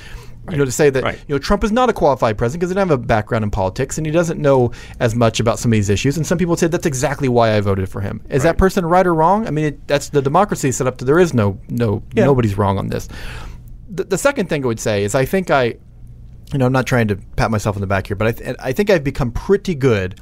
you 0.50 0.56
know 0.56 0.64
to 0.64 0.72
say 0.72 0.90
that 0.90 1.02
Right. 1.04 1.18
you 1.28 1.34
know 1.34 1.38
Trump 1.38 1.64
is 1.64 1.72
not 1.72 1.88
a 1.88 1.92
qualified 1.92 2.37
president 2.38 2.61
because 2.61 2.70
he 2.70 2.74
doesn't 2.74 2.88
have 2.88 2.98
a 2.98 3.02
background 3.02 3.44
in 3.44 3.50
politics 3.50 3.98
and 3.98 4.06
he 4.06 4.12
doesn't 4.12 4.40
know 4.40 4.72
as 5.00 5.14
much 5.14 5.40
about 5.40 5.58
some 5.58 5.70
of 5.72 5.76
these 5.76 5.88
issues 5.90 6.16
and 6.16 6.26
some 6.26 6.38
people 6.38 6.56
say 6.56 6.66
that's 6.66 6.87
exactly 6.87 7.28
why 7.28 7.56
I 7.56 7.61
voted 7.61 7.88
for 7.88 8.00
him. 8.00 8.20
Is 8.30 8.42
that 8.42 8.58
person 8.58 8.84
right 8.87 9.06
or 9.06 9.14
wrong? 9.14 9.46
I 9.46 9.50
mean 9.50 9.64
it, 9.66 9.87
that's 9.88 10.08
the 10.08 10.22
democracy 10.22 10.72
set 10.72 10.87
up 10.87 10.98
to 10.98 11.04
there 11.04 11.18
is 11.18 11.34
no 11.34 11.58
no 11.68 12.02
nobody's 12.14 12.56
wrong 12.58 12.78
on 12.78 12.88
this. 12.88 13.08
The, 13.90 14.04
the 14.04 14.18
second 14.18 14.48
thing 14.48 14.64
I 14.64 14.66
would 14.66 14.80
say 14.80 15.04
is 15.04 15.14
I 15.14 15.24
think 15.24 15.50
I 15.50 15.74
you 16.52 16.58
know, 16.58 16.64
I'm 16.64 16.72
not 16.72 16.87
trying 16.87 17.08
to 17.08 17.16
pat 17.37 17.50
myself 17.50 17.76
on 17.76 17.82
the 17.82 17.87
back 17.87 18.06
here, 18.06 18.16
but 18.16 18.26
I, 18.28 18.32
th- 18.32 18.56
I 18.58 18.72
think 18.72 18.88
I've 18.88 19.04
become 19.04 19.30
pretty 19.32 19.74
good 19.74 20.18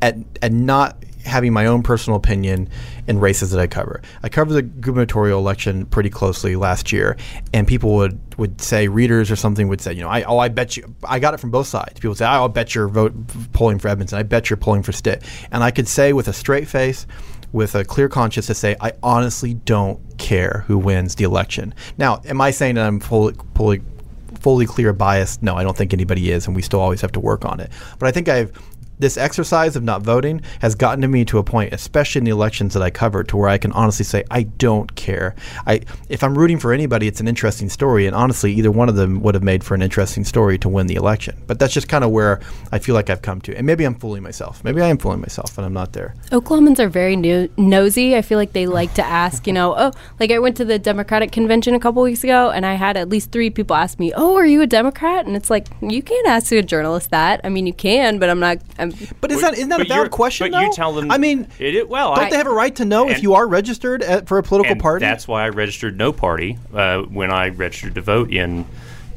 at 0.00 0.16
at 0.42 0.52
not 0.52 1.02
having 1.26 1.52
my 1.52 1.66
own 1.66 1.82
personal 1.82 2.16
opinion 2.16 2.68
in 3.06 3.18
races 3.18 3.50
that 3.50 3.60
I 3.60 3.66
cover. 3.66 4.00
I 4.22 4.28
covered 4.28 4.54
the 4.54 4.62
gubernatorial 4.62 5.38
election 5.38 5.86
pretty 5.86 6.08
closely 6.08 6.56
last 6.56 6.92
year, 6.92 7.16
and 7.52 7.66
people 7.66 7.94
would, 7.96 8.18
would 8.38 8.60
say, 8.60 8.88
readers 8.88 9.30
or 9.30 9.36
something 9.36 9.68
would 9.68 9.80
say, 9.80 9.92
you 9.92 10.02
know, 10.02 10.08
I 10.08 10.22
oh 10.22 10.38
I 10.38 10.48
bet 10.48 10.76
you 10.76 10.94
I 11.04 11.18
got 11.18 11.34
it 11.34 11.38
from 11.38 11.50
both 11.50 11.66
sides. 11.66 11.94
People 11.94 12.10
would 12.10 12.18
say, 12.18 12.24
oh, 12.24 12.30
I'll 12.30 12.48
bet 12.48 12.74
you're 12.74 12.88
vote 12.88 13.14
polling 13.52 13.78
for 13.78 13.88
Edmondson. 13.88 14.18
I 14.18 14.22
bet 14.22 14.48
you're 14.48 14.56
polling 14.56 14.82
for 14.82 14.92
Stitt, 14.92 15.22
and 15.50 15.62
I 15.62 15.70
could 15.70 15.88
say 15.88 16.12
with 16.12 16.28
a 16.28 16.32
straight 16.32 16.68
face. 16.68 17.06
With 17.52 17.76
a 17.76 17.84
clear 17.84 18.08
conscience 18.08 18.48
to 18.48 18.54
say, 18.54 18.76
I 18.80 18.92
honestly 19.02 19.54
don't 19.54 20.00
care 20.18 20.64
who 20.66 20.76
wins 20.76 21.14
the 21.14 21.24
election. 21.24 21.74
Now, 21.96 22.20
am 22.26 22.40
I 22.40 22.50
saying 22.50 22.74
that 22.74 22.86
I'm 22.86 23.00
fully, 23.00 23.34
fully 23.54 23.80
fully 24.40 24.66
clear 24.66 24.92
biased? 24.92 25.42
No, 25.42 25.54
I 25.54 25.62
don't 25.62 25.76
think 25.76 25.94
anybody 25.94 26.30
is, 26.30 26.46
and 26.46 26.54
we 26.54 26.60
still 26.60 26.80
always 26.80 27.00
have 27.00 27.12
to 27.12 27.20
work 27.20 27.44
on 27.44 27.60
it. 27.60 27.70
But 27.98 28.08
I 28.08 28.12
think 28.12 28.28
I've 28.28 28.52
this 28.98 29.16
exercise 29.16 29.76
of 29.76 29.82
not 29.82 30.02
voting 30.02 30.42
has 30.60 30.74
gotten 30.74 31.02
to 31.02 31.08
me 31.08 31.24
to 31.26 31.38
a 31.38 31.44
point, 31.44 31.72
especially 31.72 32.20
in 32.20 32.24
the 32.24 32.30
elections 32.30 32.74
that 32.74 32.82
I 32.82 32.90
covered, 32.90 33.28
to 33.28 33.36
where 33.36 33.48
I 33.48 33.58
can 33.58 33.72
honestly 33.72 34.04
say 34.04 34.24
I 34.30 34.44
don't 34.44 34.94
care. 34.94 35.34
I 35.66 35.82
if 36.08 36.22
I'm 36.22 36.36
rooting 36.36 36.58
for 36.58 36.72
anybody, 36.72 37.06
it's 37.06 37.20
an 37.20 37.28
interesting 37.28 37.68
story, 37.68 38.06
and 38.06 38.14
honestly, 38.14 38.52
either 38.54 38.70
one 38.70 38.88
of 38.88 38.96
them 38.96 39.20
would 39.22 39.34
have 39.34 39.44
made 39.44 39.64
for 39.64 39.74
an 39.74 39.82
interesting 39.82 40.24
story 40.24 40.58
to 40.58 40.68
win 40.68 40.86
the 40.86 40.94
election. 40.94 41.36
But 41.46 41.58
that's 41.58 41.74
just 41.74 41.88
kind 41.88 42.04
of 42.04 42.10
where 42.10 42.40
I 42.72 42.78
feel 42.78 42.94
like 42.94 43.10
I've 43.10 43.22
come 43.22 43.40
to, 43.42 43.56
and 43.56 43.66
maybe 43.66 43.84
I'm 43.84 43.94
fooling 43.94 44.22
myself. 44.22 44.62
Maybe 44.64 44.80
I 44.80 44.88
am 44.88 44.98
fooling 44.98 45.20
myself, 45.20 45.56
and 45.58 45.66
I'm 45.66 45.72
not 45.72 45.92
there. 45.92 46.14
Oklahomans 46.30 46.78
are 46.78 46.88
very 46.88 47.16
no- 47.16 47.48
nosy. 47.56 48.16
I 48.16 48.22
feel 48.22 48.38
like 48.38 48.52
they 48.52 48.66
like 48.66 48.94
to 48.94 49.04
ask, 49.04 49.46
you 49.46 49.52
know, 49.52 49.74
oh, 49.76 49.92
like 50.18 50.30
I 50.30 50.38
went 50.38 50.56
to 50.58 50.64
the 50.64 50.78
Democratic 50.78 51.32
convention 51.32 51.74
a 51.74 51.80
couple 51.80 52.02
weeks 52.02 52.24
ago 52.24 52.50
and 52.50 52.64
I 52.66 52.74
had 52.74 52.96
at 52.96 53.08
least 53.08 53.32
three 53.32 53.50
people 53.50 53.76
ask 53.76 53.98
me, 53.98 54.12
oh, 54.16 54.36
are 54.36 54.46
you 54.46 54.62
a 54.62 54.66
Democrat? 54.66 55.26
And 55.26 55.36
it's 55.36 55.50
like, 55.50 55.66
you 55.80 56.02
can't 56.02 56.26
ask 56.26 56.52
a 56.52 56.62
journalist 56.62 57.10
that. 57.10 57.40
I 57.44 57.48
mean, 57.48 57.66
you 57.66 57.72
can, 57.72 58.18
but 58.18 58.30
I'm 58.30 58.40
not. 58.40 58.58
I'm, 58.78 58.85
But 59.20 59.32
is 59.32 59.40
that 59.40 59.54
isn't 59.54 59.68
that 59.70 59.80
a 59.80 59.84
valid 59.84 60.10
question? 60.10 60.50
but 60.50 60.62
you 60.62 60.72
tell 60.72 60.92
them- 60.92 61.10
I 61.10 61.18
mean, 61.18 61.48
It 61.58 61.74
is- 61.74 61.86
well, 61.86 62.14
don't 62.14 62.24
I- 62.26 62.30
they 62.30 62.36
have 62.36 62.46
a 62.46 62.50
right 62.52 62.74
to 62.76 62.84
know 62.84 63.08
if 63.08 63.22
you 63.22 63.34
are 63.34 63.46
registered 63.46 64.02
at, 64.02 64.26
for 64.28 64.38
a 64.38 64.42
political 64.42 64.72
and 64.72 64.80
party? 64.80 65.04
That's 65.04 65.26
why 65.28 65.44
I 65.44 65.48
registered 65.50 65.96
no 65.96 66.12
party 66.12 66.58
uh, 66.74 66.98
when 67.02 67.30
I 67.30 67.48
registered 67.48 67.94
to 67.96 68.00
vote 68.00 68.30
in 68.32 68.64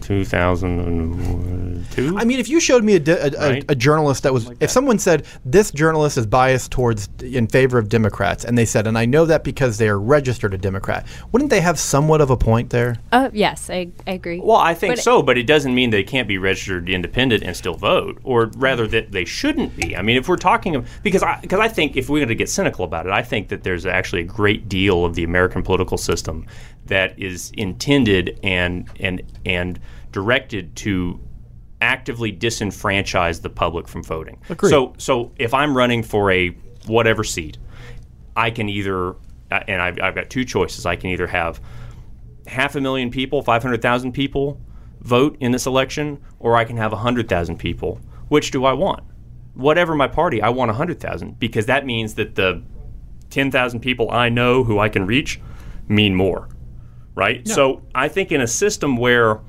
2002. 0.10 2.18
I 2.18 2.26
mean, 2.26 2.40
if 2.40 2.50
you 2.50 2.60
showed 2.60 2.84
me 2.84 2.96
a, 2.96 3.00
di- 3.00 3.12
a, 3.14 3.28
a- 3.28 3.50
Right. 3.50 3.66
a 3.70 3.76
journalist 3.76 4.24
that 4.24 4.34
was, 4.34 4.52
if 4.60 4.70
someone 4.70 5.00
said 5.00 5.26
this 5.46 5.72
journalist 5.72 6.18
is 6.18 6.26
biased 6.26 6.72
towards 6.72 7.10
in 7.22 7.48
favor 7.48 7.78
of 7.78 7.90
Democrats, 7.90 8.44
and 8.46 8.58
they 8.58 8.66
said, 8.66 8.88
and 8.88 8.98
I 8.98 9.06
know 9.06 9.26
that 9.26 9.44
because 9.44 9.78
they 9.78 9.88
are 9.88 10.00
registered 10.00 10.54
a 10.54 10.58
Democrat, 10.58 11.06
wouldn't 11.32 11.50
they 11.50 11.62
have 11.62 11.80
somewhat 11.80 12.22
of 12.22 12.30
a 12.30 12.38
point 12.38 12.70
there? 12.70 12.98
uh, 13.12 13.30
yes, 13.34 13.70
I, 13.70 13.90
I 14.08 14.12
agree. 14.12 14.40
Well, 14.40 14.58
I 14.58 14.74
think 14.74 14.96
But- 14.96 15.04
so, 15.04 15.22
but 15.22 15.38
it 15.38 15.48
doesn't 15.48 15.74
mean 15.74 15.90
they 15.90 16.04
can't 16.04 16.28
be 16.28 16.38
registered 16.38 16.90
independent 16.90 17.44
and 17.44 17.56
still 17.56 17.76
vote, 17.76 18.20
or 18.24 18.52
rather 18.58 18.88
that 18.88 19.12
they 19.12 19.26
shouldn't 19.26 19.76
be. 19.78 19.96
I 19.96 20.02
mean, 20.02 20.18
if 20.18 20.28
we're 20.28 20.36
talking 20.38 20.76
of, 20.76 20.88
because 21.04 21.24
I 21.24 21.40
because 21.42 21.60
I 21.60 21.68
think 21.68 21.96
if 21.96 22.10
we're 22.10 22.20
going 22.20 22.30
to 22.30 22.36
get 22.36 22.50
cynical 22.50 22.86
about 22.86 23.06
it, 23.06 23.12
I 23.12 23.22
think 23.24 23.50
that 23.50 23.64
there's 23.64 23.86
actually 23.86 24.22
a 24.22 24.26
great 24.26 24.70
deal 24.70 25.06
of 25.06 25.16
the 25.16 25.24
American 25.24 25.64
political 25.64 25.98
system 25.98 26.46
that 26.88 27.18
is 27.20 27.52
intended 27.58 28.40
and 28.44 28.88
and 29.00 29.22
and 29.46 29.80
directed 30.12 30.76
to 30.78 31.20
actively 31.82 32.32
disenfranchise 32.32 33.42
the 33.42 33.50
public 33.50 33.88
from 33.88 34.04
voting. 34.04 34.40
Agreed. 34.50 34.70
So 34.70 34.94
so 34.98 35.32
if 35.38 35.54
I'm 35.54 35.76
running 35.76 36.04
for 36.04 36.32
a 36.32 36.50
whatever 36.88 37.24
seat, 37.24 37.58
I 38.36 38.52
can 38.52 38.70
either 38.70 39.16
uh, 39.52 39.64
and 39.68 39.82
I've, 39.82 40.00
I've 40.02 40.16
got 40.16 40.30
two 40.30 40.46
choices. 40.46 40.86
I 40.86 40.96
can 40.96 41.10
either 41.10 41.28
have 41.28 41.60
half 42.48 42.76
a 42.76 42.82
million 42.82 43.12
people, 43.12 43.42
500,000 43.42 44.12
people 44.12 44.60
vote 45.02 45.38
in 45.40 45.52
this 45.52 45.66
election, 45.66 46.20
or 46.40 46.56
I 46.56 46.66
can 46.66 46.78
have 46.78 46.92
100,000 46.92 47.58
people. 47.58 48.00
Which 48.28 48.52
do 48.52 48.66
I 48.66 48.74
want? 48.74 49.04
Whatever 49.54 49.96
my 49.96 50.08
party, 50.08 50.42
I 50.42 50.50
want 50.50 50.70
100,000 50.70 51.40
because 51.40 51.66
that 51.68 51.86
means 51.86 52.16
that 52.16 52.36
the 52.36 52.62
10,000 53.30 53.80
people 53.80 54.12
I 54.12 54.30
know 54.30 54.64
who 54.64 54.80
I 54.80 54.90
can 54.90 55.06
reach 55.06 55.40
mean 55.88 56.16
more, 56.16 56.48
right? 57.16 57.48
So 57.48 57.82
I 57.96 58.08
think 58.08 58.32
in 58.32 58.42
a 58.42 58.48
system 58.48 58.98
where 58.98 59.40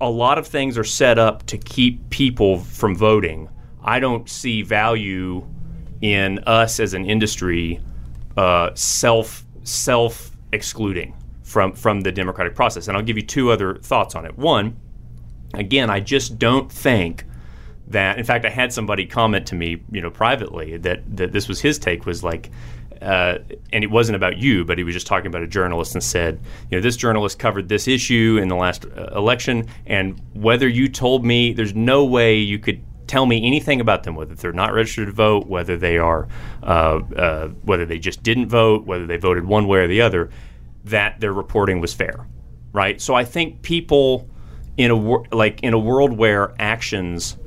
a 0.00 0.10
lot 0.10 0.38
of 0.38 0.46
things 0.46 0.76
are 0.76 0.84
set 0.84 1.18
up 1.18 1.46
to 1.46 1.58
keep 1.58 2.10
people 2.10 2.58
from 2.58 2.96
voting, 2.96 3.48
I 3.82 4.00
don't 4.00 4.28
see 4.28 4.62
value 4.62 5.46
in 6.00 6.40
us 6.40 6.80
as 6.80 6.94
an 6.94 7.06
industry 7.06 7.80
uh, 8.36 8.70
self 8.74 9.44
self 9.62 10.36
excluding 10.52 11.16
from 11.42 11.72
from 11.72 12.00
the 12.00 12.12
democratic 12.12 12.54
process. 12.54 12.88
And 12.88 12.96
I'll 12.96 13.02
give 13.02 13.16
you 13.16 13.22
two 13.22 13.50
other 13.50 13.76
thoughts 13.76 14.14
on 14.14 14.26
it. 14.26 14.36
One, 14.36 14.76
again, 15.54 15.90
I 15.90 16.00
just 16.00 16.38
don't 16.38 16.70
think 16.70 17.24
that. 17.88 18.18
In 18.18 18.24
fact, 18.24 18.44
I 18.44 18.50
had 18.50 18.72
somebody 18.72 19.06
comment 19.06 19.46
to 19.48 19.54
me, 19.54 19.82
you 19.90 20.00
know, 20.00 20.10
privately 20.10 20.76
that 20.78 21.16
that 21.16 21.32
this 21.32 21.48
was 21.48 21.60
his 21.60 21.78
take 21.78 22.06
was 22.06 22.24
like. 22.24 22.50
Uh, 23.04 23.38
and 23.72 23.84
it 23.84 23.90
wasn't 23.90 24.16
about 24.16 24.38
you, 24.38 24.64
but 24.64 24.78
he 24.78 24.84
was 24.84 24.94
just 24.94 25.06
talking 25.06 25.26
about 25.26 25.42
a 25.42 25.46
journalist 25.46 25.94
and 25.94 26.02
said, 26.02 26.40
you 26.70 26.78
know, 26.78 26.82
this 26.82 26.96
journalist 26.96 27.38
covered 27.38 27.68
this 27.68 27.86
issue 27.86 28.38
in 28.40 28.48
the 28.48 28.56
last 28.56 28.86
uh, 28.86 29.10
election, 29.14 29.66
and 29.86 30.20
whether 30.32 30.66
you 30.66 30.88
told 30.88 31.24
me, 31.24 31.52
there's 31.52 31.74
no 31.74 32.04
way 32.04 32.38
you 32.38 32.58
could 32.58 32.82
tell 33.06 33.26
me 33.26 33.46
anything 33.46 33.80
about 33.80 34.04
them, 34.04 34.14
whether 34.14 34.34
they're 34.34 34.52
not 34.52 34.72
registered 34.72 35.06
to 35.06 35.12
vote, 35.12 35.46
whether 35.46 35.76
they 35.76 35.98
are, 35.98 36.26
uh, 36.62 37.00
uh, 37.16 37.48
whether 37.62 37.84
they 37.84 37.98
just 37.98 38.22
didn't 38.22 38.48
vote, 38.48 38.86
whether 38.86 39.06
they 39.06 39.18
voted 39.18 39.44
one 39.44 39.68
way 39.68 39.80
or 39.80 39.86
the 39.86 40.00
other, 40.00 40.30
that 40.84 41.20
their 41.20 41.32
reporting 41.32 41.80
was 41.80 41.92
fair. 41.92 42.26
right? 42.74 43.00
So 43.00 43.14
I 43.14 43.24
think 43.24 43.62
people 43.62 44.28
in 44.76 44.90
a 44.90 44.96
wor- 44.96 45.24
like 45.32 45.62
in 45.62 45.72
a 45.72 45.78
world 45.78 46.12
where 46.12 46.52
actions 46.58 47.38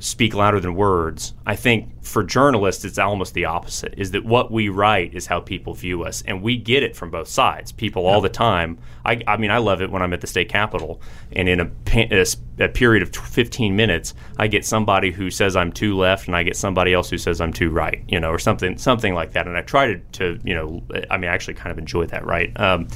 speak 0.00 0.34
louder 0.34 0.60
than 0.60 0.74
words. 0.74 1.34
I 1.44 1.56
think 1.56 2.04
for 2.04 2.22
journalists, 2.22 2.84
it's 2.84 2.98
almost 2.98 3.34
the 3.34 3.44
opposite. 3.46 3.94
Is 3.96 4.12
that 4.12 4.24
what 4.24 4.50
we 4.50 4.68
write 4.68 5.14
is 5.14 5.26
how 5.26 5.40
people 5.40 5.74
view 5.74 6.04
us, 6.04 6.22
and 6.22 6.42
we 6.42 6.56
get 6.56 6.82
it 6.82 6.94
from 6.94 7.10
both 7.10 7.28
sides. 7.28 7.72
People 7.72 8.06
all 8.06 8.20
the 8.20 8.28
time. 8.28 8.78
I, 9.04 9.20
I 9.26 9.36
mean, 9.36 9.50
I 9.50 9.58
love 9.58 9.82
it 9.82 9.90
when 9.90 10.02
I'm 10.02 10.12
at 10.12 10.20
the 10.20 10.26
state 10.26 10.48
capitol, 10.48 11.00
and 11.32 11.48
in 11.48 11.60
a, 11.60 11.70
a 11.94 12.26
a 12.60 12.68
period 12.68 13.02
of 13.02 13.14
15 13.14 13.74
minutes, 13.74 14.14
I 14.36 14.46
get 14.46 14.64
somebody 14.64 15.10
who 15.10 15.30
says 15.30 15.56
I'm 15.56 15.72
too 15.72 15.96
left, 15.96 16.26
and 16.26 16.36
I 16.36 16.42
get 16.42 16.56
somebody 16.56 16.92
else 16.92 17.10
who 17.10 17.18
says 17.18 17.40
I'm 17.40 17.52
too 17.52 17.70
right, 17.70 18.02
you 18.08 18.20
know, 18.20 18.30
or 18.30 18.38
something, 18.38 18.78
something 18.78 19.14
like 19.14 19.32
that. 19.32 19.46
And 19.46 19.56
I 19.56 19.62
try 19.62 19.94
to, 19.94 19.98
to 19.98 20.38
you 20.44 20.54
know, 20.54 20.82
I 21.10 21.16
mean, 21.16 21.30
I 21.30 21.34
actually 21.34 21.54
kind 21.54 21.72
of 21.72 21.78
enjoy 21.78 22.06
that, 22.06 22.24
right? 22.24 22.58
Um, 22.60 22.88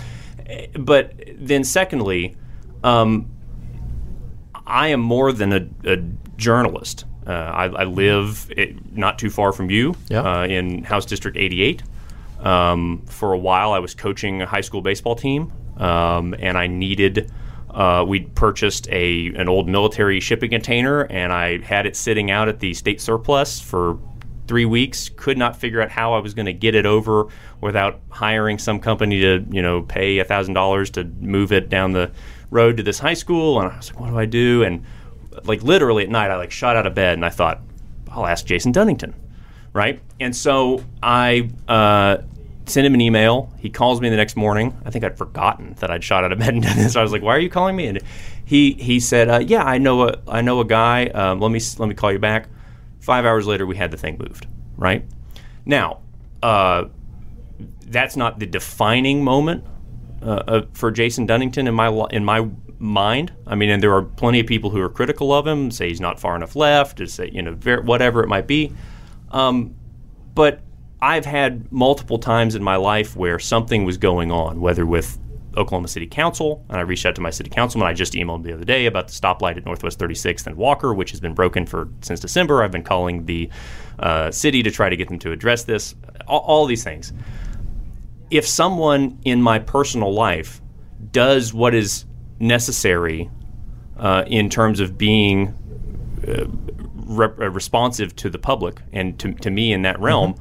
eh, 0.47 0.67
but 0.79 1.15
then, 1.37 1.65
secondly. 1.65 2.37
Um, 2.85 3.29
I 4.67 4.89
am 4.89 5.01
more 5.01 5.33
than 5.33 5.53
a, 5.53 5.69
a 5.85 5.99
journalist. 6.43 7.05
Uh, 7.27 7.31
I, 7.31 7.65
I 7.67 7.85
live 7.85 8.53
it, 8.57 8.95
not 8.97 9.19
too 9.19 9.31
far 9.31 9.53
from 9.53 9.71
you 9.71 9.95
Yeah. 10.11 10.23
uh, 10.23 10.45
in 10.47 10.83
House 10.83 11.07
District 11.07 11.37
88. 11.37 11.83
Um, 12.41 13.03
for 13.07 13.33
a 13.33 13.39
while, 13.39 13.73
I 13.73 13.79
was 13.79 13.95
coaching 13.95 14.43
a 14.43 14.47
high 14.47 14.61
school 14.63 14.83
baseball 14.83 15.15
team, 15.15 15.53
um, 15.77 16.35
and 16.41 16.59
I 16.59 16.67
needed. 16.67 17.31
Uh, 17.71 18.05
we'd 18.07 18.35
purchased 18.35 18.89
a 18.91 19.29
an 19.37 19.49
old 19.49 19.69
military 19.69 20.19
shipping 20.21 20.51
container, 20.51 21.03
and 21.03 21.33
I 21.33 21.59
had 21.63 21.87
it 21.87 21.95
sitting 21.97 22.31
out 22.33 22.49
at 22.49 22.59
the 22.59 22.75
state 22.75 23.01
surplus 23.01 23.61
for 23.61 23.99
three 24.49 24.65
weeks. 24.67 25.09
Could 25.09 25.39
not 25.39 25.57
figure 25.57 25.81
out 25.81 25.89
how 25.91 26.15
I 26.15 26.19
was 26.19 26.35
going 26.35 26.47
to 26.47 26.53
get 26.53 26.75
it 26.75 26.85
over 26.85 27.29
without 27.61 28.01
hiring 28.11 28.59
some 28.59 28.81
company 28.81 29.21
to 29.21 29.47
you 29.51 29.63
know 29.63 29.83
pay 29.83 30.19
a 30.19 30.25
thousand 30.25 30.55
dollars 30.55 30.91
to 30.91 31.05
move 31.05 31.53
it 31.53 31.69
down 31.69 31.93
the 31.93 32.11
road 32.51 32.77
to 32.79 32.83
this 32.83 32.99
high 32.99 33.15
school. 33.15 33.61
And 33.61 33.71
I 33.73 33.77
was 33.77 33.91
like, 33.93 34.01
what 34.01 34.11
do 34.11 34.19
I 34.19 34.27
do? 34.27 34.65
And 34.65 34.85
like 35.45 35.63
literally 35.63 36.05
at 36.05 36.11
night, 36.11 36.31
I 36.31 36.37
like 36.37 36.51
shot 36.51 36.77
out 36.77 36.87
of 36.87 36.95
bed 36.95 37.15
and 37.15 37.25
I 37.25 37.31
thought, 37.31 37.61
I'll 38.11 38.27
ask 38.27 38.45
Jason 38.45 38.73
Dunnington, 38.73 39.15
right? 39.73 40.01
And 40.21 40.35
so 40.37 40.85
I 41.03 41.51
uh, 41.69 42.19
sent 42.67 42.87
him 42.87 42.95
an 42.95 43.01
email. 43.01 43.53
He 43.59 43.71
calls 43.71 44.01
me 44.01 44.09
the 44.09 44.17
next 44.17 44.37
morning. 44.37 44.77
I 44.85 44.91
think 44.91 45.05
I'd 45.05 45.17
forgotten 45.17 45.75
that 45.81 45.91
I'd 45.91 46.05
shot 46.05 46.25
out 46.25 46.33
of 46.33 46.39
bed 46.39 46.49
and 46.55 46.63
done 46.63 46.77
this. 46.77 46.97
I 46.97 47.03
was 47.03 47.13
like, 47.13 47.23
"Why 47.23 47.37
are 47.37 47.41
you 47.41 47.51
calling 47.51 47.77
me?" 47.77 47.87
And 47.87 48.01
he 48.45 48.73
he 48.75 49.01
said, 49.01 49.29
uh, 49.29 49.39
"Yeah, 49.39 49.65
I 49.65 49.79
know 49.79 50.09
a 50.09 50.19
I 50.29 50.43
know 50.43 50.61
a 50.61 50.65
guy. 50.65 51.07
Um, 51.07 51.41
let 51.41 51.51
me 51.51 51.61
let 51.79 51.89
me 51.89 51.95
call 51.95 52.13
you 52.13 52.19
back." 52.19 52.49
Five 53.01 53.25
hours 53.25 53.47
later, 53.47 53.67
we 53.67 53.77
had 53.77 53.91
the 53.91 53.97
thing 53.97 54.17
moved. 54.19 54.47
Right 54.77 55.05
now, 55.65 56.01
uh, 56.43 56.85
that's 57.87 58.17
not 58.17 58.39
the 58.39 58.47
defining 58.47 59.25
moment 59.25 59.65
uh, 60.23 60.43
uh, 60.47 60.63
for 60.73 60.91
Jason 60.91 61.27
Dunnington 61.27 61.67
in 61.67 61.75
my 61.75 61.89
in 62.11 62.25
my 62.25 62.49
mind. 62.83 63.33
I 63.47 63.55
mean, 63.55 63.71
and 63.71 63.83
there 63.83 63.95
are 63.95 64.03
plenty 64.03 64.41
of 64.41 64.47
people 64.47 64.71
who 64.71 64.81
are 64.81 64.89
critical 64.89 65.33
of 65.33 65.47
him, 65.47 65.71
say 65.71 65.89
he's 65.89 66.01
not 66.01 66.21
far 66.21 66.37
enough 66.37 66.57
left, 66.57 67.07
say 67.09 67.31
you 67.33 67.43
know 67.43 67.55
ver- 67.55 67.83
whatever 67.83 68.23
it 68.23 68.29
might 68.29 68.47
be. 68.47 68.73
Um, 69.31 69.75
but 70.35 70.61
I've 71.01 71.25
had 71.25 71.71
multiple 71.73 72.19
times 72.19 72.55
in 72.55 72.63
my 72.63 72.77
life 72.77 73.17
where 73.17 73.39
something 73.39 73.85
was 73.85 73.97
going 73.97 74.31
on, 74.31 74.61
whether 74.61 74.85
with 74.85 75.19
Oklahoma 75.57 75.89
City 75.89 76.07
Council, 76.07 76.65
and 76.69 76.79
I 76.79 76.81
reached 76.81 77.05
out 77.05 77.15
to 77.17 77.21
my 77.21 77.31
city 77.31 77.51
councilman. 77.51 77.87
I 77.87 77.93
just 77.93 78.15
emailed 78.15 78.43
the 78.43 78.55
other 78.55 78.65
day 78.65 78.87
about 78.87 79.09
the 79.09 79.13
stoplight 79.13 79.57
at 79.59 79.67
Northwest 79.67 79.99
36th 79.99 80.47
and 80.47 80.57
Walker, 80.57 80.95
which 80.95 81.11
has 81.11 81.21
been 81.21 81.35
broken 81.35 81.67
for 81.67 81.89
since 82.01 82.21
December. 82.21 82.63
I've 82.63 82.71
been 82.71 82.83
calling 82.83 83.27
the 83.27 83.51
uh, 83.99 84.31
city 84.31 84.63
to 84.63 84.71
try 84.71 84.89
to 84.89 84.97
get 84.97 85.09
them 85.09 85.19
to 85.21 85.33
address 85.33 85.65
this. 85.65 85.95
All, 86.27 86.41
all 86.41 86.67
these 86.67 86.85
things 86.85 87.13
if 88.33 88.49
someone 88.49 89.19
in 89.27 89.43
my 89.43 89.59
personal 89.59 90.11
life 90.11 90.63
does 91.13 91.53
what 91.53 91.75
is 91.75 92.07
necessary 92.43 93.31
uh, 93.97 94.25
in 94.27 94.51
terms 94.51 94.81
of 94.81 94.99
being 94.99 95.55
uh, 96.27 96.45
rep- 97.07 97.39
uh, 97.39 97.49
responsive 97.51 98.15
to 98.17 98.29
the 98.29 98.39
public 98.39 98.81
and 98.93 99.19
to, 99.21 99.33
to 99.35 99.51
me 99.51 99.73
in 99.73 99.83
that 99.83 99.99
realm, 100.01 100.35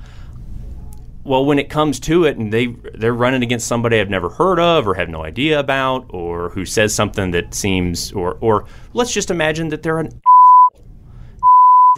well, 1.23 1.45
when 1.45 1.59
it 1.59 1.69
comes 1.69 1.99
to 2.01 2.25
it, 2.25 2.37
and 2.37 2.51
they 2.51 2.67
they're 2.95 3.13
running 3.13 3.43
against 3.43 3.67
somebody 3.67 3.99
I've 3.99 4.09
never 4.09 4.29
heard 4.29 4.59
of 4.59 4.87
or 4.87 4.95
have 4.95 5.07
no 5.07 5.23
idea 5.23 5.59
about, 5.59 6.07
or 6.09 6.49
who 6.49 6.65
says 6.65 6.95
something 6.95 7.29
that 7.31 7.53
seems, 7.53 8.11
or 8.13 8.37
or 8.41 8.65
let's 8.93 9.13
just 9.13 9.29
imagine 9.29 9.69
that 9.69 9.83
they're 9.83 9.99
an 9.99 10.07
asshole. 10.07 10.85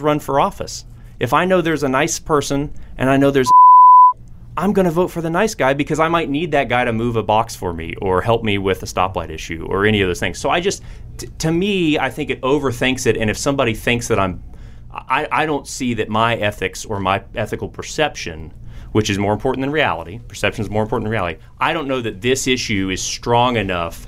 Run 0.00 0.20
for 0.20 0.38
office. 0.38 0.84
If 1.20 1.32
I 1.32 1.46
know 1.46 1.62
there's 1.62 1.84
a 1.84 1.88
nice 1.88 2.18
person 2.18 2.74
and 2.98 3.08
I 3.08 3.16
know 3.16 3.30
there's 3.30 3.50
I'm 4.56 4.72
going 4.72 4.84
to 4.84 4.92
vote 4.92 5.08
for 5.08 5.20
the 5.20 5.30
nice 5.30 5.54
guy 5.54 5.74
because 5.74 5.98
I 5.98 6.08
might 6.08 6.30
need 6.30 6.52
that 6.52 6.68
guy 6.68 6.84
to 6.84 6.92
move 6.92 7.16
a 7.16 7.22
box 7.22 7.56
for 7.56 7.72
me 7.72 7.94
or 8.00 8.22
help 8.22 8.44
me 8.44 8.58
with 8.58 8.82
a 8.84 8.86
stoplight 8.86 9.30
issue 9.30 9.66
or 9.68 9.84
any 9.84 10.00
of 10.00 10.08
those 10.08 10.20
things. 10.20 10.38
So 10.38 10.48
I 10.48 10.60
just, 10.60 10.82
t- 11.16 11.26
to 11.38 11.50
me, 11.50 11.98
I 11.98 12.08
think 12.08 12.30
it 12.30 12.40
overthinks 12.42 13.06
it. 13.06 13.16
And 13.16 13.28
if 13.28 13.36
somebody 13.36 13.74
thinks 13.74 14.06
that 14.08 14.20
I'm, 14.20 14.42
I, 14.92 15.26
I 15.32 15.46
don't 15.46 15.66
see 15.66 15.94
that 15.94 16.08
my 16.08 16.36
ethics 16.36 16.84
or 16.84 17.00
my 17.00 17.24
ethical 17.34 17.68
perception, 17.68 18.54
which 18.92 19.10
is 19.10 19.18
more 19.18 19.32
important 19.32 19.62
than 19.62 19.72
reality, 19.72 20.20
perception 20.28 20.64
is 20.64 20.70
more 20.70 20.82
important 20.82 21.06
than 21.06 21.10
reality. 21.10 21.40
I 21.58 21.72
don't 21.72 21.88
know 21.88 22.00
that 22.00 22.20
this 22.20 22.46
issue 22.46 22.90
is 22.90 23.02
strong 23.02 23.56
enough 23.56 24.06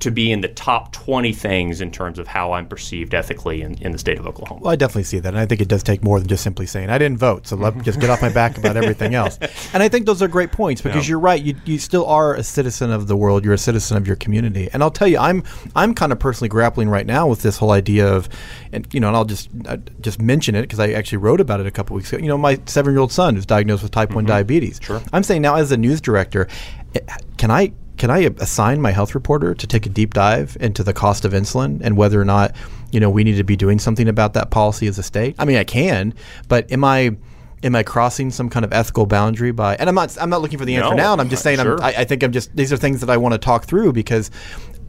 to 0.00 0.10
be 0.10 0.32
in 0.32 0.40
the 0.40 0.48
top 0.48 0.92
20 0.92 1.32
things 1.32 1.80
in 1.80 1.90
terms 1.90 2.18
of 2.18 2.26
how 2.26 2.52
I'm 2.52 2.66
perceived 2.66 3.14
ethically 3.14 3.62
in, 3.62 3.74
in 3.82 3.92
the 3.92 3.98
state 3.98 4.18
of 4.18 4.26
Oklahoma. 4.26 4.60
Well, 4.62 4.72
I 4.72 4.76
definitely 4.76 5.04
see 5.04 5.18
that, 5.20 5.28
and 5.28 5.38
I 5.38 5.46
think 5.46 5.60
it 5.60 5.68
does 5.68 5.82
take 5.82 6.02
more 6.02 6.18
than 6.18 6.28
just 6.28 6.42
simply 6.42 6.66
saying 6.66 6.90
I 6.90 6.98
didn't 6.98 7.18
vote, 7.18 7.46
so 7.46 7.56
let 7.56 7.76
me 7.76 7.82
just 7.82 8.00
get 8.00 8.10
off 8.10 8.22
my 8.22 8.28
back 8.28 8.58
about 8.58 8.76
everything 8.76 9.14
else. 9.14 9.38
And 9.72 9.82
I 9.82 9.88
think 9.88 10.06
those 10.06 10.22
are 10.22 10.28
great 10.28 10.52
points 10.52 10.80
because 10.82 11.08
you're 11.08 11.18
right. 11.18 11.42
You, 11.42 11.54
you 11.64 11.78
still 11.78 12.06
are 12.06 12.34
a 12.34 12.42
citizen 12.42 12.90
of 12.90 13.06
the 13.06 13.16
world. 13.16 13.44
You're 13.44 13.54
a 13.54 13.58
citizen 13.58 13.96
of 13.96 14.06
your 14.06 14.16
community. 14.16 14.68
And 14.72 14.82
I'll 14.82 14.90
tell 14.90 15.08
you, 15.08 15.18
I'm 15.18 15.42
I'm 15.74 15.94
kind 15.94 16.12
of 16.12 16.18
personally 16.18 16.48
grappling 16.48 16.88
right 16.88 17.06
now 17.06 17.26
with 17.26 17.42
this 17.42 17.56
whole 17.56 17.70
idea 17.70 18.12
of, 18.12 18.28
and 18.72 18.86
you 18.92 19.00
know, 19.00 19.08
and 19.08 19.16
I'll 19.16 19.24
just 19.24 19.48
uh, 19.66 19.78
just 20.00 20.20
mention 20.20 20.54
it 20.54 20.62
because 20.62 20.80
I 20.80 20.92
actually 20.92 21.18
wrote 21.18 21.40
about 21.40 21.60
it 21.60 21.66
a 21.66 21.70
couple 21.70 21.96
weeks 21.96 22.12
ago. 22.12 22.22
You 22.22 22.28
know, 22.28 22.38
my 22.38 22.60
seven 22.66 22.92
year 22.92 23.00
old 23.00 23.12
son 23.12 23.36
is 23.36 23.46
diagnosed 23.46 23.82
with 23.82 23.92
type 23.92 24.14
one 24.14 24.24
diabetes. 24.24 24.80
Sure. 24.82 25.02
I'm 25.12 25.22
saying 25.22 25.42
now 25.42 25.56
as 25.56 25.72
a 25.72 25.76
news 25.76 26.00
director, 26.00 26.48
eh, 26.94 27.00
can 27.36 27.50
I 27.50 27.72
can 27.96 28.10
I 28.10 28.18
assign 28.38 28.80
my 28.80 28.90
health 28.90 29.14
reporter 29.14 29.54
to 29.54 29.66
take 29.66 29.86
a 29.86 29.88
deep 29.88 30.14
dive 30.14 30.56
into 30.60 30.82
the 30.82 30.92
cost 30.92 31.24
of 31.24 31.32
insulin 31.32 31.80
and 31.82 31.96
whether 31.96 32.20
or 32.20 32.24
not 32.24 32.54
you 32.92 33.00
know 33.00 33.10
we 33.10 33.24
need 33.24 33.36
to 33.36 33.44
be 33.44 33.56
doing 33.56 33.78
something 33.78 34.08
about 34.08 34.34
that 34.34 34.50
policy 34.50 34.86
as 34.86 34.98
a 34.98 35.02
state? 35.02 35.34
I 35.38 35.44
mean, 35.44 35.56
I 35.56 35.64
can, 35.64 36.14
but 36.48 36.70
am 36.70 36.84
I 36.84 37.16
am 37.62 37.74
I 37.74 37.82
crossing 37.82 38.30
some 38.30 38.48
kind 38.48 38.64
of 38.64 38.72
ethical 38.72 39.06
boundary 39.06 39.52
by? 39.52 39.76
And 39.76 39.88
I'm 39.88 39.94
not 39.94 40.16
I'm 40.20 40.30
not 40.30 40.42
looking 40.42 40.58
for 40.58 40.64
the 40.64 40.76
answer 40.76 40.90
No, 40.90 40.96
now. 40.96 41.12
And 41.12 41.20
I'm 41.20 41.28
just 41.28 41.40
uh, 41.40 41.44
saying 41.44 41.58
sure. 41.58 41.76
I'm, 41.76 41.84
I, 41.84 42.00
I 42.00 42.04
think 42.04 42.22
I'm 42.22 42.32
just 42.32 42.54
these 42.54 42.72
are 42.72 42.76
things 42.76 43.00
that 43.00 43.10
I 43.10 43.16
want 43.16 43.32
to 43.32 43.38
talk 43.38 43.64
through 43.64 43.92
because. 43.92 44.30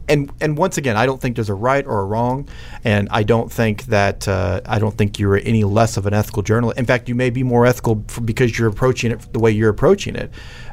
And, 0.08 0.32
and 0.40 0.56
once 0.56 0.78
again, 0.78 0.96
I 0.96 1.06
don't 1.06 1.20
think 1.20 1.36
there's 1.36 1.50
a 1.50 1.54
right 1.54 1.84
or 1.86 2.00
a 2.00 2.04
wrong, 2.04 2.48
and 2.84 3.08
I 3.10 3.22
don't 3.22 3.52
think 3.52 3.84
that 3.86 4.26
uh, 4.26 4.60
I 4.66 4.78
don't 4.78 4.96
think 4.96 5.18
you're 5.18 5.36
any 5.36 5.64
less 5.64 5.96
of 5.96 6.06
an 6.06 6.14
ethical 6.14 6.42
journalist. 6.42 6.78
In 6.78 6.86
fact, 6.86 7.08
you 7.08 7.14
may 7.14 7.30
be 7.30 7.42
more 7.42 7.66
ethical 7.66 8.04
f 8.08 8.20
because 8.24 8.58
you're 8.58 8.68
approaching 8.68 9.12
it 9.12 9.32
the 9.32 9.38
way 9.38 9.50
you're 9.50 9.70
approaching 9.70 10.16
it. 10.16 10.30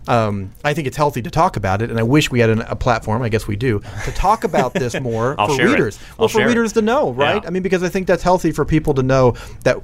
Um, 0.08 0.52
I 0.64 0.74
think 0.74 0.88
it's 0.88 0.98
healthy 0.98 1.22
to 1.24 1.32
talk 1.32 1.58
about 1.58 1.82
it, 1.82 1.90
and 1.90 2.00
I 2.00 2.04
wish 2.04 2.30
we 2.30 2.40
had 2.40 2.50
an, 2.50 2.62
a 2.62 2.76
platform. 2.76 3.22
I 3.22 3.30
guess 3.30 3.48
we 3.48 3.56
do 3.56 3.82
to 4.06 4.12
talk 4.12 4.44
about 4.44 4.74
this 4.74 5.00
more 5.02 5.36
for 5.36 5.58
readers. 5.58 6.00
Well, 6.18 6.28
for 6.28 6.40
share 6.40 6.48
it. 6.48 6.50
readers 6.50 6.74
to 6.74 6.82
know, 6.82 7.12
right? 7.12 7.42
Yeah. 7.42 7.48
I 7.48 7.52
mean, 7.52 7.64
because 7.64 7.84
I 7.84 7.90
think 7.90 8.08
that's 8.08 8.24
healthy 8.24 8.52
for 8.52 8.66
people 8.66 8.94
to 8.94 9.04
know 9.04 9.36
that, 9.64 9.82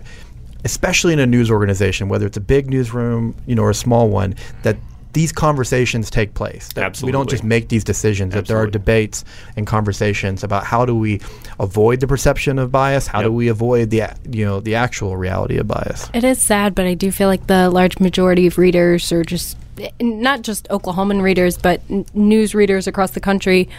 especially 0.63 1.13
in 1.13 1.19
a 1.19 1.25
news 1.25 1.49
organization, 1.49 2.07
whether 2.07 2.25
it's 2.25 2.37
a 2.37 2.41
big 2.41 2.69
newsroom, 2.69 3.35
you 3.47 3.55
know, 3.55 3.63
or 3.63 3.71
a 3.71 3.75
small 3.75 4.09
one, 4.09 4.35
that 4.63 4.77
these 5.13 5.31
conversations 5.31 6.09
take 6.09 6.33
place. 6.33 6.71
That 6.73 7.01
we 7.01 7.11
don't 7.11 7.29
just 7.29 7.43
make 7.43 7.69
these 7.69 7.83
decisions. 7.83 8.33
That 8.33 8.47
there 8.47 8.57
are 8.57 8.67
debates 8.67 9.23
and 9.55 9.67
conversations 9.67 10.43
about 10.43 10.63
how 10.63 10.85
do 10.85 10.95
we 10.95 11.21
avoid 11.59 11.99
the 11.99 12.07
perception 12.07 12.59
of 12.59 12.71
bias? 12.71 13.07
How 13.07 13.21
do 13.21 13.31
we 13.31 13.47
avoid 13.47 13.89
the 13.89 14.03
you 14.29 14.45
know 14.45 14.59
the 14.59 14.75
actual 14.75 15.17
reality 15.17 15.57
of 15.57 15.67
bias? 15.67 16.09
It 16.13 16.23
is 16.23 16.41
sad, 16.41 16.75
but 16.75 16.85
I 16.85 16.93
do 16.93 17.11
feel 17.11 17.27
like 17.27 17.47
the 17.47 17.69
large 17.69 17.99
majority 17.99 18.47
of 18.47 18.57
readers, 18.57 19.11
are 19.11 19.23
just 19.23 19.57
not 19.99 20.41
just 20.41 20.67
Oklahoman 20.69 21.21
readers, 21.21 21.57
but 21.57 21.81
n- 21.89 22.05
news 22.13 22.53
readers 22.53 22.87
across 22.87 23.11
the 23.11 23.19
country, 23.19 23.69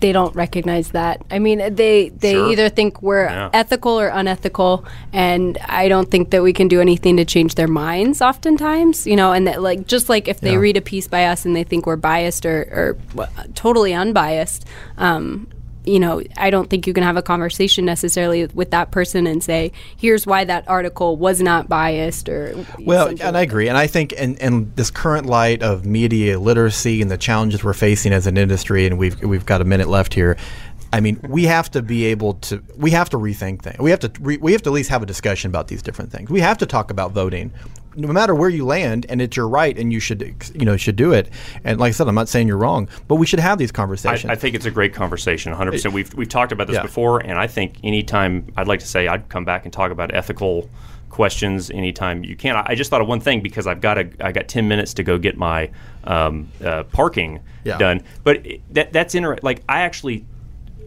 they 0.00 0.12
don't 0.12 0.34
recognize 0.34 0.90
that. 0.90 1.20
I 1.30 1.38
mean, 1.38 1.58
they 1.74 2.10
they 2.10 2.32
Sure. 2.32 2.50
either 2.50 2.68
think 2.68 3.02
we're 3.02 3.24
Yeah. 3.24 3.50
ethical 3.52 3.98
or 3.98 4.08
unethical, 4.08 4.84
and 5.12 5.58
I 5.68 5.88
don't 5.88 6.10
think 6.10 6.30
that 6.30 6.42
we 6.42 6.52
can 6.52 6.68
do 6.68 6.80
anything 6.80 7.16
to 7.16 7.24
change 7.24 7.54
their 7.56 7.68
minds. 7.68 8.22
Oftentimes, 8.22 9.06
you 9.06 9.16
know, 9.16 9.32
and 9.32 9.46
that 9.46 9.62
like 9.62 9.86
just 9.86 10.08
like 10.08 10.28
if 10.28 10.40
they 10.40 10.52
Yeah. 10.52 10.58
read 10.58 10.76
a 10.76 10.80
piece 10.80 11.08
by 11.08 11.24
us 11.26 11.44
and 11.44 11.54
they 11.56 11.64
think 11.64 11.86
we're 11.86 11.96
biased 11.96 12.46
or, 12.46 12.96
or 13.18 13.28
totally 13.54 13.92
unbiased. 13.94 14.64
Um, 14.98 15.46
you 15.88 15.98
know, 15.98 16.22
I 16.36 16.50
don't 16.50 16.68
think 16.68 16.86
you 16.86 16.92
can 16.92 17.02
have 17.02 17.16
a 17.16 17.22
conversation 17.22 17.84
necessarily 17.84 18.46
with 18.46 18.70
that 18.70 18.90
person 18.90 19.26
and 19.26 19.42
say, 19.42 19.72
"Here's 19.96 20.26
why 20.26 20.44
that 20.44 20.68
article 20.68 21.16
was 21.16 21.40
not 21.40 21.68
biased." 21.68 22.28
Or 22.28 22.54
Well, 22.78 23.08
and 23.08 23.36
I 23.36 23.40
agree, 23.40 23.68
and 23.68 23.78
I 23.78 23.86
think 23.86 24.12
in, 24.12 24.36
in 24.36 24.72
this 24.76 24.90
current 24.90 25.26
light 25.26 25.62
of 25.62 25.86
media 25.86 26.38
literacy 26.38 27.00
and 27.00 27.10
the 27.10 27.18
challenges 27.18 27.64
we're 27.64 27.72
facing 27.72 28.12
as 28.12 28.26
an 28.26 28.36
industry, 28.36 28.86
and 28.86 28.98
we've 28.98 29.20
we've 29.22 29.46
got 29.46 29.60
a 29.60 29.64
minute 29.64 29.88
left 29.88 30.14
here. 30.14 30.36
I 30.92 31.00
mean, 31.00 31.20
we 31.28 31.44
have 31.44 31.70
to 31.72 31.82
be 31.82 32.06
able 32.06 32.34
to 32.34 32.62
we 32.76 32.90
have 32.92 33.10
to 33.10 33.18
rethink 33.18 33.62
things. 33.62 33.78
We 33.78 33.90
have 33.90 34.00
to 34.00 34.12
re, 34.20 34.36
we 34.36 34.52
have 34.52 34.62
to 34.62 34.70
at 34.70 34.74
least 34.74 34.90
have 34.90 35.02
a 35.02 35.06
discussion 35.06 35.50
about 35.50 35.68
these 35.68 35.82
different 35.82 36.12
things. 36.12 36.30
We 36.30 36.40
have 36.40 36.58
to 36.58 36.66
talk 36.66 36.90
about 36.90 37.12
voting. 37.12 37.52
No 37.98 38.12
matter 38.12 38.34
where 38.34 38.48
you 38.48 38.64
land, 38.64 39.04
and 39.08 39.20
it's 39.20 39.36
your 39.36 39.48
right, 39.48 39.76
and 39.76 39.92
you 39.92 40.00
should 40.00 40.22
you 40.54 40.64
know 40.64 40.76
should 40.76 40.96
do 40.96 41.12
it. 41.12 41.28
And 41.64 41.78
like 41.80 41.88
I 41.88 41.92
said, 41.92 42.08
I'm 42.08 42.14
not 42.14 42.28
saying 42.28 42.46
you're 42.48 42.56
wrong, 42.56 42.88
but 43.08 43.16
we 43.16 43.26
should 43.26 43.40
have 43.40 43.58
these 43.58 43.72
conversations. 43.72 44.30
I, 44.30 44.32
I 44.32 44.36
think 44.36 44.54
it's 44.54 44.66
a 44.66 44.70
great 44.70 44.94
conversation. 44.94 45.50
100. 45.50 45.72
percent 45.72 45.94
We've 45.94 46.14
we've 46.14 46.28
talked 46.28 46.52
about 46.52 46.66
this 46.68 46.76
Yeah. 46.76 46.82
before, 46.82 47.18
and 47.20 47.32
I 47.38 47.46
think 47.46 47.76
anytime 47.82 48.46
I'd 48.56 48.68
like 48.68 48.80
to 48.80 48.86
say 48.86 49.08
I'd 49.08 49.28
come 49.28 49.44
back 49.44 49.64
and 49.64 49.72
talk 49.72 49.90
about 49.90 50.14
ethical 50.14 50.70
questions 51.10 51.70
anytime 51.70 52.22
you 52.22 52.36
can. 52.36 52.54
I, 52.54 52.64
I 52.68 52.74
just 52.74 52.90
thought 52.90 53.00
of 53.00 53.08
one 53.08 53.20
thing 53.20 53.40
because 53.42 53.66
I've 53.66 53.80
got 53.80 53.98
a 53.98 54.08
I 54.20 54.30
got 54.32 54.46
10 54.46 54.68
minutes 54.68 54.94
to 54.94 55.02
go 55.02 55.18
get 55.18 55.36
my 55.36 55.70
um, 56.04 56.48
uh, 56.64 56.84
parking 56.84 57.40
Yeah. 57.64 57.78
done. 57.78 58.02
But 58.24 58.46
it, 58.46 58.60
that 58.74 58.92
that's 58.92 59.14
interesting. 59.14 59.44
Like 59.44 59.62
I 59.68 59.80
actually 59.80 60.24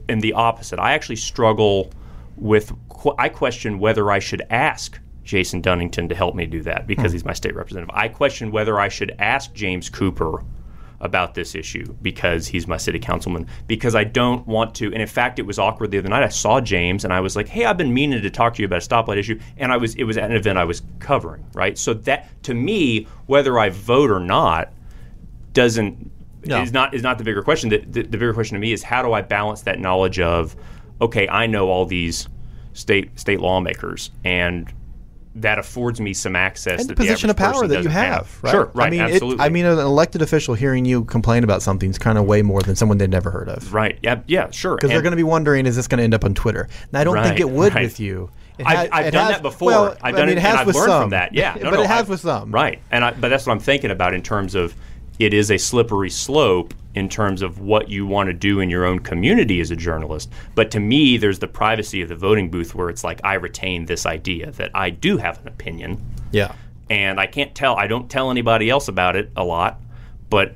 am 0.08 0.22
the 0.22 0.34
opposite. 0.34 0.80
I 0.80 0.94
actually 0.94 1.18
struggle 1.18 1.92
with. 2.38 2.72
Qu- 2.90 3.16
I 3.18 3.30
question 3.30 3.80
whether 3.80 4.10
I 4.12 4.20
should 4.20 4.44
ask 4.50 5.00
Jason 5.32 5.62
Dunnington 5.62 6.10
to 6.10 6.16
help 6.16 6.36
me 6.36 6.46
do 6.46 6.62
that 6.64 6.88
because 6.88 7.12
hmm. 7.12 7.16
he's 7.16 7.26
my 7.26 7.32
state 7.32 7.56
representative. 7.56 7.90
I 7.96 8.10
question 8.10 8.52
whether 8.52 8.80
I 8.80 8.90
should 8.90 9.16
ask 9.18 9.54
James 9.54 9.90
Cooper 9.90 10.44
about 11.00 11.34
this 11.34 11.56
issue 11.56 11.96
because 12.02 12.48
he's 12.48 12.68
my 12.68 12.78
city 12.78 13.00
councilman 13.00 13.48
because 13.66 13.96
I 13.96 14.04
don't 14.04 14.46
want 14.46 14.76
to 14.76 14.86
and 14.88 15.02
in 15.02 15.08
fact 15.08 15.40
it 15.40 15.48
was 15.48 15.58
awkward 15.58 15.90
the 15.90 15.98
other 15.98 16.10
night 16.10 16.22
I 16.22 16.28
saw 16.28 16.62
James 16.62 17.04
and 17.04 17.12
I 17.12 17.22
was 17.22 17.36
like 17.36 17.48
hey 17.48 17.66
I've 17.66 17.78
been 17.78 17.92
meaning 17.92 18.22
to 18.22 18.30
talk 18.30 18.54
to 18.54 18.62
you 18.62 18.68
about 18.68 18.84
a 18.84 18.88
stoplight 18.88 19.18
issue 19.18 19.40
and 19.58 19.72
I 19.72 19.78
was 19.78 19.96
it 19.96 20.04
was 20.04 20.16
at 20.16 20.30
an 20.30 20.36
event 20.36 20.60
I 20.60 20.64
was 20.64 20.84
covering 21.00 21.44
right 21.56 21.76
so 21.76 21.96
that 21.96 22.30
to 22.44 22.54
me 22.54 23.08
whether 23.26 23.58
I 23.58 23.70
vote 23.70 24.12
or 24.12 24.20
not 24.20 24.72
doesn't 25.54 26.12
No. 26.46 26.62
is 26.62 26.72
not 26.72 26.94
is 26.94 27.02
not 27.02 27.18
the 27.18 27.24
bigger 27.24 27.42
question. 27.42 27.70
The, 27.70 27.80
the, 27.80 28.04
the 28.04 28.18
bigger 28.18 28.34
question 28.36 28.54
to 28.56 28.62
me 28.62 28.72
is 28.72 28.84
how 28.84 29.02
do 29.02 29.12
I 29.14 29.22
balance 29.22 29.62
that 29.64 29.80
knowledge 29.80 30.20
of, 30.20 30.56
okay, 31.02 31.28
I 31.28 31.48
know 31.48 31.70
all 31.70 31.88
these 31.88 32.28
state 32.74 33.20
state 33.20 33.40
lawmakers, 33.40 34.12
and 34.24 34.72
that 35.36 35.58
affords 35.60 36.02
me 36.02 36.14
some 36.14 36.36
access 36.36 36.82
and 36.82 36.90
the 36.90 36.96
position 36.96 37.28
the 37.28 37.32
of 37.32 37.38
power 37.38 37.66
that 37.68 37.78
you 37.78 37.84
doesn't 37.84 37.92
have, 37.92 38.38
right? 38.44 38.52
Sure, 38.52 38.72
right, 38.74 38.88
I 38.88 38.90
mean, 38.90 39.00
it- 39.02 39.14
absolutely. 39.14 39.46
I 39.46 39.50
mean, 39.50 39.66
an 39.66 39.80
elected 39.80 40.22
official 40.22 40.56
hearing 40.56 40.84
you 40.84 41.06
complain 41.06 41.44
about 41.44 41.62
something 41.62 41.90
is 41.90 41.98
kind 41.98 42.18
of 42.18 42.26
way 42.26 42.42
more 42.42 42.62
than 42.62 42.76
someone 42.76 42.98
they've 42.98 43.10
never 43.10 43.32
heard 43.32 43.48
of. 43.48 43.74
right, 43.74 43.98
yeah, 44.04 44.20
yeah, 44.28 44.50
sure. 44.52 44.76
Because 44.76 44.90
they're 44.90 45.02
going 45.02 45.12
to 45.12 45.18
be 45.18 45.24
wondering, 45.24 45.66
is 45.66 45.76
this 45.78 45.88
going 45.88 46.00
to 46.00 46.04
end 46.04 46.14
up 46.14 46.26
on 46.26 46.34
Twitter? 46.34 46.68
And 46.90 46.98
I 46.98 47.04
don't 47.06 47.24
think 47.24 47.40
it 47.40 47.50
would 47.50 47.74
right. 47.74 47.84
with 47.84 48.00
you. 48.00 48.30
It 48.58 48.68
I've, 48.68 48.90
ha- 48.92 48.98
I've 48.98 49.06
it 49.08 49.12
done 49.12 49.26
has- 49.28 49.36
that 49.36 49.42
before. 49.42 49.68
Well, 49.68 49.98
I've 50.02 50.14
I 50.14 50.18
done 50.18 50.28
mean, 50.28 50.38
it, 50.38 50.40
it 50.40 50.42
has 50.42 50.52
and 50.52 50.60
I've 50.60 50.68
with 50.68 50.76
learned 50.76 50.90
some. 50.90 51.04
from 51.04 51.10
that. 51.12 51.34
Yeah, 51.34 51.54
no, 51.62 51.70
but 51.72 51.78
no, 51.78 51.82
it 51.84 51.88
has 51.88 52.00
I've- 52.02 52.10
with 52.12 52.20
some. 52.20 52.52
Right, 52.52 52.80
and 52.92 53.06
I, 53.06 53.12
but 53.12 53.30
that's 53.30 53.46
what 53.48 53.54
I'm 53.54 53.60
thinking 53.60 53.90
about 53.92 54.14
in 54.14 54.22
terms 54.22 54.54
of 54.54 54.76
it 55.22 55.34
is 55.34 55.52
a 55.52 55.58
slippery 55.58 56.10
slope 56.10 56.74
in 56.96 57.08
terms 57.08 57.42
of 57.42 57.60
what 57.60 57.90
you 57.90 58.06
want 58.06 58.28
to 58.28 58.34
do 58.34 58.60
in 58.60 58.70
your 58.70 58.86
own 58.86 59.00
community 59.00 59.62
as 59.62 59.72
a 59.72 59.76
journalist. 59.76 60.30
But 60.56 60.72
to 60.72 60.80
me, 60.80 61.18
there's 61.18 61.40
the 61.40 61.48
privacy 61.48 62.02
of 62.02 62.10
the 62.10 62.16
voting 62.16 62.50
booth 62.50 62.76
where 62.76 62.90
it's 62.90 63.04
like 63.04 63.22
I 63.24 63.36
retain 63.36 63.86
this 63.86 64.06
idea 64.06 64.52
that 64.52 64.72
I 64.74 64.90
do 64.90 65.18
have 65.18 65.40
an 65.42 65.48
opinion 65.48 66.04
Yeah. 66.32 66.54
and 66.90 67.20
I 67.20 67.28
can't 67.28 67.54
tell. 67.56 67.76
I 67.78 67.88
don't 67.88 68.10
tell 68.10 68.30
anybody 68.32 68.70
else 68.70 68.88
about 68.88 69.16
it 69.16 69.32
a 69.38 69.44
lot, 69.44 69.80
but 70.30 70.56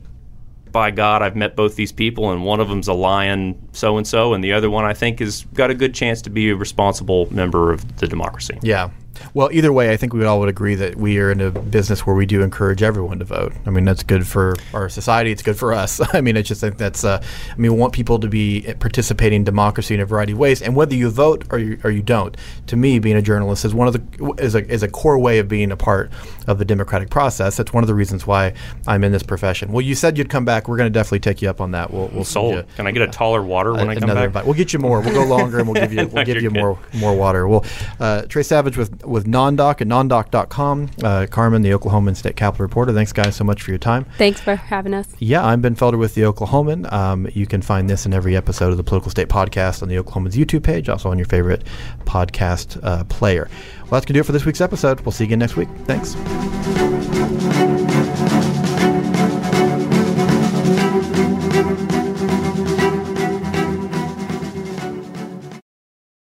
by 0.72 0.92
God, 0.92 1.22
I've 1.22 1.38
met 1.38 1.56
both 1.56 1.78
these 1.78 1.94
people, 1.94 2.32
and 2.32 2.44
one 2.44 2.60
of 2.60 2.68
them's 2.68 2.90
a 2.90 2.94
lion 2.94 3.56
so 3.72 3.96
and 3.96 4.06
so, 4.06 4.34
and 4.34 4.44
the 4.44 4.52
other 4.52 4.70
one 4.70 4.84
I 4.84 4.94
think 4.94 5.20
has 5.20 5.46
got 5.54 5.70
a 5.72 5.74
good 5.74 5.94
chance 5.94 6.22
to 6.24 6.30
be 6.30 6.50
a 6.50 6.56
responsible 6.56 7.32
member 7.34 7.72
of 7.72 7.98
the 7.98 8.08
democracy. 8.08 8.58
Yeah. 8.62 8.90
Well, 9.34 9.50
either 9.52 9.72
way, 9.72 9.92
I 9.92 9.98
think 9.98 10.14
we 10.14 10.24
all 10.26 10.40
would 10.40 10.50
agree 10.50 10.76
that 10.76 10.96
we 10.96 11.20
are 11.20 11.32
in 11.32 11.42
a 11.42 11.52
business 11.52 12.06
where 12.06 12.16
we 12.16 12.26
do 12.26 12.42
encourage 12.42 12.84
everyone 12.84 13.20
to 13.20 13.26
vote. 13.26 13.54
I 13.66 13.70
mean, 13.70 13.86
that's 13.86 14.04
good 14.04 14.28
for 14.28 14.56
our 14.74 14.90
society. 14.90 15.32
It's 15.32 15.42
good 15.42 15.58
for 15.58 15.74
us. 15.74 16.02
I 16.14 16.22
mean, 16.22 16.38
I 16.38 16.42
just 16.42 16.62
think 16.62 16.78
that's. 16.78 17.04
Uh, 17.04 17.22
I 17.52 17.56
mean, 17.58 17.74
we 17.74 17.80
want 17.80 17.94
people 17.94 18.20
to 18.20 18.28
be 18.28 18.74
participating 18.80 19.38
in 19.38 19.44
democracy 19.44 19.94
in 19.94 20.00
a 20.00 20.06
variety 20.06 20.34
of 20.34 20.40
ways, 20.40 20.62
and 20.62 20.76
whether 20.76 20.96
you 20.96 21.10
vote 21.10 21.46
or 21.52 21.60
you, 21.60 21.80
or 21.84 21.92
you 21.92 22.02
don't. 22.02 22.36
To 22.68 22.76
me, 22.76 23.00
being 23.00 23.16
a 23.16 23.22
journalist 23.22 23.66
is 23.66 23.74
one 23.74 23.88
of 23.88 23.94
the 23.94 24.36
is 24.40 24.56
a 24.56 24.68
is 24.72 24.84
a 24.84 24.88
core 24.88 25.18
way 25.20 25.40
of 25.40 25.48
being 25.48 25.72
a 25.72 25.78
part 25.78 26.12
of 26.48 26.60
the 26.60 26.66
democratic 26.66 27.10
process. 27.10 27.58
That's 27.58 27.74
one 27.74 27.84
of 27.84 27.88
the 27.88 27.96
reasons 27.96 28.28
why 28.28 28.54
I'm 28.88 29.04
in 29.04 29.12
this 29.12 29.24
profession. 29.24 29.72
Well, 29.72 29.82
you 29.82 29.96
said 29.96 30.18
you'd 30.18 30.30
come 30.30 30.46
back. 30.46 30.68
We're 30.68 30.78
going 30.78 30.92
to 30.92 30.98
definitely 30.98 31.20
take 31.20 31.42
you 31.42 31.50
up 31.50 31.62
on 31.62 31.72
that. 31.72 31.92
We'll, 31.92 32.08
we'll 32.10 32.24
Sold. 32.24 32.56
you 32.56 32.64
Can 32.76 32.88
I 32.88 32.92
get 32.92 33.02
a 33.02 33.08
taller 33.08 33.42
water 33.42 33.74
when 33.74 33.90
I 33.90 33.96
come 33.96 34.10
back? 34.10 34.26
invite. 34.26 34.46
We'll 34.46 34.54
get 34.54 34.74
you 34.74 34.80
more. 34.80 35.02
We'll 35.02 35.14
go 35.14 35.26
longer, 35.26 35.60
and 35.60 35.68
we'll 35.68 35.82
give 35.82 35.94
you 35.94 36.08
we'll 36.12 36.26
give 36.26 36.42
you 36.42 36.50
more 36.50 36.78
more 36.94 37.16
water. 37.16 37.48
Well, 37.48 37.66
uh, 38.00 38.24
Tres 38.24 38.48
Savage 38.48 38.78
with 38.78 39.05
with 39.08 39.26
Nondoc 39.26 39.82
at 39.82 39.88
nondoc.com. 39.88 40.90
Uh, 41.04 41.28
Carmen, 41.30 41.62
the 41.62 41.72
Oklahoman 41.72 42.16
State 42.16 42.36
Capitol 42.36 42.64
reporter. 42.64 42.94
Thanks, 42.94 43.14
guys, 43.14 43.36
so 43.36 43.44
much 43.44 43.62
for 43.62 43.72
your 43.72 43.78
time. 43.78 44.06
Thanks 44.18 44.40
for 44.40 44.56
having 44.56 44.94
us. 44.94 45.08
Yeah, 45.20 45.46
I'm 45.46 45.62
Ben 45.62 45.76
Felder 45.76 45.98
with 45.98 46.16
the 46.16 46.22
Oklahoman. 46.22 46.92
Um, 46.92 47.28
you 47.34 47.46
can 47.46 47.62
find 47.62 47.90
this 47.90 48.06
in 48.06 48.14
every 48.14 48.36
episode 48.36 48.72
of 48.72 48.78
the 48.78 48.84
Political 48.84 49.12
State 49.12 49.30
Podcast 49.30 49.82
on 49.82 49.90
the 49.90 49.96
Oklahoman's 49.96 50.36
YouTube 50.36 50.64
page, 50.64 50.90
also 50.90 51.10
on 51.10 51.18
your 51.18 51.28
favorite 51.28 51.64
podcast 52.06 52.80
uh, 52.84 53.04
player. 53.06 53.50
Well, 53.82 53.92
that's 53.92 54.06
gonna 54.06 54.16
do 54.16 54.22
it 54.22 54.26
for 54.26 54.32
this 54.32 54.46
week's 54.46 54.62
episode. 54.62 55.02
We'll 55.02 55.12
see 55.12 55.24
you 55.26 55.30
again 55.30 55.40
next 55.40 55.56
week. 55.56 55.70
Thanks. 55.86 57.15